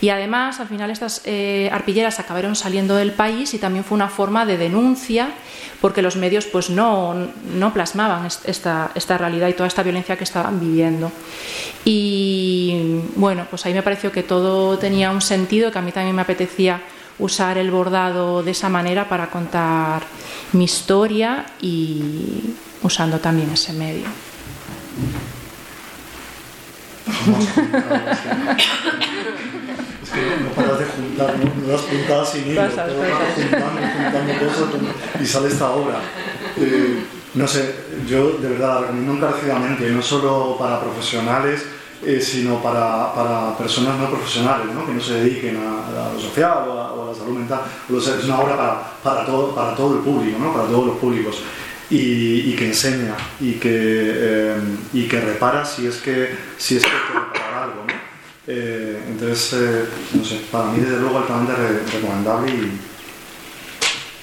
Y 0.00 0.10
además, 0.10 0.60
al 0.60 0.68
final, 0.68 0.92
estas 0.92 1.22
eh, 1.24 1.68
arpilleras 1.72 2.20
acabaron 2.20 2.54
saliendo 2.54 2.94
del 2.94 3.10
país 3.10 3.54
y 3.54 3.58
también 3.58 3.84
fue 3.84 3.96
una 3.96 4.08
forma 4.08 4.46
de 4.46 4.56
denuncia 4.56 5.30
porque 5.80 6.00
los 6.00 6.14
medios 6.14 6.46
pues 6.46 6.70
no, 6.70 7.14
no 7.52 7.72
plasmaban 7.72 8.24
esta, 8.44 8.92
esta, 8.94 9.18
realidad 9.18 9.48
y 9.48 9.54
toda 9.54 9.66
esta 9.66 9.82
violencia 9.82 10.16
que 10.16 10.22
estaban 10.22 10.60
viviendo. 10.60 11.10
Y 11.84 13.00
bueno, 13.16 13.48
pues 13.50 13.66
ahí 13.66 13.74
me 13.74 13.82
pareció 13.82 14.12
que 14.12 14.22
todo 14.22 14.78
tenía 14.78 15.10
un 15.10 15.20
sentido, 15.20 15.72
que 15.72 15.78
a 15.80 15.82
mí 15.82 15.90
también 15.90 16.14
me 16.14 16.22
apetecía 16.22 16.80
usar 17.20 17.58
el 17.58 17.70
bordado 17.70 18.42
de 18.42 18.50
esa 18.50 18.68
manera 18.68 19.08
para 19.08 19.30
contar 19.30 20.02
mi 20.52 20.64
historia 20.64 21.46
y 21.60 22.54
usando 22.82 23.18
también 23.18 23.50
ese 23.50 23.72
medio. 23.72 24.06
Es 30.02 30.10
que 30.10 30.20
no 30.42 30.50
paras 30.50 30.78
de 30.78 30.84
juntar, 30.86 31.36
¿no? 31.38 31.72
las 31.72 31.82
puntadas 31.82 32.30
sin 32.30 32.48
hilo, 32.48 32.66
cosas, 32.68 32.90
juntando, 33.34 33.80
juntando 33.96 34.32
cosas 34.38 35.20
y 35.20 35.26
sale 35.26 35.48
esta 35.48 35.70
obra. 35.70 36.00
Eh, 36.56 37.04
no 37.34 37.46
sé, 37.46 37.74
yo 38.08 38.38
de 38.38 38.48
verdad 38.48 38.74
la 38.74 38.80
recomiendo 38.80 39.12
encarecidamente, 39.14 39.90
no 39.90 40.02
solo 40.02 40.56
para 40.58 40.80
profesionales, 40.80 41.64
eh, 42.02 42.20
sino 42.20 42.62
para, 42.62 43.14
para, 43.14 43.56
personas 43.58 43.98
no 43.98 44.08
profesionales, 44.08 44.74
¿no? 44.74 44.86
que 44.86 44.92
no 44.92 45.00
se 45.00 45.14
dediquen 45.14 45.58
a, 45.58 46.08
a 46.08 46.12
lo 46.14 46.20
social 46.20 46.64
o 46.66 47.04
a, 47.04 47.12
la 47.12 47.14
salud 47.14 47.36
mental. 47.38 47.60
Es 47.90 48.24
una 48.24 48.40
obra 48.40 48.56
para, 48.56 48.92
para, 49.02 49.26
todo, 49.26 49.54
para 49.54 49.74
todo 49.74 49.96
el 49.96 50.00
público, 50.00 50.38
¿no? 50.38 50.52
para 50.52 50.66
todos 50.66 50.86
los 50.86 50.96
públicos. 50.96 51.42
Y, 51.90 52.54
que 52.54 52.68
enseña 52.68 53.16
y 53.40 53.54
que, 53.54 53.70
eh, 53.72 54.56
y 54.92 55.08
que 55.08 55.20
repara 55.20 55.64
si 55.64 55.88
es 55.88 55.96
que, 55.96 56.36
si 56.56 56.76
es 56.76 56.84
que 56.84 56.90
hay 56.90 56.96
que 56.96 57.18
reparar 57.18 57.62
algo. 57.64 57.84
¿no? 57.86 57.94
Eh, 58.46 59.02
entonces, 59.08 59.88
no 60.12 60.24
sé, 60.24 60.40
para 60.50 60.66
mí 60.66 60.80
desde 60.80 61.00
luego 61.00 61.18
altamente 61.18 61.52
recomendable 61.92 62.50
y, 62.50 62.80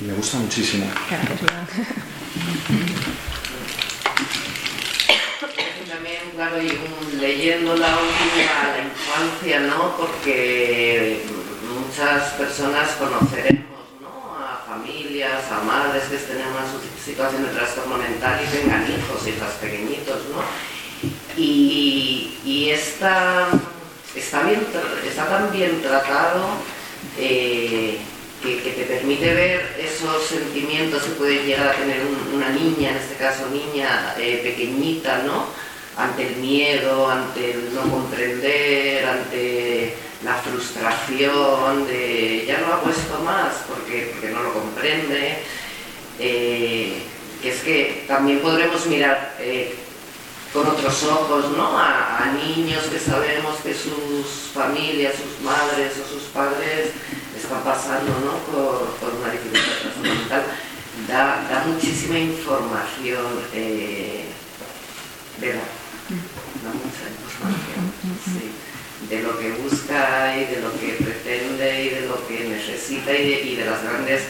me 0.05 0.13
gusta 0.13 0.37
muchísimo. 0.37 0.85
Y 6.61 7.15
leyendo 7.17 7.75
la 7.75 7.97
última 7.97 8.77
infancia, 8.83 9.59
¿no? 9.61 9.97
Porque 9.97 11.23
muchas 11.73 12.33
personas 12.33 12.89
conoceremos, 12.99 13.65
¿no? 13.99 14.37
A 14.37 14.63
familias, 14.67 15.51
a 15.51 15.63
madres 15.63 16.03
que 16.03 16.17
estén 16.17 16.37
en 16.37 16.47
una 16.47 16.65
situación 17.03 17.47
de 17.47 17.49
trastorno 17.49 17.97
mental 17.97 18.39
y 18.43 18.57
tengan 18.57 18.83
hijos, 18.83 19.27
hijas 19.27 19.53
pequeñitos, 19.59 20.21
¿no? 20.31 20.43
Y, 21.35 22.37
y 22.45 22.69
está, 22.69 23.47
está, 24.15 24.43
bien, 24.43 24.67
está 25.07 25.27
tan 25.27 25.51
bien 25.51 25.81
tratado 25.81 26.49
eh, 27.17 27.97
que, 28.43 28.71
te 28.71 28.83
permite 28.83 29.33
ver 29.33 29.75
esos 29.79 30.23
sentimientos 30.27 31.03
que 31.03 31.11
puede 31.11 31.43
llegar 31.43 31.69
a 31.69 31.73
tener 31.73 32.01
una 32.33 32.49
niña, 32.49 32.91
en 32.91 32.97
este 32.97 33.15
caso 33.15 33.47
niña 33.49 34.13
eh, 34.19 34.41
pequeñita, 34.43 35.23
¿no? 35.23 35.67
Ante 35.97 36.27
el 36.27 36.35
miedo, 36.37 37.09
ante 37.09 37.51
el 37.51 37.73
no 37.73 37.81
comprender, 37.89 39.05
ante 39.05 39.95
la 40.23 40.35
frustración 40.35 41.87
de 41.87 42.45
ya 42.47 42.59
no 42.59 42.73
hago 42.73 42.89
esto 42.89 43.19
más 43.23 43.53
porque, 43.67 44.11
porque 44.13 44.29
no 44.29 44.43
lo 44.43 44.53
comprende, 44.53 45.39
eh, 46.19 47.01
que 47.41 47.49
es 47.49 47.61
que 47.61 48.05
también 48.07 48.39
podremos 48.39 48.85
mirar 48.85 49.35
eh, 49.39 49.75
con 50.53 50.67
otros 50.67 51.03
ojos 51.03 51.51
¿no? 51.55 51.77
a, 51.77 52.25
niños 52.45 52.83
que 52.85 52.99
sabemos 52.99 53.57
que 53.63 53.73
sus 53.73 54.51
familias, 54.53 55.15
sus 55.15 55.43
madres 55.45 55.93
o 56.03 56.13
sus 56.13 56.23
padres 56.29 56.91
están 57.35 57.63
pasando 57.63 58.11
¿no? 58.23 58.37
por, 58.51 59.13
una 59.19 59.31
dificultad 59.31 59.95
mental. 60.01 60.43
Da, 61.07 61.63
muchísima 61.67 62.17
información 62.17 63.25
eh, 63.53 64.25
de. 65.39 65.86
Sí. 68.25 68.51
de 69.09 69.21
lo 69.21 69.37
que 69.37 69.51
busca 69.51 70.35
y 70.35 70.45
de 70.45 70.61
lo 70.61 70.71
que 70.73 70.97
pretende 71.03 71.83
y 71.83 71.89
de 71.89 72.07
lo 72.07 72.27
que 72.27 72.45
necesita 72.49 73.11
y 73.13 73.29
de, 73.29 73.41
y 73.43 73.55
de 73.55 73.65
las 73.65 73.83
grandes 73.83 74.23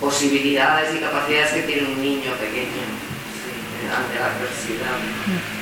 posibilidades 0.00 0.94
y 0.94 0.98
capacidades 0.98 1.52
que 1.52 1.62
tiene 1.62 1.88
un 1.88 2.00
niño 2.00 2.32
pequeño 2.32 2.82
sí, 3.44 3.86
ante 3.86 4.18
la 4.18 4.26
adversidad. 4.26 5.56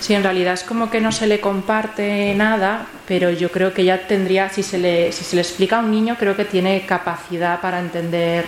Sí, 0.00 0.14
en 0.14 0.22
realidad 0.22 0.54
es 0.54 0.62
como 0.62 0.90
que 0.90 1.00
no 1.00 1.10
se 1.12 1.26
le 1.26 1.40
comparte 1.40 2.34
nada, 2.34 2.86
pero 3.06 3.30
yo 3.30 3.50
creo 3.50 3.74
que 3.74 3.84
ya 3.84 4.06
tendría, 4.06 4.48
si 4.48 4.62
se 4.62 4.78
le, 4.78 5.12
si 5.12 5.24
se 5.24 5.36
le 5.36 5.42
explica 5.42 5.76
a 5.76 5.80
un 5.80 5.90
niño, 5.90 6.16
creo 6.18 6.36
que 6.36 6.44
tiene 6.44 6.86
capacidad 6.86 7.60
para 7.60 7.80
entender. 7.80 8.46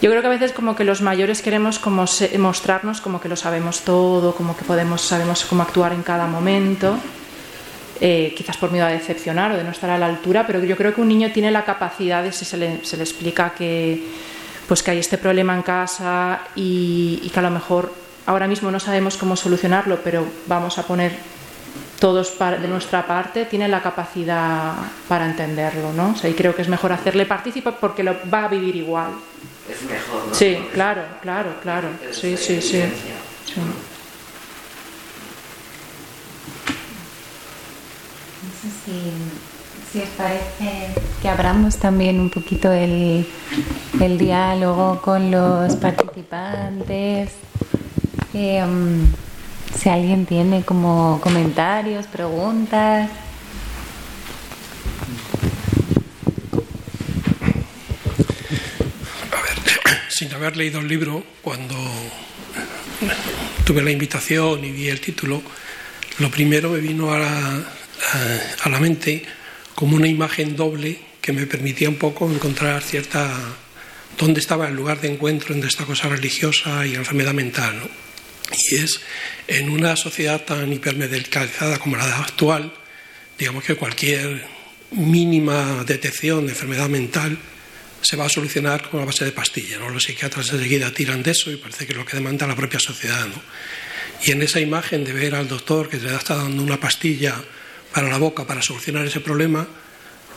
Yo 0.00 0.08
creo 0.08 0.22
que 0.22 0.28
a 0.28 0.30
veces 0.30 0.52
como 0.52 0.74
que 0.74 0.84
los 0.84 1.02
mayores 1.02 1.42
queremos 1.42 1.78
como 1.78 2.06
mostrarnos 2.38 3.02
como 3.02 3.20
que 3.20 3.28
lo 3.28 3.36
sabemos 3.36 3.82
todo, 3.82 4.34
como 4.34 4.56
que 4.56 4.64
podemos, 4.64 5.02
sabemos 5.02 5.44
cómo 5.44 5.62
actuar 5.62 5.92
en 5.92 6.02
cada 6.02 6.26
momento, 6.26 6.96
eh, 8.00 8.32
quizás 8.34 8.56
por 8.56 8.72
miedo 8.72 8.86
a 8.86 8.88
decepcionar 8.88 9.52
o 9.52 9.56
de 9.56 9.64
no 9.64 9.70
estar 9.70 9.90
a 9.90 9.98
la 9.98 10.06
altura, 10.06 10.46
pero 10.46 10.64
yo 10.64 10.74
creo 10.74 10.94
que 10.94 11.02
un 11.02 11.08
niño 11.08 11.32
tiene 11.32 11.50
la 11.50 11.66
capacidad 11.66 12.22
de 12.22 12.32
si 12.32 12.46
se 12.46 12.56
le, 12.56 12.82
se 12.82 12.96
le 12.96 13.02
explica 13.02 13.50
que, 13.50 14.02
pues 14.66 14.82
que 14.82 14.92
hay 14.92 14.98
este 14.98 15.18
problema 15.18 15.54
en 15.54 15.62
casa 15.62 16.40
y, 16.56 17.20
y 17.22 17.28
que 17.28 17.38
a 17.38 17.42
lo 17.42 17.50
mejor 17.50 17.92
ahora 18.24 18.48
mismo 18.48 18.70
no 18.70 18.80
sabemos 18.80 19.18
cómo 19.18 19.36
solucionarlo, 19.36 20.00
pero 20.02 20.24
vamos 20.46 20.78
a 20.78 20.86
poner 20.86 21.12
todos 22.00 22.38
de 22.38 22.68
nuestra 22.68 23.06
parte, 23.06 23.44
tiene 23.44 23.68
la 23.68 23.82
capacidad 23.82 24.72
para 25.06 25.26
entenderlo, 25.26 25.92
¿no? 25.92 26.12
O 26.12 26.16
sea, 26.16 26.30
y 26.30 26.32
creo 26.32 26.56
que 26.56 26.62
es 26.62 26.68
mejor 26.68 26.92
hacerle 26.92 27.26
partícipe 27.26 27.72
porque 27.72 28.02
lo 28.02 28.16
va 28.32 28.44
a 28.44 28.48
vivir 28.48 28.74
igual. 28.74 29.10
Es 29.70 29.82
mejor, 29.82 30.26
¿no? 30.28 30.34
Sí, 30.34 30.54
Porque 30.56 30.72
claro, 30.74 31.02
claro, 31.22 31.54
claro. 31.62 31.88
Sí, 32.10 32.36
sí, 32.36 32.60
sí. 32.60 32.82
No 38.42 38.50
sé 38.62 38.68
si, 38.84 39.12
si 39.92 40.00
os 40.02 40.08
parece 40.16 40.94
que 41.22 41.28
abramos 41.28 41.76
también 41.76 42.18
un 42.20 42.30
poquito 42.30 42.72
el, 42.72 43.26
el 44.00 44.18
diálogo 44.18 45.00
con 45.02 45.30
los 45.30 45.76
participantes. 45.76 47.30
Eh, 48.34 48.62
um, 48.64 49.06
si 49.76 49.88
alguien 49.88 50.26
tiene 50.26 50.62
como 50.62 51.20
comentarios, 51.22 52.06
preguntas. 52.06 53.10
A 59.32 59.42
ver, 59.42 60.09
sin 60.20 60.34
haber 60.34 60.54
leído 60.54 60.80
el 60.80 60.86
libro, 60.86 61.24
cuando 61.40 61.74
tuve 63.64 63.80
la 63.80 63.90
invitación 63.90 64.62
y 64.62 64.70
vi 64.70 64.88
el 64.88 65.00
título, 65.00 65.42
lo 66.18 66.30
primero 66.30 66.68
me 66.68 66.80
vino 66.80 67.10
a 67.10 67.18
la, 67.18 68.78
mente 68.78 69.24
como 69.74 69.96
una 69.96 70.08
imagen 70.08 70.56
doble 70.56 71.00
que 71.22 71.32
me 71.32 71.46
permitía 71.46 71.88
un 71.88 71.94
poco 71.94 72.30
encontrar 72.30 72.82
cierta 72.82 73.32
dónde 74.18 74.40
estaba 74.40 74.68
el 74.68 74.74
lugar 74.74 75.00
de 75.00 75.08
encuentro 75.08 75.54
entre 75.54 75.70
esta 75.70 75.86
cosa 75.86 76.10
religiosa 76.10 76.86
y 76.86 76.96
enfermedad 76.96 77.32
mental. 77.32 77.78
¿no? 77.78 77.88
Y 78.58 78.76
es 78.76 79.00
en 79.48 79.70
una 79.70 79.96
sociedad 79.96 80.44
tan 80.44 80.70
hipermedicalizada 80.70 81.78
como 81.78 81.96
la 81.96 82.18
actual, 82.18 82.74
digamos 83.38 83.64
que 83.64 83.74
cualquier 83.74 84.44
mínima 84.90 85.82
detección 85.86 86.44
de 86.44 86.52
enfermedad 86.52 86.90
mental 86.90 87.38
se 88.02 88.16
va 88.16 88.26
a 88.26 88.28
solucionar 88.28 88.88
con 88.88 89.00
una 89.00 89.06
base 89.06 89.24
de 89.24 89.32
pastilla. 89.32 89.78
¿no? 89.78 89.90
Los 89.90 90.04
psiquiatras 90.04 90.52
enseguida 90.52 90.92
tiran 90.92 91.22
de 91.22 91.32
eso 91.32 91.50
y 91.50 91.56
parece 91.56 91.86
que 91.86 91.92
es 91.92 91.98
lo 91.98 92.04
que 92.04 92.16
demanda 92.16 92.46
la 92.46 92.56
propia 92.56 92.80
sociedad. 92.80 93.26
¿no? 93.26 93.40
Y 94.24 94.32
en 94.32 94.42
esa 94.42 94.60
imagen 94.60 95.04
de 95.04 95.12
ver 95.12 95.34
al 95.34 95.48
doctor 95.48 95.88
que 95.88 95.98
le 95.98 96.14
está 96.14 96.36
dando 96.36 96.62
una 96.62 96.78
pastilla 96.78 97.34
para 97.92 98.08
la 98.08 98.18
boca 98.18 98.46
para 98.46 98.62
solucionar 98.62 99.06
ese 99.06 99.20
problema, 99.20 99.66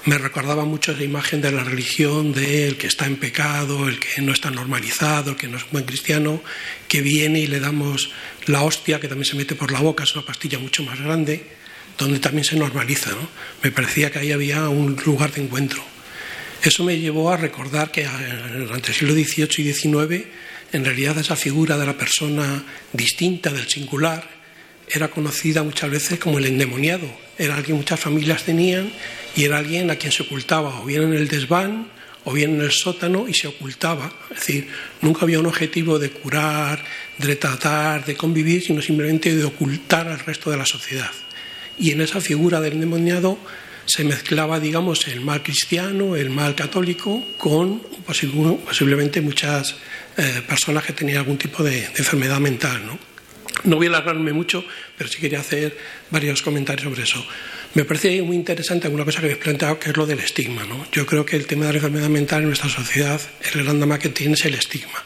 me 0.05 0.17
recordaba 0.17 0.65
mucho 0.65 0.91
esa 0.91 1.03
imagen 1.03 1.41
de 1.41 1.51
la 1.51 1.63
religión 1.63 2.33
del 2.33 2.77
que 2.77 2.87
está 2.87 3.05
en 3.05 3.15
pecado, 3.15 3.87
el 3.87 3.99
que 3.99 4.21
no 4.21 4.33
está 4.33 4.51
normalizado, 4.51 5.31
el 5.31 5.37
que 5.37 5.47
no 5.47 5.57
es 5.57 5.63
un 5.63 5.71
buen 5.71 5.85
cristiano, 5.85 6.41
que 6.89 7.01
viene 7.01 7.39
y 7.39 7.47
le 7.47 7.59
damos 7.59 8.11
la 8.47 8.63
hostia 8.63 8.99
que 8.99 9.07
también 9.07 9.25
se 9.25 9.37
mete 9.37 9.55
por 9.55 9.71
la 9.71 9.79
boca, 9.79 10.03
es 10.03 10.13
una 10.15 10.25
pastilla 10.25 10.59
mucho 10.59 10.83
más 10.83 10.99
grande, 10.99 11.45
donde 11.97 12.19
también 12.19 12.43
se 12.43 12.57
normaliza. 12.57 13.11
¿no? 13.11 13.29
Me 13.61 13.71
parecía 13.71 14.11
que 14.11 14.19
ahí 14.19 14.31
había 14.33 14.67
un 14.67 15.01
lugar 15.05 15.31
de 15.31 15.43
encuentro. 15.43 15.92
Eso 16.63 16.85
me 16.85 16.97
llevó 16.97 17.29
a 17.29 17.35
recordar 17.35 17.91
que 17.91 18.07
durante 18.57 18.91
el 18.91 18.97
siglo 18.97 19.13
XVIII 19.13 19.49
y 19.57 19.73
XIX, 19.73 20.25
en 20.71 20.85
realidad 20.85 21.17
esa 21.17 21.35
figura 21.35 21.77
de 21.77 21.85
la 21.85 21.97
persona 21.97 22.63
distinta 22.93 23.51
del 23.51 23.67
singular 23.67 24.25
era 24.89 25.09
conocida 25.09 25.61
muchas 25.61 25.91
veces 25.91 26.19
como 26.19 26.37
el 26.37 26.45
endemoniado. 26.45 27.05
Era 27.37 27.55
alguien 27.55 27.75
que 27.75 27.81
muchas 27.81 27.99
familias 27.99 28.43
tenían 28.43 28.93
y 29.35 29.43
era 29.43 29.57
alguien 29.57 29.91
a 29.91 29.97
quien 29.97 30.13
se 30.13 30.23
ocultaba, 30.23 30.79
o 30.79 30.85
bien 30.85 31.03
en 31.03 31.13
el 31.13 31.27
desván, 31.27 31.89
o 32.23 32.31
bien 32.31 32.55
en 32.55 32.61
el 32.61 32.71
sótano, 32.71 33.27
y 33.27 33.33
se 33.33 33.47
ocultaba. 33.49 34.13
Es 34.31 34.37
decir, 34.37 34.69
nunca 35.01 35.23
había 35.23 35.39
un 35.39 35.47
objetivo 35.47 35.99
de 35.99 36.11
curar, 36.11 36.81
de 37.17 37.35
tratar, 37.35 38.05
de 38.05 38.15
convivir, 38.15 38.63
sino 38.63 38.81
simplemente 38.81 39.35
de 39.35 39.43
ocultar 39.43 40.07
al 40.07 40.19
resto 40.19 40.49
de 40.49 40.55
la 40.55 40.65
sociedad. 40.65 41.11
Y 41.77 41.91
en 41.91 41.99
esa 41.99 42.21
figura 42.21 42.61
del 42.61 42.73
endemoniado 42.73 43.37
se 43.85 44.03
mezclaba, 44.03 44.59
digamos, 44.59 45.07
el 45.07 45.21
mal 45.21 45.43
cristiano, 45.43 46.15
el 46.15 46.29
mal 46.29 46.55
católico, 46.55 47.23
con 47.37 47.81
posible- 48.07 48.57
posiblemente 48.65 49.21
muchas 49.21 49.75
eh, 50.17 50.41
personas 50.47 50.83
que 50.85 50.93
tenían 50.93 51.17
algún 51.19 51.37
tipo 51.37 51.63
de, 51.63 51.71
de 51.81 51.87
enfermedad 51.97 52.39
mental. 52.39 52.85
¿no? 52.85 52.97
No 53.65 53.75
voy 53.75 53.87
a 53.87 53.89
alargarme 53.89 54.33
mucho, 54.33 54.63
pero 54.97 55.09
sí 55.09 55.19
quería 55.19 55.39
hacer 55.39 55.77
varios 56.09 56.41
comentarios 56.41 56.83
sobre 56.83 57.03
eso. 57.03 57.25
Me 57.75 57.85
parece 57.85 58.21
muy 58.21 58.35
interesante 58.35 58.87
alguna 58.87 59.03
cosa 59.05 59.19
que 59.19 59.25
habéis 59.25 59.39
planteado, 59.43 59.79
que 59.79 59.89
es 59.89 59.97
lo 59.97 60.05
del 60.05 60.19
estigma. 60.19 60.63
¿no? 60.63 60.85
Yo 60.91 61.05
creo 61.05 61.25
que 61.25 61.35
el 61.35 61.45
tema 61.47 61.65
de 61.65 61.73
la 61.73 61.77
enfermedad 61.77 62.09
mental 62.09 62.41
en 62.41 62.47
nuestra 62.47 62.69
sociedad, 62.69 63.19
el 63.53 63.63
gran 63.63 63.79
drama 63.79 63.99
que 63.99 64.09
tiene 64.09 64.33
es 64.35 64.45
el 64.45 64.53
estigma. 64.53 65.03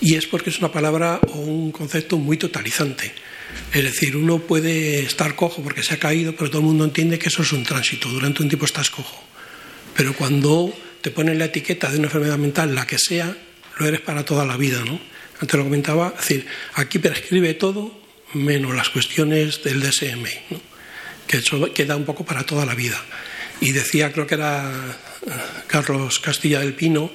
Y 0.00 0.14
es 0.14 0.26
porque 0.26 0.50
es 0.50 0.58
una 0.58 0.72
palabra 0.72 1.20
o 1.28 1.38
un 1.38 1.72
concepto 1.72 2.16
muy 2.16 2.36
totalizante. 2.38 3.12
Es 3.72 3.84
decir, 3.84 4.16
uno 4.16 4.38
puede 4.38 5.00
estar 5.00 5.36
cojo 5.36 5.62
porque 5.62 5.82
se 5.82 5.94
ha 5.94 5.98
caído, 5.98 6.34
pero 6.34 6.50
todo 6.50 6.60
el 6.60 6.66
mundo 6.66 6.84
entiende 6.84 7.18
que 7.18 7.28
eso 7.28 7.42
es 7.42 7.52
un 7.52 7.64
tránsito. 7.64 8.08
Durante 8.08 8.42
un 8.42 8.48
tiempo 8.48 8.66
estás 8.66 8.90
cojo. 8.90 9.22
Pero 9.94 10.14
cuando 10.14 10.74
te 11.00 11.10
ponen 11.10 11.38
la 11.38 11.46
etiqueta 11.46 11.90
de 11.90 11.98
una 11.98 12.06
enfermedad 12.06 12.38
mental, 12.38 12.74
la 12.74 12.86
que 12.86 12.98
sea, 12.98 13.36
lo 13.78 13.86
eres 13.86 14.00
para 14.00 14.24
toda 14.24 14.44
la 14.44 14.56
vida. 14.56 14.84
¿no? 14.84 15.00
Antes 15.40 15.56
lo 15.56 15.64
comentaba, 15.64 16.14
decir, 16.16 16.46
aquí 16.74 16.98
prescribe 16.98 17.54
todo 17.54 18.00
menos 18.34 18.74
las 18.74 18.90
cuestiones 18.90 19.62
del 19.62 19.80
DSM, 19.80 20.24
que 21.26 21.38
eso 21.38 21.72
queda 21.72 21.96
un 21.96 22.04
poco 22.04 22.24
para 22.24 22.44
toda 22.44 22.66
la 22.66 22.74
vida. 22.74 23.00
Y 23.60 23.72
decía, 23.72 24.12
creo 24.12 24.26
que 24.26 24.34
era 24.34 24.70
eh, 25.26 25.30
Carlos 25.66 26.18
Castilla 26.18 26.60
del 26.60 26.74
Pino, 26.74 27.10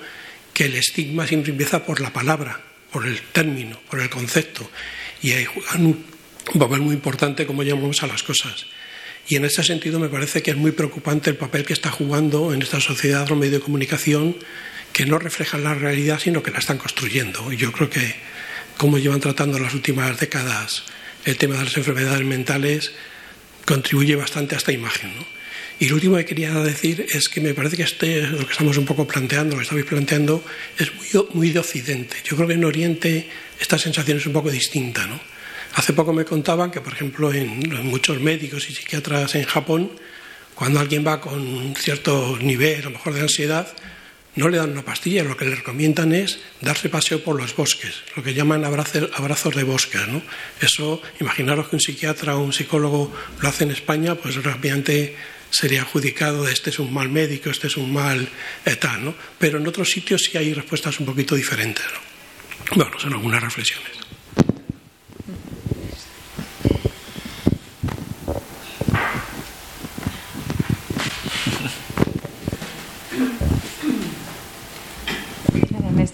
que 0.54 0.66
el 0.66 0.76
estigma 0.76 1.28
siempre 1.28 1.52
empieza 1.52 1.86
por 1.86 2.02
la 2.02 2.14
palabra, 2.14 2.62
por 2.92 3.06
el 3.06 3.22
término, 3.22 3.80
por 3.90 4.00
el 4.00 4.10
concepto. 4.10 4.70
Y 5.22 5.32
juegan 5.46 5.98
un 6.54 6.60
papel 6.60 6.82
muy 6.82 6.96
importante 6.96 7.46
cómo 7.46 7.64
llamamos 7.64 8.04
a 8.04 8.08
las 8.08 8.24
cosas. 8.24 8.66
Y 9.28 9.36
en 9.36 9.46
ese 9.46 9.64
sentido 9.64 10.00
me 10.00 10.10
parece 10.10 10.44
que 10.44 10.52
es 10.52 10.58
muy 10.58 10.72
preocupante 10.72 11.32
el 11.32 11.36
papel 11.36 11.66
que 11.66 11.74
está 11.74 11.90
jugando 11.90 12.54
en 12.54 12.62
esta 12.62 12.80
sociedad 12.80 13.28
los 13.28 13.38
medios 13.38 13.56
de 13.56 13.60
comunicación 13.62 14.36
que 14.94 15.06
no 15.06 15.18
reflejan 15.18 15.64
la 15.64 15.74
realidad, 15.74 16.20
sino 16.20 16.44
que 16.44 16.52
la 16.52 16.60
están 16.60 16.78
construyendo. 16.78 17.52
Y 17.52 17.58
yo 17.58 17.72
creo 17.72 17.90
que 17.90 18.16
cómo 18.78 18.98
llevan 18.98 19.20
tratando 19.20 19.60
las 19.60 19.74
últimas 19.74 20.20
décadas 20.20 20.84
el 21.26 21.38
tema 21.38 21.58
de 21.58 21.66
las 21.66 21.76
enfermedades 21.76 22.24
mentales 22.24 22.92
contribuye 23.66 24.16
bastante 24.16 24.54
a 24.54 24.60
esta 24.60 24.72
imagen. 24.72 25.16
¿no? 25.16 25.26
Y 25.80 25.90
lo 25.90 25.96
último 25.96 26.16
que 26.18 26.26
quería 26.26 26.54
decir 26.54 27.06
es 27.10 27.28
que 27.28 27.42
me 27.42 27.54
parece 27.54 27.76
que 27.76 27.84
este, 27.84 28.22
lo 28.28 28.46
que 28.46 28.52
estamos 28.52 28.78
un 28.78 28.86
poco 28.86 29.08
planteando, 29.08 29.56
lo 29.56 29.60
que 29.60 29.64
estabais 29.64 29.86
planteando, 29.86 30.46
es 30.78 30.94
muy, 30.94 31.28
muy 31.34 31.50
de 31.50 31.60
Occidente. 31.60 32.18
Yo 32.24 32.36
creo 32.36 32.48
que 32.48 32.54
en 32.54 32.64
Oriente 32.64 33.28
esta 33.60 33.78
sensación 33.78 34.20
es 34.20 34.26
un 34.28 34.34
poco 34.34 34.52
distinta. 34.52 35.08
¿no? 35.08 35.20
Hace 35.76 35.92
poco 35.92 36.14
me 36.14 36.24
contaban 36.24 36.72
que, 36.72 36.80
por 36.80 36.94
ejemplo, 36.94 37.34
en, 37.34 37.60
muchos 37.86 38.22
médicos 38.22 38.70
y 38.70 38.74
psiquiatras 38.74 39.36
en 39.36 39.44
Japón, 39.44 39.92
cuando 40.56 40.80
alguien 40.80 41.06
va 41.06 41.20
con 41.20 41.76
cierto 41.76 42.38
nivel, 42.42 42.80
a 42.80 42.84
lo 42.86 42.92
mejor 42.92 43.14
de 43.14 43.22
ansiedad, 43.22 43.68
no 44.36 44.48
le 44.48 44.58
dan 44.58 44.72
una 44.72 44.84
pastilla, 44.84 45.24
lo 45.26 45.36
que 45.36 45.44
le 45.46 45.56
recomiendan 45.56 46.14
es 46.14 46.40
darse 46.62 46.88
paseo 46.88 47.24
por 47.24 47.36
los 47.36 47.54
bosques, 47.56 48.04
lo 48.16 48.24
que 48.24 48.34
llaman 48.34 48.64
abrazo- 48.64 49.10
abrazos 49.16 49.54
de 49.54 49.64
bosques. 49.64 50.08
¿no? 50.08 50.22
Eso, 50.62 51.02
imaginaros 51.20 51.68
que 51.68 51.76
un 51.76 51.82
psiquiatra 51.82 52.38
o 52.38 52.44
un 52.44 52.54
psicólogo 52.54 53.14
lo 53.42 53.50
hace 53.50 53.66
en 53.66 53.72
España, 53.72 54.16
pues 54.16 54.42
rápidamente 54.42 55.16
sería 55.50 55.82
adjudicado 55.82 56.46
de 56.46 56.54
este 56.54 56.70
es 56.70 56.80
un 56.80 56.94
mal 56.94 57.10
médico, 57.10 57.50
este 57.50 57.68
es 57.68 57.76
un 57.76 57.92
mal 57.92 58.28
eh. 58.66 58.78
Pero 59.40 59.58
en 59.58 59.68
otros 59.68 59.90
sitios 59.90 60.24
sí 60.24 60.38
hay 60.38 60.54
respuestas 60.54 61.00
un 61.02 61.06
poquito 61.06 61.36
diferentes. 61.36 61.86
¿no? 62.72 62.78
Bueno, 62.84 62.98
son 62.98 63.14
algunas 63.14 63.44
reflexiones. 63.44 63.92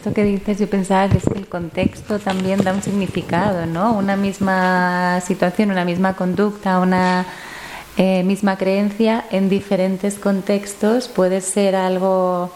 Esto 0.02 0.16
que 0.16 0.24
dices, 0.24 0.58
yo 0.58 0.68
pensaba 0.68 1.08
que 1.08 1.20
es 1.20 1.24
que 1.24 1.38
el 1.38 1.48
contexto 1.48 2.18
también 2.18 2.64
da 2.64 2.74
un 2.74 2.82
significado, 2.82 3.68
¿no? 3.68 3.94
Una 3.94 4.16
misma 4.16 5.22
situación, 5.22 5.70
una 5.70 5.86
misma 5.86 6.16
conducta, 6.16 6.80
una 6.80 7.24
eh, 7.98 8.24
misma 8.24 8.58
creencia 8.58 9.26
en 9.30 9.48
diferentes 9.48 10.16
contextos 10.16 11.08
puede 11.08 11.40
ser 11.40 11.76
algo 11.76 12.50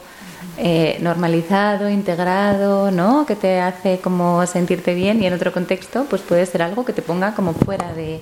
eh, 0.58 0.98
normalizado, 1.02 1.88
integrado, 1.88 2.90
¿no? 2.90 3.28
Que 3.28 3.36
te 3.36 3.60
hace 3.60 4.00
como 4.00 4.44
sentirte 4.48 4.96
bien 4.96 5.22
y 5.22 5.28
en 5.28 5.34
otro 5.34 5.54
contexto 5.54 6.08
pues 6.10 6.24
puede 6.24 6.48
ser 6.48 6.64
algo 6.64 6.84
que 6.84 6.94
te 6.94 7.04
ponga 7.04 7.36
como 7.36 7.54
fuera 7.54 7.94
de, 7.94 8.22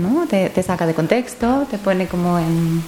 ¿no? 0.00 0.26
te 0.26 0.62
saca 0.64 0.84
de 0.84 0.94
contexto, 0.94 1.64
te 1.70 1.78
pone 1.78 2.08
como 2.08 2.40
en 2.40 2.82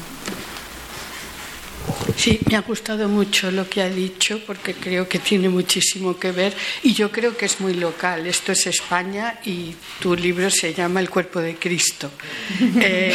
Sí, 2.17 2.41
me 2.49 2.57
ha 2.57 2.61
gustado 2.61 3.09
mucho 3.09 3.51
lo 3.51 3.69
que 3.69 3.83
ha 3.83 3.89
dicho 3.89 4.41
porque 4.47 4.75
creo 4.75 5.09
que 5.09 5.19
tiene 5.19 5.49
muchísimo 5.49 6.19
que 6.19 6.33
ver 6.33 6.55
y 6.83 6.93
yo 6.93 7.11
creo 7.11 7.37
que 7.37 7.47
es 7.47 7.61
muy 7.61 7.75
local. 7.75 8.27
Esto 8.27 8.53
es 8.53 8.67
España 8.67 9.41
y 9.45 9.75
tu 10.01 10.15
libro 10.15 10.51
se 10.51 10.75
llama 10.75 11.01
El 11.01 11.11
cuerpo 11.11 11.41
de 11.41 11.57
Cristo. 11.57 12.11
Eh, 12.83 13.15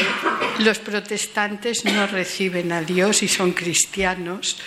los 0.60 0.80
protestantes 0.80 1.86
no 1.86 2.06
reciben 2.08 2.72
a 2.72 2.82
Dios 2.82 3.24
y 3.24 3.28
son 3.28 3.54
cristianos 3.54 4.58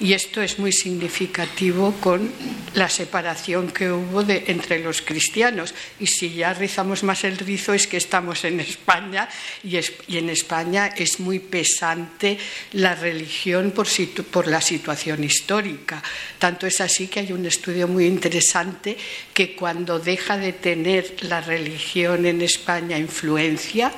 y 0.00 0.14
esto 0.14 0.40
es 0.40 0.58
muy 0.58 0.72
significativo 0.72 1.94
con 2.00 2.32
la 2.72 2.88
separación 2.88 3.70
que 3.70 3.92
hubo 3.92 4.22
de, 4.22 4.44
entre 4.46 4.78
los 4.78 5.02
cristianos. 5.02 5.74
Y 6.00 6.06
si 6.06 6.32
ya 6.32 6.54
rizamos 6.54 7.02
más 7.02 7.22
el 7.24 7.36
rizo 7.36 7.74
es 7.74 7.86
que 7.86 7.98
estamos 7.98 8.44
en 8.44 8.60
España 8.60 9.28
y, 9.62 9.76
en 10.16 10.30
España 10.30 10.86
es 10.96 11.20
muy 11.20 11.38
pesante 11.38 12.38
la 12.72 12.94
religión 12.94 13.72
por, 13.72 13.86
por 14.30 14.46
la 14.46 14.62
situación 14.62 15.22
histórica. 15.22 16.02
Tanto 16.38 16.66
es 16.66 16.80
así 16.80 17.08
que 17.08 17.20
hay 17.20 17.32
un 17.32 17.44
estudio 17.44 17.86
muy 17.86 18.06
interesante 18.06 18.96
que 19.34 19.54
cuando 19.54 19.98
deja 19.98 20.38
de 20.38 20.54
tener 20.54 21.16
la 21.24 21.42
religión 21.42 22.24
en 22.24 22.40
España 22.40 22.96
influencia, 22.96 23.92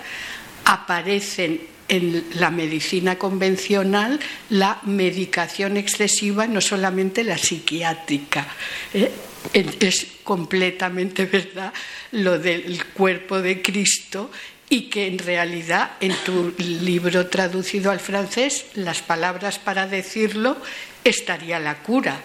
aparecen 0.64 1.71
en 1.92 2.24
la 2.36 2.50
medicina 2.50 3.18
convencional 3.18 4.18
la 4.48 4.80
medicación 4.84 5.76
excesiva, 5.76 6.46
no 6.46 6.62
solamente 6.62 7.22
la 7.22 7.36
psiquiátrica. 7.36 8.48
¿eh? 8.94 9.12
Es 9.52 10.06
completamente 10.24 11.26
verdad 11.26 11.70
lo 12.12 12.38
del 12.38 12.82
cuerpo 12.86 13.42
de 13.42 13.60
Cristo 13.60 14.30
y 14.70 14.88
que 14.88 15.06
en 15.06 15.18
realidad 15.18 15.92
en 16.00 16.14
tu 16.24 16.54
libro 16.56 17.26
traducido 17.26 17.90
al 17.90 18.00
francés 18.00 18.64
las 18.74 19.02
palabras 19.02 19.58
para 19.58 19.86
decirlo 19.86 20.56
estaría 21.04 21.58
la 21.58 21.82
cura, 21.82 22.22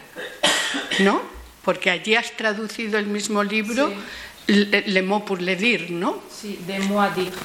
¿no? 0.99 1.21
Porque 1.65 1.89
allí 1.89 2.15
has 2.15 2.31
traducido 2.37 2.97
el 2.97 3.07
mismo 3.07 3.43
libro, 3.43 3.91
Le, 4.47 5.01
mot 5.01 5.25
pour 5.25 5.41
le 5.41 5.57
dire, 5.57 5.89
¿no? 5.89 6.23
Sí, 6.31 6.57
de 6.65 6.79
moi 6.79 7.11
dire 7.11 7.35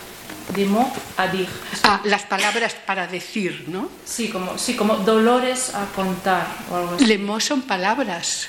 de 0.55 0.67
mot 0.67 0.93
a 1.17 1.27
dir. 1.27 1.49
Ah, 1.83 2.01
las 2.05 2.23
palabras 2.23 2.75
para 2.87 3.07
decir, 3.07 3.65
¿no? 3.69 3.89
Sí, 4.05 4.29
como, 4.29 4.59
sí, 4.59 4.75
como 4.75 4.97
dolores 4.97 5.75
a 5.75 5.87
contar 5.95 6.47
o 6.71 6.77
algo 6.77 6.95
así. 6.95 7.07
Le 7.07 7.19
mot 7.19 7.41
son 7.41 7.63
palabras. 7.63 8.49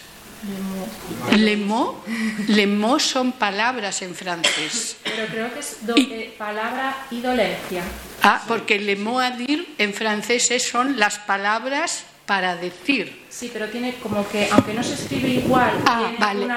Le 1.37 1.55
mot, 1.55 2.05
le 2.49 2.67
mot 2.67 2.99
son 2.99 3.31
palabras 3.31 4.01
en 4.01 4.13
francés. 4.13 4.97
Pero 5.03 5.27
creo 5.27 5.53
que 5.53 5.59
es 5.59 5.77
eh, 5.95 6.35
palabra 6.37 7.07
y 7.11 7.21
dolencia. 7.21 7.83
Ah, 8.21 8.43
porque 8.47 8.77
le 8.77 8.97
mot 8.97 9.21
a 9.21 9.31
dire 9.31 9.65
en 9.77 9.93
francés 9.93 10.51
son 10.69 10.99
las 10.99 11.19
palabras 11.19 12.03
para 12.25 12.55
decir. 12.55 13.23
Sí, 13.29 13.49
pero 13.51 13.67
tiene 13.67 13.95
como 13.95 14.27
que, 14.29 14.47
aunque 14.51 14.73
no 14.73 14.83
se 14.83 14.93
escribe 14.93 15.29
igual, 15.29 15.71
ah, 15.85 16.11
vale, 16.19 16.47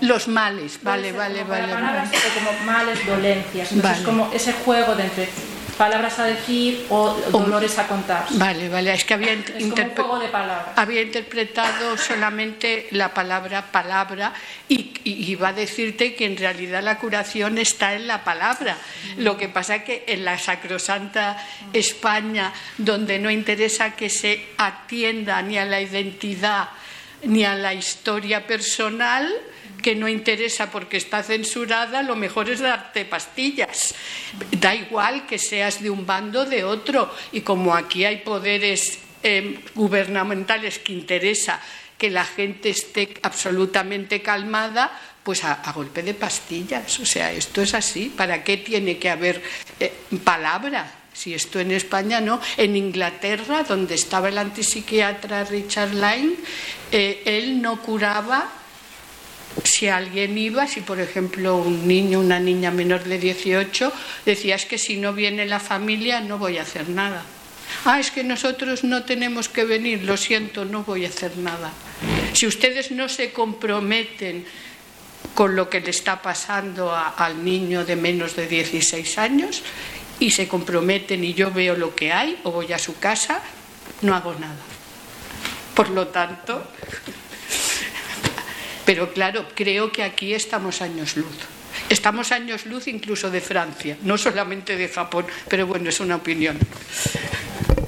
los 0.00 0.28
males, 0.28 0.78
vale, 0.82 1.12
vale, 1.12 1.44
vale. 1.44 1.72
Palabras 1.72 2.10
como 2.34 2.66
males, 2.66 3.06
dolencias. 3.06 3.72
Entonces, 3.72 4.04
como 4.04 4.30
ese 4.32 4.52
juego 4.52 4.94
de 4.94 5.04
entre 5.04 5.28
palabras 5.76 6.18
a 6.18 6.24
decir 6.24 6.86
o 6.90 7.14
dolores 7.30 7.78
a 7.78 7.86
contar. 7.86 8.26
Vale, 8.30 8.68
vale, 8.68 8.92
es 8.94 9.04
que 9.04 9.14
había, 9.14 9.36
había 10.76 11.02
interpretado 11.02 11.96
solamente 11.96 12.88
la 12.92 13.12
palabra 13.12 13.66
palabra 13.70 14.32
y, 14.68 14.92
iba 15.04 15.48
a 15.48 15.52
decirte 15.52 16.14
que 16.14 16.24
en 16.24 16.36
realidad 16.36 16.82
la 16.82 16.98
curación 16.98 17.58
está 17.58 17.94
en 17.94 18.06
la 18.06 18.24
palabra. 18.24 18.76
Lo 19.18 19.36
que 19.36 19.48
pasa 19.48 19.76
es 19.76 19.84
que 19.84 20.04
en 20.06 20.24
la 20.24 20.38
sacrosanta 20.38 21.36
España, 21.72 22.52
donde 22.78 23.18
no 23.18 23.30
interesa 23.30 23.94
que 23.94 24.08
se 24.08 24.46
atienda 24.56 25.42
ni 25.42 25.58
a 25.58 25.64
la 25.64 25.80
identidad 25.80 26.68
ni 27.22 27.44
a 27.44 27.54
la 27.54 27.74
historia 27.74 28.46
personal, 28.46 29.32
que 29.82 29.94
no 29.94 30.08
interesa 30.08 30.70
porque 30.70 30.96
está 30.96 31.22
censurada, 31.22 32.02
lo 32.02 32.16
mejor 32.16 32.50
es 32.50 32.60
darte 32.60 33.04
pastillas. 33.04 33.94
Da 34.60 34.74
igual 34.74 35.26
que 35.26 35.38
seas 35.38 35.82
de 35.82 35.90
un 35.90 36.06
bando 36.06 36.42
o 36.42 36.44
de 36.44 36.64
otro. 36.64 37.12
Y 37.32 37.40
como 37.40 37.74
aquí 37.74 38.04
hay 38.04 38.18
poderes 38.18 38.98
eh, 39.22 39.60
gubernamentales 39.74 40.78
que 40.78 40.92
interesa 40.92 41.60
que 41.98 42.10
la 42.10 42.24
gente 42.24 42.70
esté 42.70 43.14
absolutamente 43.22 44.20
calmada, 44.20 44.92
pues 45.22 45.44
a, 45.44 45.60
golpe 45.72 46.02
de 46.02 46.14
pastillas. 46.14 47.00
O 47.00 47.06
sea, 47.06 47.32
esto 47.32 47.62
es 47.62 47.74
así. 47.74 48.12
¿Para 48.14 48.44
qué 48.44 48.58
tiene 48.58 48.98
que 48.98 49.10
haber 49.10 49.42
eh, 49.80 49.92
palabra? 50.22 50.92
Si 51.12 51.32
esto 51.32 51.58
en 51.58 51.70
España 51.70 52.20
no, 52.20 52.40
en 52.58 52.76
Inglaterra, 52.76 53.62
donde 53.62 53.94
estaba 53.94 54.28
el 54.28 54.36
antipsiquiatra 54.36 55.44
Richard 55.44 55.94
Lyne, 55.94 56.34
eh, 56.92 57.22
él 57.24 57.62
no 57.62 57.80
curaba 57.80 58.52
si 59.64 59.88
alguien 59.88 60.36
iba, 60.36 60.66
si 60.66 60.80
por 60.80 61.00
ejemplo 61.00 61.56
un 61.56 61.86
niño, 61.86 62.20
una 62.20 62.40
niña 62.40 62.70
menor 62.70 63.04
de 63.04 63.18
18, 63.18 63.92
decía 64.24 64.54
es 64.54 64.66
que 64.66 64.78
si 64.78 64.96
no 64.96 65.12
viene 65.12 65.46
la 65.46 65.60
familia 65.60 66.20
no 66.20 66.38
voy 66.38 66.58
a 66.58 66.62
hacer 66.62 66.88
nada. 66.88 67.22
Ah, 67.84 67.98
es 67.98 68.10
que 68.10 68.24
nosotros 68.24 68.84
no 68.84 69.04
tenemos 69.04 69.48
que 69.48 69.64
venir, 69.64 70.04
lo 70.04 70.16
siento, 70.16 70.64
no 70.64 70.84
voy 70.84 71.04
a 71.04 71.08
hacer 71.08 71.36
nada. 71.38 71.72
Si 72.32 72.46
ustedes 72.46 72.90
no 72.90 73.08
se 73.08 73.32
comprometen 73.32 74.44
con 75.34 75.56
lo 75.56 75.68
que 75.68 75.80
le 75.80 75.90
está 75.90 76.22
pasando 76.22 76.94
al 76.94 77.44
niño 77.44 77.84
de 77.84 77.96
menos 77.96 78.36
de 78.36 78.46
16 78.46 79.18
años 79.18 79.62
y 80.18 80.30
se 80.30 80.48
comprometen 80.48 81.24
y 81.24 81.34
yo 81.34 81.50
veo 81.50 81.76
lo 81.76 81.94
que 81.94 82.12
hay 82.12 82.38
o 82.44 82.52
voy 82.52 82.72
a 82.72 82.78
su 82.78 82.98
casa, 82.98 83.42
no 84.02 84.14
hago 84.14 84.34
nada. 84.34 84.56
Por 85.74 85.90
lo 85.90 86.08
tanto, 86.08 86.66
pero 88.86 89.12
claro, 89.12 89.44
creo 89.54 89.92
que 89.92 90.02
aquí 90.02 90.32
estamos 90.32 90.80
años 90.80 91.16
luz. 91.16 91.36
Estamos 91.90 92.32
años 92.32 92.64
luz 92.64 92.88
incluso 92.88 93.30
de 93.30 93.42
Francia, 93.42 93.98
no 94.02 94.16
solamente 94.16 94.76
de 94.76 94.88
Japón, 94.88 95.26
pero 95.48 95.66
bueno, 95.66 95.90
es 95.90 96.00
una 96.00 96.16
opinión. 96.16 96.58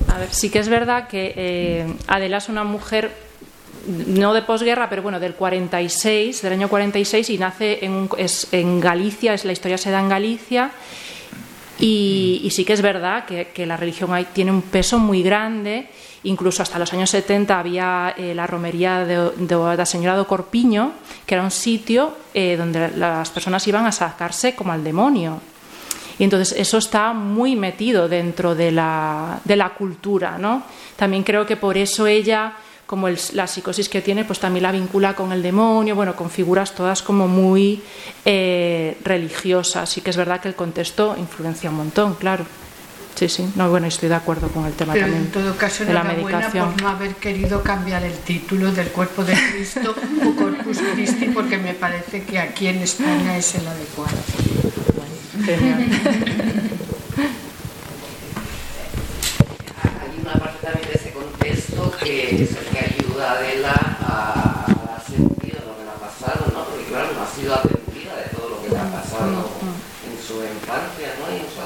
A 0.09 0.19
ver, 0.19 0.29
sí 0.35 0.51
que 0.51 0.59
es 0.59 0.69
verdad 0.69 1.09
que 1.09 1.33
eh, 1.37 1.87
Adela 2.07 2.37
es 2.37 2.51
una 2.51 2.65
mujer 2.65 3.11
no 3.87 4.35
de 4.35 4.43
posguerra, 4.43 4.91
pero 4.91 5.03
bueno, 5.03 5.19
del 5.19 5.35
46, 5.35 6.43
del 6.43 6.53
año 6.53 6.69
46, 6.69 7.31
y 7.31 7.39
nace 7.39 7.79
en, 7.85 8.11
es, 8.19 8.49
en 8.53 8.81
Galicia, 8.81 9.33
es, 9.33 9.47
la 9.47 9.53
historia 9.53 9.79
se 9.79 9.91
da 9.91 10.01
en 10.01 10.09
Galicia, 10.11 10.73
y, 11.79 12.49
sí 12.51 12.65
que 12.65 12.73
es 12.73 12.83
verdad 12.83 13.25
que, 13.25 13.67
la 13.67 13.77
religión 13.77 14.13
ahí 14.13 14.27
tiene 14.33 14.51
un 14.51 14.63
peso 14.63 14.99
muy 14.99 15.23
grande 15.23 15.87
Incluso 16.25 16.63
hasta 16.63 16.79
los 16.79 16.93
años 16.93 17.11
70 17.11 17.59
había 17.59 18.15
eh, 18.17 18.35
la 18.35 18.47
romería 18.47 19.05
de, 19.05 19.77
la 19.77 19.87
señora 19.87 20.17
de 20.19 20.25
Corpiño, 20.25 20.93
que 21.25 21.35
era 21.35 21.45
un 21.45 21.51
sitio 21.51 22.17
eh, 22.35 22.57
donde 22.57 22.91
las 22.97 23.31
personas 23.31 23.67
iban 23.69 23.87
a 23.87 23.93
sacarse 23.93 24.55
como 24.55 24.73
al 24.73 24.83
demonio. 24.83 25.41
Y 26.19 26.25
entonces 26.25 26.59
eso 26.59 26.79
está 26.79 27.13
muy 27.13 27.55
metido 27.55 28.09
dentro 28.09 28.57
de 28.57 28.73
la, 28.73 29.41
de 29.45 29.55
la 29.55 29.71
cultura, 29.71 30.37
¿no? 30.37 30.65
También 30.97 31.23
creo 31.23 31.47
que 31.47 31.57
por 31.57 31.79
eso 31.79 32.09
ella, 32.09 32.55
como 32.87 33.09
la 33.09 33.47
psicosis 33.47 33.89
que 33.89 34.03
tiene, 34.03 34.25
pues 34.25 34.41
también 34.41 34.65
la 34.65 34.73
vincula 34.73 35.15
con 35.15 35.31
el 35.31 35.43
demonio, 35.43 35.95
bueno, 35.95 36.17
con 36.17 36.29
figuras 36.29 36.75
todas 36.75 37.03
como 37.03 37.29
muy 37.29 37.81
eh, 38.25 38.99
religiosas. 39.05 39.89
Sí 39.89 40.01
que 40.01 40.11
es 40.11 40.17
verdad 40.17 40.41
que 40.41 40.49
el 40.49 40.57
contexto 40.57 41.15
influencia 41.17 41.71
un 41.71 41.77
montón, 41.77 42.15
claro. 42.15 42.45
Sí, 43.19 43.29
sí, 43.29 43.51
no, 43.57 43.69
bueno, 43.69 43.89
estoy 43.89 44.09
de 44.09 44.15
acuerdo 44.15 44.47
con 44.47 44.65
el 44.65 44.75
tema 44.75 44.93
Pero 44.93 45.07
también. 45.07 45.25
En 45.25 45.33
todo 45.33 45.57
caso, 45.57 45.85
de 45.85 45.93
la 45.93 46.05
medicación. 46.05 46.73
por 46.73 46.83
no 46.83 46.89
haber 46.89 47.17
querido 47.17 47.65
cambiar 47.65 48.05
el 48.05 48.17
título 48.17 48.71
del 48.71 48.91
cuerpo 48.91 49.25
de 49.25 49.35
Cristo 49.51 49.93
o 50.25 50.37
Corpus 50.37 50.79
Christi, 50.95 51.27
porque 51.35 51.59
me 51.59 51.75
parece 51.75 52.23
que 52.23 52.39
aquí 52.39 52.69
en 52.69 52.77
España 52.77 53.37
es 53.37 53.57
el 53.57 53.67
adecuado. 53.67 54.17
Genial. 55.45 55.81
Hay 59.83 60.21
una 60.23 60.35
parte 60.35 60.65
también 60.65 60.87
de 60.87 60.95
ese 60.95 61.11
contexto 61.11 61.93
que 62.01 62.45
es 62.45 62.51
el 62.53 62.67
que 62.71 62.79
ayuda 62.79 63.33
a 63.33 63.33
Adela 63.33 63.97
a, 64.01 64.65
dar 64.87 65.03
sentido 65.05 65.59
a 65.59 65.65
lo 65.67 65.77
que 65.77 65.83
le 65.83 65.91
ha 65.91 65.99
pasado, 65.99 66.53
¿no? 66.55 66.67
Porque 66.67 66.85
claro, 66.85 67.09
no 67.17 67.23
ha 67.25 67.27
sido 67.27 67.53
atendida 67.53 68.15
de 68.15 68.29
todo 68.31 68.49
lo 68.49 68.63
que 68.63 68.69
le 68.69 68.79
ha 68.79 68.93
pasado 68.93 69.51
en 70.07 70.15
su 70.25 70.35
infancia, 70.35 71.17
¿no? 71.19 71.35
Y 71.35 71.41
en 71.41 71.51
su 71.51 71.61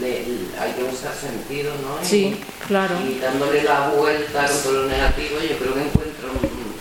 le- 0.00 0.24
hay 0.60 0.72
que 0.72 0.82
buscar 0.84 1.12
sentido, 1.14 1.72
¿no? 1.82 2.02
Y- 2.02 2.06
Sí, 2.06 2.36
claro. 2.66 2.94
Y 3.08 3.18
dándole 3.20 3.62
la 3.62 3.88
vuelta 3.88 4.46
con 4.46 4.62
todo 4.62 4.72
lo 4.82 4.86
negativo, 4.88 5.36
yo 5.40 5.56
creo 5.58 5.74
que 5.74 5.80
encuentro 5.82 6.28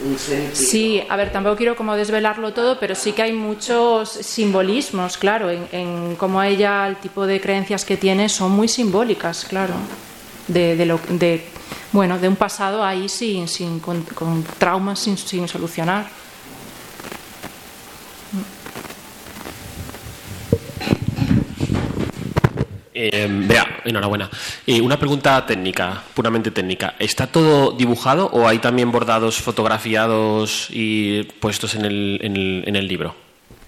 un, 0.04 0.12
un 0.12 0.20
sentido. 0.20 0.56
Sí, 0.56 1.04
a 1.10 1.16
ver, 1.16 1.32
tampoco 1.32 1.56
quiero 1.56 1.76
como 1.76 1.96
desvelarlo 1.96 2.54
todo, 2.54 2.80
pero 2.80 2.96
sí 2.96 3.12
que 3.14 3.22
hay 3.24 3.34
muchos 3.34 4.10
simbolismos, 4.10 5.18
claro, 5.18 5.50
en, 5.50 5.68
en 5.72 6.16
cómo 6.16 6.42
ella, 6.44 6.88
el 6.88 6.98
tipo 6.98 7.26
de 7.26 7.40
creencias 7.40 7.86
que 7.86 7.98
tiene 7.98 8.30
son 8.30 8.52
muy 8.52 8.68
simbólicas, 8.68 9.46
claro, 9.46 9.74
de, 10.48 10.76
de 10.76 10.86
lo, 10.86 11.00
de, 11.10 11.44
bueno, 11.92 12.20
de 12.20 12.28
un 12.28 12.36
pasado 12.36 12.84
ahí 12.84 13.08
sin, 13.08 13.48
sin 13.48 13.80
con, 13.80 14.02
con 14.04 14.44
traumas 14.58 15.00
sin, 15.00 15.18
sin 15.18 15.48
solucionar. 15.48 16.08
Eh, 22.96 23.28
vea, 23.30 23.82
enhorabuena. 23.86 24.30
Eh, 24.68 24.80
una 24.80 24.98
pregunta 25.00 25.46
técnica, 25.46 26.04
puramente 26.14 26.52
técnica. 26.52 26.96
¿Está 27.00 27.26
todo 27.28 27.72
dibujado 27.72 28.28
o 28.28 28.48
hay 28.48 28.60
también 28.60 28.92
bordados 28.92 29.38
fotografiados 29.42 30.68
y 30.70 31.24
puestos 31.24 31.76
en 31.76 31.86
el, 31.86 32.20
en 32.22 32.36
el, 32.36 32.64
en 32.68 32.76
el 32.76 32.88
libro? 32.88 33.16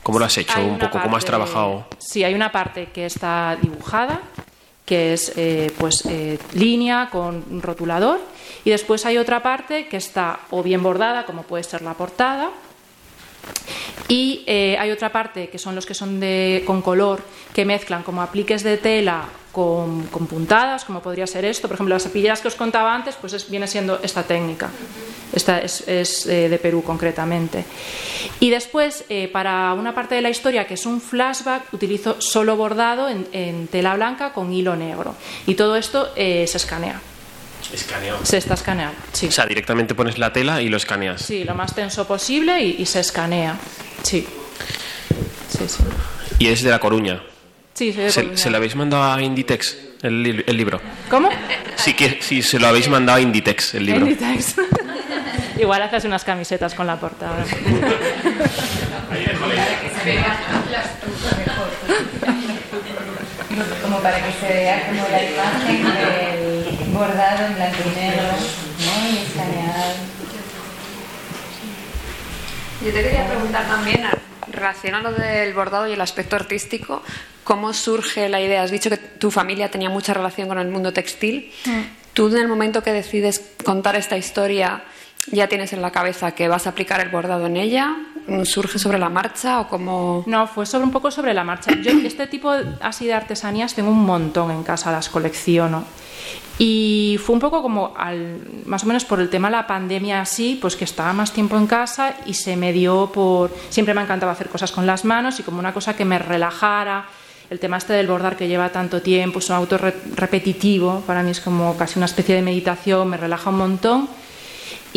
¿Cómo 0.04 0.20
lo 0.20 0.26
has 0.26 0.38
hecho? 0.38 0.54
Hay 0.56 0.66
Un 0.66 0.78
poco, 0.78 1.00
¿cómo 1.02 1.18
has 1.18 1.24
parte- 1.24 1.28
trabajado? 1.28 1.88
Sí, 1.98 2.24
hay 2.24 2.36
una 2.36 2.52
parte 2.52 2.90
que 2.94 3.08
está 3.08 3.58
dibujada, 3.60 4.22
que 4.86 5.14
es 5.14 5.34
eh, 5.36 5.72
pues 5.80 6.06
eh, 6.06 6.38
línea 6.54 7.10
con 7.12 7.62
rotulador, 7.64 8.20
y 8.64 8.70
después 8.70 9.04
hay 9.08 9.18
otra 9.18 9.42
parte 9.42 9.88
que 9.88 9.98
está 9.98 10.42
o 10.52 10.62
bien 10.62 10.84
bordada, 10.84 11.26
como 11.26 11.42
puede 11.42 11.64
ser 11.64 11.82
la 11.82 11.96
portada, 11.96 12.52
y 14.08 14.44
eh, 14.46 14.78
hay 14.80 14.92
otra 14.92 15.12
parte 15.12 15.50
que 15.50 15.58
son 15.58 15.74
los 15.76 15.86
que 15.86 15.94
son 15.94 16.20
de, 16.20 16.64
con 16.66 16.82
color, 16.82 17.24
que 17.54 17.66
mezclan 17.66 18.04
como 18.04 18.22
apliques 18.22 18.64
de 18.64 18.78
tela 18.78 19.24
con, 19.52 20.04
con 20.08 20.28
puntadas, 20.28 20.86
como 20.86 21.02
podría 21.02 21.26
ser 21.26 21.44
esto. 21.46 21.68
Por 21.68 21.76
ejemplo, 21.76 21.96
las 21.96 22.04
cepilleras 22.04 22.42
que 22.42 22.48
os 22.50 22.56
contaba 22.56 22.94
antes, 22.94 23.16
pues 23.16 23.34
es- 23.34 23.50
viene 23.50 23.68
siendo 23.68 24.00
esta 24.04 24.24
técnica. 24.24 24.70
Esta 25.34 25.60
es, 25.60 25.88
es, 25.88 26.28
eh, 26.28 26.50
de 26.50 26.58
Perú 26.60 26.84
concretamente. 26.84 27.66
Y 28.40 28.50
después, 28.52 29.06
eh, 29.10 29.28
para 29.28 29.74
una 29.74 29.96
parte 29.96 30.14
de 30.16 30.22
la 30.22 30.30
historia 30.30 30.68
que 30.68 30.76
es 30.76 30.86
un 30.86 31.02
flashback, 31.02 31.74
utilizo 31.74 32.22
solo 32.22 32.56
bordado 32.58 33.10
en, 33.10 33.28
en 33.32 33.68
tela 33.68 33.96
blanca 33.96 34.34
con 34.34 34.54
hilo 34.54 34.76
negro. 34.76 35.16
Y 35.48 35.56
todo 35.56 35.76
esto 35.78 36.10
eh, 36.16 36.46
se 36.48 36.58
escanea. 36.58 37.02
Escaneado. 37.74 38.20
Se 38.24 38.38
está 38.38 38.54
escaneando, 38.54 38.96
sí. 39.12 39.26
O 39.28 39.32
sea, 39.32 39.48
directamente 39.48 39.96
pones 39.96 40.20
la 40.20 40.32
tela 40.32 40.62
y 40.62 40.70
lo 40.70 40.78
escaneas. 40.78 41.24
Sí, 41.24 41.44
lo 41.44 41.56
más 41.56 41.74
tenso 41.74 42.06
posible 42.06 42.62
y, 42.64 42.76
y 42.80 42.86
se 42.86 43.00
escanea. 43.00 43.58
Sí. 44.06 44.28
Sí, 45.50 45.66
sí. 45.68 45.84
Y 46.40 46.48
es 46.48 46.62
de 46.64 46.70
La 46.70 46.80
Coruña. 46.80 47.22
Sí, 47.74 47.92
soy 47.92 48.04
de 48.04 48.12
¿Se, 48.12 48.22
Coruña. 48.22 48.38
se 48.38 48.50
lo 48.52 48.58
habéis 48.58 48.76
mandado 48.76 49.04
a 49.14 49.22
Inditex, 49.22 49.78
el, 50.04 50.24
li- 50.24 50.44
el 50.46 50.58
libro? 50.58 50.80
¿Cómo? 51.10 51.30
Sí, 51.76 51.94
que, 51.94 52.20
sí, 52.22 52.42
se 52.42 52.60
lo 52.60 52.68
habéis 52.68 52.88
mandado 52.90 53.18
a 53.18 53.22
Inditex, 53.22 53.74
el 53.76 53.86
libro. 53.88 54.06
Inditex. 54.06 54.56
Igual 55.60 55.82
haces 55.82 56.06
unas 56.06 56.24
camisetas 56.24 56.74
con 56.76 56.86
la 56.88 57.00
portada. 57.00 57.44
Como 63.82 64.00
para 64.00 64.18
que 64.18 64.32
se 64.40 64.54
vea 64.54 64.88
como 64.88 65.08
la 65.10 65.24
imagen 65.24 65.84
del 65.84 66.94
bordado 66.94 67.46
en 67.48 67.56
blanco 67.56 67.78
y 67.86 68.00
negro, 68.00 68.24
¿no? 68.24 69.10
Y 69.10 69.18
escaneado. 69.24 70.15
Yo 72.86 72.94
te 72.94 73.02
quería 73.02 73.28
preguntar 73.28 73.66
también, 73.68 74.04
relacionado 74.48 75.10
lo 75.10 75.18
del 75.18 75.56
bordado 75.56 75.88
y 75.88 75.94
el 75.94 76.02
aspecto 76.02 76.36
artístico, 76.36 77.02
¿cómo 77.44 77.74
surge 77.74 78.30
la 78.30 78.40
idea? 78.40 78.62
Has 78.62 78.70
dicho 78.70 78.92
que 78.92 78.98
tu 78.98 79.32
familia 79.32 79.72
tenía 79.72 79.90
mucha 79.90 80.14
relación 80.14 80.48
con 80.48 80.60
el 80.60 80.68
mundo 80.68 80.94
textil. 80.94 81.52
¿Tú 82.14 82.28
en 82.28 82.38
el 82.38 82.48
momento 82.48 82.84
que 82.84 82.94
decides 82.94 83.42
contar 83.64 83.96
esta 83.96 84.18
historia 84.18 84.84
ya 85.32 85.48
tienes 85.48 85.74
en 85.74 85.82
la 85.82 85.92
cabeza 85.92 86.36
que 86.36 86.48
vas 86.48 86.68
a 86.68 86.70
aplicar 86.70 87.02
el 87.02 87.10
bordado 87.10 87.48
en 87.48 87.58
ella? 87.58 87.96
¿Surge 88.44 88.80
sobre 88.80 88.98
la 88.98 89.10
marcha 89.10 89.62
o 89.62 89.68
cómo...? 89.68 90.24
No, 90.26 90.48
fue 90.48 90.66
sobre 90.66 90.86
un 90.86 90.92
poco 90.92 91.12
sobre 91.12 91.34
la 91.34 91.44
marcha. 91.44 91.72
Yo 91.82 91.92
este 91.92 92.28
tipo 92.28 92.52
así 92.82 93.06
de 93.06 93.14
artesanías 93.14 93.74
tengo 93.76 93.92
un 93.92 94.04
montón 94.06 94.52
en 94.52 94.64
casa, 94.64 94.92
las 94.92 95.10
colecciono. 95.10 95.84
Y 96.58 97.20
fue 97.24 97.34
un 97.34 97.40
poco 97.40 97.62
como, 97.62 97.94
al, 97.98 98.40
más 98.66 98.84
o 98.84 98.88
menos 98.88 99.04
por 99.06 99.20
el 99.20 99.30
tema 99.30 99.50
de 99.50 99.58
la 99.58 99.68
pandemia 99.68 100.22
así, 100.22 100.58
pues 100.60 100.76
que 100.76 100.86
estaba 100.86 101.12
más 101.14 101.34
tiempo 101.34 101.58
en 101.58 101.68
casa 101.68 102.16
y 102.26 102.34
se 102.34 102.56
me 102.56 102.72
dio 102.72 103.12
por... 103.14 103.54
Siempre 103.70 103.94
me 103.94 104.02
ha 104.02 104.04
encantado 104.06 104.32
hacer 104.32 104.48
cosas 104.50 104.72
con 104.72 104.88
las 104.88 105.06
manos 105.06 105.40
y 105.40 105.44
como 105.44 105.60
una 105.60 105.74
cosa 105.74 105.96
que 105.96 106.06
me 106.06 106.18
relajara. 106.18 107.06
El 107.50 107.60
tema 107.60 107.78
este 107.78 107.94
del 107.94 108.08
bordar 108.08 108.38
que 108.38 108.48
lleva 108.48 108.70
tanto 108.70 109.02
tiempo, 109.04 109.38
es 109.38 109.50
un 109.52 109.58
auto 109.58 109.78
re- 109.78 109.94
repetitivo, 110.16 111.04
para 111.06 111.22
mí 111.22 111.30
es 111.30 111.42
como 111.42 111.78
casi 111.78 112.00
una 112.00 112.08
especie 112.08 112.34
de 112.34 112.42
meditación, 112.42 113.08
me 113.08 113.18
relaja 113.18 113.52
un 113.52 113.58
montón. 113.58 114.10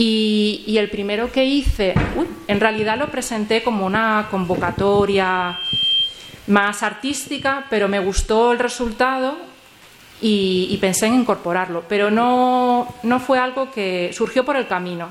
Y, 0.00 0.62
y 0.64 0.78
el 0.78 0.90
primero 0.90 1.32
que 1.32 1.44
hice, 1.44 1.92
uy, 2.14 2.28
en 2.46 2.60
realidad 2.60 2.96
lo 2.96 3.10
presenté 3.10 3.64
como 3.64 3.84
una 3.84 4.28
convocatoria 4.30 5.58
más 6.46 6.84
artística, 6.84 7.66
pero 7.68 7.88
me 7.88 7.98
gustó 7.98 8.52
el 8.52 8.60
resultado 8.60 9.36
y, 10.22 10.68
y 10.70 10.76
pensé 10.76 11.06
en 11.06 11.16
incorporarlo, 11.16 11.82
pero 11.88 12.12
no, 12.12 12.94
no 13.02 13.18
fue 13.18 13.40
algo 13.40 13.72
que 13.72 14.12
surgió 14.12 14.44
por 14.44 14.54
el 14.54 14.68
camino 14.68 15.08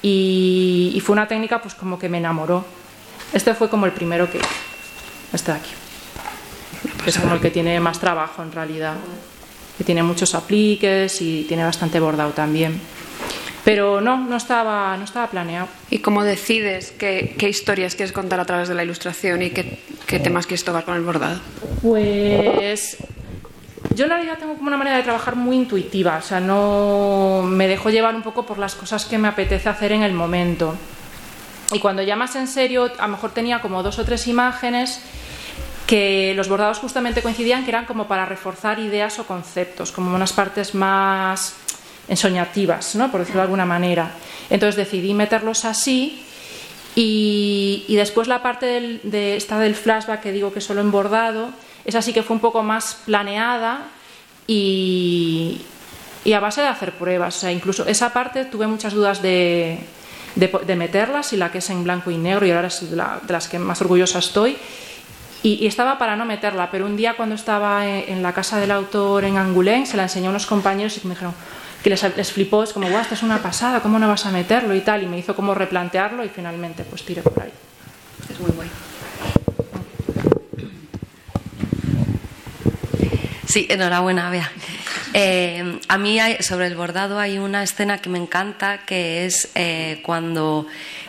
y, 0.00 0.92
y 0.94 1.00
fue 1.00 1.12
una 1.12 1.28
técnica 1.28 1.60
pues 1.60 1.74
como 1.74 1.98
que 1.98 2.08
me 2.08 2.16
enamoró. 2.16 2.64
Este 3.34 3.52
fue 3.52 3.68
como 3.68 3.84
el 3.84 3.92
primero 3.92 4.30
que 4.30 4.38
hice, 4.38 4.48
este 5.34 5.52
de 5.52 5.58
aquí. 5.58 5.70
Es 7.04 7.18
como 7.18 7.34
el 7.34 7.40
que 7.42 7.50
tiene 7.50 7.78
más 7.80 7.98
trabajo 7.98 8.42
en 8.42 8.50
realidad, 8.50 8.94
que 9.76 9.84
tiene 9.84 10.02
muchos 10.02 10.34
apliques 10.34 11.20
y 11.20 11.44
tiene 11.46 11.64
bastante 11.64 12.00
bordado 12.00 12.30
también. 12.30 12.80
Pero 13.70 14.00
no, 14.00 14.16
no 14.16 14.36
estaba, 14.36 14.96
no 14.96 15.04
estaba 15.04 15.28
planeado. 15.28 15.68
¿Y 15.90 16.00
cómo 16.00 16.24
decides 16.24 16.92
qué, 16.98 17.36
qué 17.38 17.48
historias 17.48 17.94
quieres 17.94 18.12
contar 18.12 18.40
a 18.40 18.44
través 18.44 18.68
de 18.68 18.74
la 18.74 18.82
ilustración 18.82 19.42
y 19.42 19.50
qué, 19.50 19.78
qué 20.06 20.18
temas 20.18 20.48
quieres 20.48 20.64
tocar 20.64 20.84
con 20.84 20.96
el 20.96 21.02
bordado? 21.02 21.38
Pues 21.80 22.96
yo 23.94 24.06
en 24.06 24.10
realidad 24.10 24.38
tengo 24.40 24.54
como 24.54 24.66
una 24.66 24.76
manera 24.76 24.96
de 24.96 25.04
trabajar 25.04 25.36
muy 25.36 25.54
intuitiva, 25.54 26.16
o 26.16 26.22
sea, 26.22 26.40
no 26.40 27.42
me 27.46 27.68
dejo 27.68 27.90
llevar 27.90 28.16
un 28.16 28.22
poco 28.22 28.44
por 28.44 28.58
las 28.58 28.74
cosas 28.74 29.04
que 29.04 29.18
me 29.18 29.28
apetece 29.28 29.68
hacer 29.68 29.92
en 29.92 30.02
el 30.02 30.14
momento. 30.14 30.74
Y 31.72 31.78
cuando 31.78 32.02
ya 32.02 32.16
más 32.16 32.34
en 32.34 32.48
serio, 32.48 32.90
a 32.98 33.06
lo 33.06 33.12
mejor 33.12 33.30
tenía 33.30 33.60
como 33.60 33.84
dos 33.84 34.00
o 34.00 34.04
tres 34.04 34.26
imágenes 34.26 35.00
que 35.86 36.34
los 36.34 36.48
bordados 36.48 36.78
justamente 36.78 37.22
coincidían 37.22 37.64
que 37.64 37.70
eran 37.70 37.84
como 37.84 38.08
para 38.08 38.26
reforzar 38.26 38.80
ideas 38.80 39.18
o 39.18 39.26
conceptos, 39.26 39.92
como 39.92 40.14
unas 40.14 40.32
partes 40.32 40.74
más 40.74 41.54
ensoñativas, 42.10 42.94
¿no? 42.96 43.10
por 43.10 43.20
decirlo 43.20 43.38
de 43.40 43.44
alguna 43.44 43.64
manera. 43.64 44.10
Entonces 44.50 44.76
decidí 44.76 45.14
meterlos 45.14 45.64
así 45.64 46.22
y, 46.94 47.84
después 47.88 48.28
la 48.28 48.42
parte 48.42 48.66
del, 48.66 49.00
de 49.04 49.36
esta 49.36 49.58
del 49.58 49.74
flashback 49.74 50.20
que 50.20 50.32
digo 50.32 50.52
que 50.52 50.60
solo 50.60 50.80
en 50.82 50.90
bordado, 50.90 51.50
esa 51.84 52.02
sí 52.02 52.12
que 52.12 52.22
fue 52.22 52.34
un 52.34 52.40
poco 52.40 52.62
más 52.62 52.98
planeada 53.06 53.86
y, 54.46 55.62
a 56.34 56.40
base 56.40 56.60
de 56.60 56.66
hacer 56.68 56.92
pruebas. 56.92 57.36
O 57.36 57.40
sea, 57.40 57.52
incluso 57.52 57.86
esa 57.86 58.12
parte 58.12 58.44
tuve 58.44 58.66
muchas 58.66 58.92
dudas 58.92 59.22
de, 59.22 59.78
de, 60.34 60.48
de 60.66 60.76
meterlas 60.76 61.32
y 61.32 61.36
la 61.36 61.50
que 61.50 61.58
es 61.58 61.70
en 61.70 61.84
blanco 61.84 62.10
y 62.10 62.16
negro 62.18 62.44
y 62.46 62.50
ahora 62.50 62.68
es 62.68 62.90
de, 62.90 62.96
la- 62.96 63.20
de 63.22 63.32
las 63.32 63.48
que 63.48 63.58
más 63.58 63.80
orgullosa 63.80 64.18
estoy. 64.18 64.56
Y, 65.42 65.66
estaba 65.66 65.96
para 65.96 66.16
no 66.16 66.24
meterla, 66.26 66.70
pero 66.70 66.84
un 66.86 66.96
día 66.96 67.14
cuando 67.14 67.34
estaba 67.34 67.86
en, 67.86 68.22
la 68.22 68.34
casa 68.34 68.58
del 68.60 68.70
autor 68.72 69.24
en 69.24 69.38
Angulén, 69.38 69.86
se 69.86 69.96
la 69.96 70.02
enseñó 70.02 70.26
a 70.26 70.30
unos 70.30 70.44
compañeros 70.46 70.98
y 71.02 71.06
me 71.06 71.14
dijeron 71.14 71.34
que 71.82 71.90
les, 71.90 72.16
les 72.16 72.32
flipó, 72.32 72.62
es 72.62 72.72
como, 72.72 72.88
guau, 72.88 73.00
esta 73.00 73.14
es 73.14 73.22
una 73.22 73.38
pasada, 73.42 73.80
¿cómo 73.80 73.98
no 73.98 74.08
vas 74.08 74.26
a 74.26 74.30
meterlo 74.30 74.74
y 74.74 74.80
tal? 74.80 75.02
Y 75.02 75.06
me 75.06 75.18
hizo 75.18 75.34
como 75.34 75.54
replantearlo 75.54 76.24
y 76.24 76.28
finalmente 76.28 76.84
pues 76.84 77.04
tiré 77.04 77.22
por 77.22 77.42
ahí. 77.42 77.50
Es 78.30 78.38
muy 78.40 78.50
bueno. 78.52 78.70
Sí, 83.46 83.66
enhorabuena, 83.68 84.30
Bea. 84.30 84.50
Eh, 85.12 85.80
a 85.88 85.98
mí 85.98 86.20
hay- 86.20 86.40
sobre 86.42 86.66
el 86.68 86.76
bordado 86.76 87.18
hay 87.18 87.38
una 87.38 87.64
escena 87.64 87.98
que 87.98 88.08
me 88.08 88.18
encanta, 88.18 88.78
que 88.86 89.26
es 89.26 89.48
eh, 89.56 90.00
cuando 90.04 90.66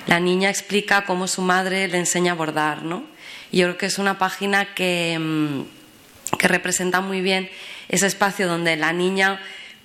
la 0.08 0.20
niña 0.20 0.50
explica 0.50 1.06
cómo 1.06 1.28
su 1.28 1.44
madre 1.44 1.88
le 1.88 2.00
enseña 2.00 2.32
a 2.32 2.36
bordar, 2.36 2.82
¿no? 2.82 3.04
Y 3.52 3.58
yo 3.58 3.68
creo 3.68 3.78
que 3.78 3.86
es 3.86 4.00
una 4.00 4.18
página 4.18 4.74
que, 4.74 5.20
mm, 5.20 6.38
que 6.38 6.48
representa 6.48 7.00
muy 7.02 7.22
bien 7.22 7.48
ese 7.90 8.08
espacio 8.08 8.48
donde 8.48 8.76
la 8.76 8.92
niña 8.92 9.40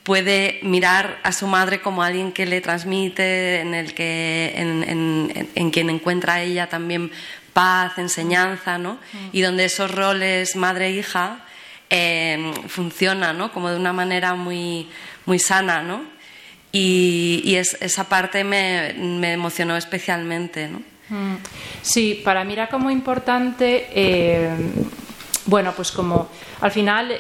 puede 0.06 0.60
mirar 0.62 1.18
a 1.24 1.32
su 1.32 1.48
madre 1.48 1.80
como 1.80 2.02
alguien 2.04 2.30
que 2.30 2.46
le 2.46 2.60
transmite, 2.60 3.60
en 3.60 3.74
el 3.74 3.92
que 3.92 4.52
en, 4.56 4.84
en- 4.84 5.32
en- 5.34 5.48
en 5.56 5.70
quien 5.72 5.90
encuentra 5.90 6.40
ella 6.42 6.68
también 6.68 7.10
paz, 7.52 7.98
enseñanza, 7.98 8.78
¿no? 8.78 8.98
Y 9.32 9.40
donde 9.40 9.64
esos 9.64 9.90
roles 9.90 10.54
madre-hija 10.54 11.40
eh, 11.90 12.52
funcionan, 12.68 13.36
¿no? 13.36 13.50
Como 13.50 13.68
de 13.68 13.76
una 13.76 13.92
manera 13.92 14.34
muy, 14.36 14.88
muy 15.26 15.38
sana, 15.40 15.82
¿no? 15.82 16.04
Y, 16.70 17.40
y 17.44 17.56
es- 17.56 17.76
esa 17.80 18.08
parte 18.08 18.44
me, 18.44 18.94
me 18.98 19.32
emocionó 19.32 19.76
especialmente, 19.76 20.68
¿no? 20.68 20.82
Mm, 21.08 21.36
Sí, 21.82 22.20
para 22.24 22.44
mí 22.44 22.52
era 22.52 22.68
como 22.68 22.90
importante 22.90 23.86
eh, 23.92 24.50
bueno, 25.46 25.72
pues 25.74 25.92
como 25.92 26.28
al 26.60 26.70
final, 26.70 27.16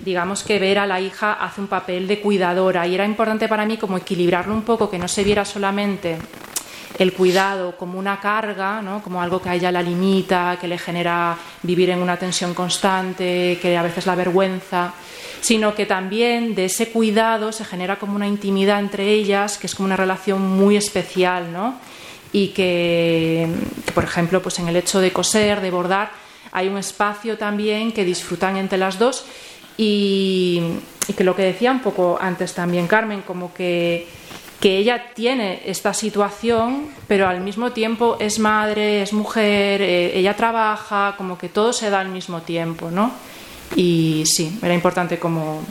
digamos 0.00 0.42
que 0.42 0.58
ver 0.58 0.78
a 0.78 0.86
la 0.86 1.00
hija 1.00 1.32
hace 1.32 1.60
un 1.60 1.66
papel 1.66 2.06
de 2.06 2.20
cuidadora 2.20 2.86
y 2.86 2.94
era 2.94 3.04
importante 3.04 3.48
para 3.48 3.64
mí 3.64 3.76
como 3.76 3.96
equilibrarlo 3.96 4.54
un 4.54 4.62
poco, 4.62 4.90
que 4.90 4.98
no 4.98 5.08
se 5.08 5.24
viera 5.24 5.44
solamente 5.44 6.18
el 6.98 7.12
cuidado 7.12 7.76
como 7.76 7.98
una 7.98 8.20
carga, 8.20 8.82
¿no? 8.82 9.02
como 9.02 9.22
algo 9.22 9.40
que 9.40 9.48
a 9.48 9.54
ella 9.54 9.72
la 9.72 9.82
limita, 9.82 10.58
que 10.60 10.68
le 10.68 10.78
genera 10.78 11.36
vivir 11.62 11.90
en 11.90 12.00
una 12.00 12.16
tensión 12.16 12.54
constante, 12.54 13.58
que 13.60 13.76
a 13.76 13.82
veces 13.82 14.06
la 14.06 14.14
vergüenza, 14.14 14.92
sino 15.40 15.74
que 15.74 15.86
también 15.86 16.54
de 16.54 16.66
ese 16.66 16.90
cuidado 16.90 17.52
se 17.52 17.64
genera 17.64 17.98
como 17.98 18.14
una 18.14 18.28
intimidad 18.28 18.78
entre 18.78 19.10
ellas, 19.10 19.58
que 19.58 19.66
es 19.66 19.74
como 19.74 19.86
una 19.86 19.96
relación 19.96 20.42
muy 20.42 20.76
especial, 20.76 21.52
¿no? 21.52 21.76
y 22.32 22.48
que, 22.48 23.46
por 23.94 24.04
ejemplo, 24.04 24.40
pues 24.40 24.58
en 24.58 24.68
el 24.68 24.76
hecho 24.76 25.00
de 25.00 25.12
coser, 25.12 25.60
de 25.60 25.70
bordar, 25.70 26.10
hay 26.52 26.68
un 26.68 26.78
espacio 26.78 27.38
también 27.38 27.92
que 27.92 28.04
disfrutan 28.04 28.56
entre 28.56 28.78
las 28.78 28.98
dos 28.98 29.24
y, 29.76 30.62
que 31.16 31.24
lo 31.24 31.34
que 31.34 31.42
decía 31.42 31.72
un 31.72 31.80
poco 31.80 32.18
antes 32.20 32.54
también 32.54 32.86
Carmen, 32.86 33.22
como 33.22 33.52
que, 33.52 34.06
que 34.60 34.76
ella 34.76 35.12
tiene 35.14 35.62
esta 35.66 35.92
situación, 35.94 36.88
pero 37.08 37.26
al 37.26 37.40
mismo 37.40 37.72
tiempo 37.72 38.16
es 38.20 38.38
madre, 38.38 39.02
es 39.02 39.12
mujer, 39.12 39.82
eh, 39.82 40.18
ella 40.18 40.36
trabaja, 40.36 41.14
como 41.16 41.36
que 41.36 41.48
todo 41.48 41.72
se 41.72 41.90
da 41.90 42.00
al 42.00 42.08
mismo 42.08 42.42
tiempo, 42.42 42.90
¿no? 42.90 43.12
Y 43.74 44.24
sí, 44.26 44.58
era 44.62 44.74
importante 44.74 45.18
como 45.18 45.62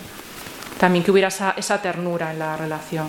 también 0.79 1.03
que 1.03 1.11
hubiera 1.11 1.27
esa, 1.27 1.53
esa 1.55 1.81
ternura 1.81 2.31
en 2.31 2.39
la 2.39 2.57
relación. 2.57 3.07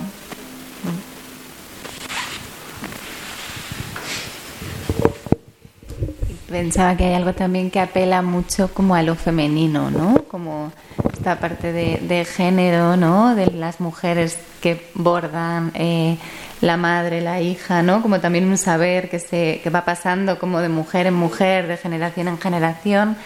Pensaba 6.53 6.99
que 6.99 7.07
hay 7.07 7.15
algo 7.15 7.33
también 7.33 7.71
que 7.71 7.81
apela 7.81 8.21
mucho 8.21 8.69
como 8.75 8.95
a 8.95 9.03
lo 9.03 9.15
femenino, 9.15 9.91
¿no? 9.91 10.23
Como 10.29 10.71
esta 11.11 11.41
parte 11.41 11.73
de, 11.73 12.25
género, 12.27 12.99
¿no? 12.99 13.35
De 13.35 13.47
las 13.47 13.81
mujeres 13.81 14.37
que 14.61 14.87
bordan, 14.93 15.73
eh, 15.75 16.19
la 16.61 16.77
madre, 16.77 17.23
la 17.23 17.41
hija, 17.41 17.83
¿no? 17.83 18.03
Como 18.03 18.21
también 18.21 18.45
un 18.47 18.59
saber 18.59 19.09
que, 19.09 19.19
se, 19.19 19.63
que 19.65 19.71
va 19.71 19.87
pasando 19.87 20.39
como 20.39 20.61
de 20.61 20.69
mujer 20.69 21.07
en 21.07 21.15
mujer, 21.15 21.69
de 21.69 21.79
generación 21.79 22.29
en 22.29 22.39
generación. 22.39 23.17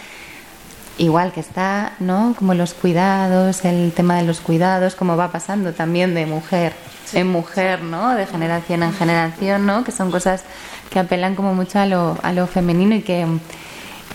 Igual 0.97 1.33
que 1.33 1.41
está, 1.41 1.97
¿no? 1.99 2.33
Como 2.39 2.53
los 2.53 2.73
cuidados, 2.73 3.65
el 3.65 3.91
tema 3.91 4.15
de 4.15 4.23
los 4.23 4.39
cuidados, 4.39 4.95
como 4.95 5.17
va 5.17 5.33
pasando 5.33 5.73
también 5.73 6.15
de 6.15 6.25
mujer 6.25 6.71
en 7.13 7.27
mujer, 7.27 7.81
¿no? 7.83 8.15
De 8.15 8.25
generación 8.25 8.83
en 8.83 8.93
generación, 8.93 9.65
¿no? 9.65 9.83
Que 9.83 9.91
son 9.91 10.11
cosas 10.11 10.43
que 10.89 10.99
apelan 10.99 11.35
como 11.35 11.53
mucho 11.53 11.79
a 11.79 11.85
lo, 11.85 12.17
a 12.23 12.31
lo 12.33 12.47
femenino 12.47 12.95
y 12.95 13.01
que, 13.01 13.25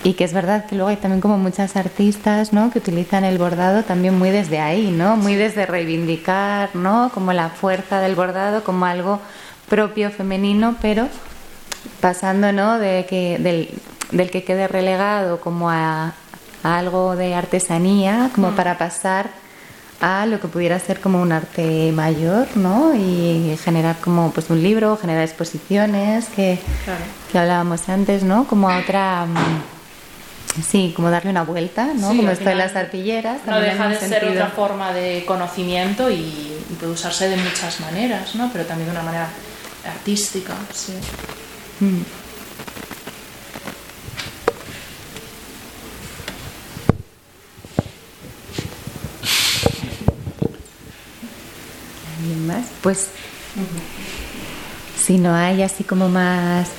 y 0.03 0.13
que 0.13 0.23
es 0.23 0.33
verdad 0.33 0.65
que 0.65 0.75
luego 0.75 0.89
hay 0.89 0.97
también 0.97 1.21
como 1.21 1.37
muchas 1.37 1.75
artistas, 1.75 2.53
¿no? 2.53 2.71
Que 2.71 2.79
utilizan 2.79 3.23
el 3.23 3.37
bordado 3.37 3.83
también 3.83 4.17
muy 4.17 4.29
desde 4.31 4.59
ahí, 4.59 4.91
¿no? 4.91 5.15
Muy 5.15 5.35
desde 5.35 5.65
reivindicar, 5.65 6.75
¿no? 6.75 7.11
Como 7.13 7.33
la 7.33 7.49
fuerza 7.49 7.99
del 7.99 8.15
bordado 8.15 8.63
como 8.63 8.85
algo 8.85 9.19
propio 9.69 10.11
femenino, 10.11 10.75
pero 10.81 11.07
pasando, 12.01 12.51
¿no? 12.51 12.79
De 12.79 13.05
que, 13.09 13.37
del, 13.39 13.69
del 14.11 14.29
que 14.29 14.43
quede 14.43 14.67
relegado 14.67 15.39
como 15.39 15.69
a, 15.69 16.13
a 16.63 16.77
algo 16.77 17.15
de 17.15 17.35
artesanía, 17.35 18.29
como 18.35 18.51
mm. 18.51 18.55
para 18.55 18.77
pasar 18.77 19.42
a 20.03 20.25
lo 20.25 20.37
que 20.41 20.49
pudiera 20.49 20.77
ser 20.79 20.99
como 20.99 21.21
un 21.21 21.31
arte 21.31 21.93
mayor, 21.93 22.45
¿no? 22.57 22.93
Y 22.93 23.57
generar 23.63 23.95
como 24.01 24.31
pues 24.31 24.49
un 24.49 24.61
libro, 24.61 24.97
generar 24.97 25.23
exposiciones 25.23 26.25
que, 26.35 26.59
que 27.31 27.39
hablábamos 27.39 27.87
antes, 27.87 28.21
¿no? 28.21 28.45
Como 28.45 28.69
a 28.69 28.79
otra 28.79 29.25
mm, 29.25 30.61
sí, 30.61 30.91
como 30.93 31.09
darle 31.09 31.31
una 31.31 31.43
vuelta, 31.43 31.93
¿no? 31.95 32.09
como 32.09 32.29
esto 32.29 32.49
de 32.49 32.55
las 32.55 32.75
arpilleras. 32.75 33.45
No 33.45 33.61
deja 33.61 33.87
de 33.87 33.95
ser 33.95 34.25
otra 34.25 34.47
forma 34.47 34.91
de 34.91 35.23
conocimiento 35.25 36.11
y, 36.11 36.49
puede 36.77 36.91
usarse 36.91 37.29
de 37.29 37.37
muchas 37.37 37.79
maneras, 37.79 38.35
¿no? 38.35 38.49
Pero 38.51 38.65
también 38.65 38.89
de 38.89 38.91
una 38.91 39.03
manera 39.03 39.29
artística, 39.85 40.53
sí. 40.73 40.93
Mm. 41.79 42.22
Más? 52.83 52.83
Pues 52.83 53.09
si 54.97 55.17
no 55.17 55.33
hay 55.33 55.61
así 55.61 55.83
como 55.83 56.09
más... 56.09 56.69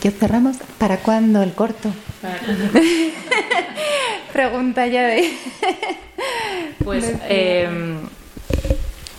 ¿Qué 0.00 0.10
cerramos? 0.10 0.56
¿Para 0.78 0.98
cuándo 0.98 1.42
el 1.42 1.52
corto? 1.52 1.92
Pregunta 4.32 4.86
ya 4.86 5.06
de... 5.06 5.32
pues 6.84 7.12
eh, 7.28 7.96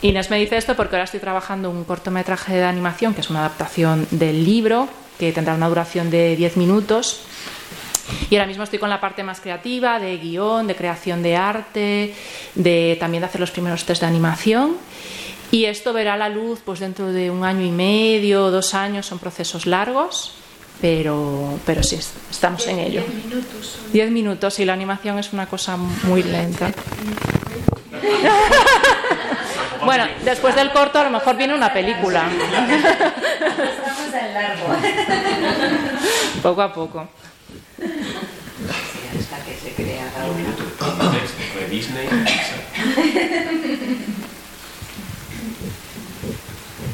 Inés 0.02 0.30
me 0.30 0.38
dice 0.38 0.58
esto 0.58 0.76
porque 0.76 0.96
ahora 0.96 1.06
estoy 1.06 1.20
trabajando 1.20 1.70
un 1.70 1.84
cortometraje 1.86 2.56
de 2.56 2.64
animación 2.64 3.14
que 3.14 3.22
es 3.22 3.30
una 3.30 3.40
adaptación 3.40 4.08
del 4.12 4.44
libro 4.44 4.90
que 5.18 5.32
tendrá 5.32 5.56
una 5.56 5.70
duración 5.70 6.10
de 6.10 6.36
10 6.36 6.58
minutos 6.58 7.26
y 8.30 8.36
ahora 8.36 8.48
mismo 8.48 8.64
estoy 8.64 8.80
con 8.80 8.90
la 8.90 9.00
parte 9.00 9.24
más 9.24 9.40
creativa, 9.40 10.00
de 10.00 10.18
guion, 10.18 10.68
de 10.68 10.76
creación 10.76 11.24
de 11.24 11.36
arte, 11.36 12.14
de 12.56 12.98
también 13.00 13.22
de 13.22 13.28
hacer 13.28 13.40
los 13.40 13.52
primeros 13.52 13.86
test 13.86 14.02
de 14.02 14.08
animación. 14.08 14.76
Y 15.54 15.66
esto 15.66 15.94
verá 15.94 16.18
la 16.18 16.30
luz 16.30 16.62
pues 16.66 16.80
dentro 16.80 17.14
de 17.14 17.30
un 17.30 17.46
año 17.46 17.64
y 17.64 17.70
medio, 17.70 18.50
dos 18.50 18.74
años, 18.74 19.06
son 19.06 19.20
procesos 19.20 19.68
largos, 19.68 20.34
pero, 20.82 21.60
pero 21.64 21.84
sí, 21.84 22.00
estamos 22.32 22.66
en 22.66 22.80
ello. 22.80 23.04
Diez 23.04 23.24
minutos. 23.24 23.78
Diez 23.94 24.10
minutos 24.10 24.58
y 24.58 24.66
la 24.66 24.74
animación 24.74 25.20
es 25.20 25.32
una 25.32 25.46
cosa 25.46 25.78
muy 25.78 26.24
lenta. 26.24 26.72
bueno, 29.86 30.08
después 30.26 30.56
del 30.56 30.72
corto 30.72 30.98
a 30.98 31.04
lo 31.04 31.12
mejor 31.12 31.38
viene 31.38 31.54
una 31.54 31.72
película. 31.72 32.32
Estamos 32.32 34.12
en 34.12 34.34
largo. 34.34 34.76
poco 36.42 36.62
a 36.64 36.74
poco. 36.74 37.08
hasta 39.20 39.46
que 39.46 39.56
se 39.56 39.72
crea 39.76 40.12
Disney. 41.70 42.08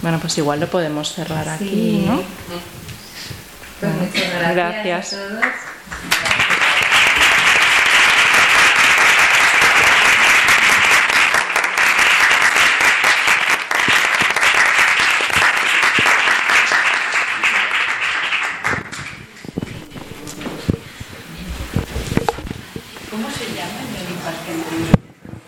Bueno, 0.01 0.19
pues 0.19 0.37
igual 0.37 0.59
lo 0.59 0.67
podemos 0.67 1.13
cerrar 1.13 1.49
aquí, 1.49 2.05
¿no? 2.07 2.21
Pues 3.79 3.93
muchas 3.93 4.33
gracias. 4.33 4.55
gracias. 4.55 5.13
A 5.13 5.17
todos. 5.17 5.43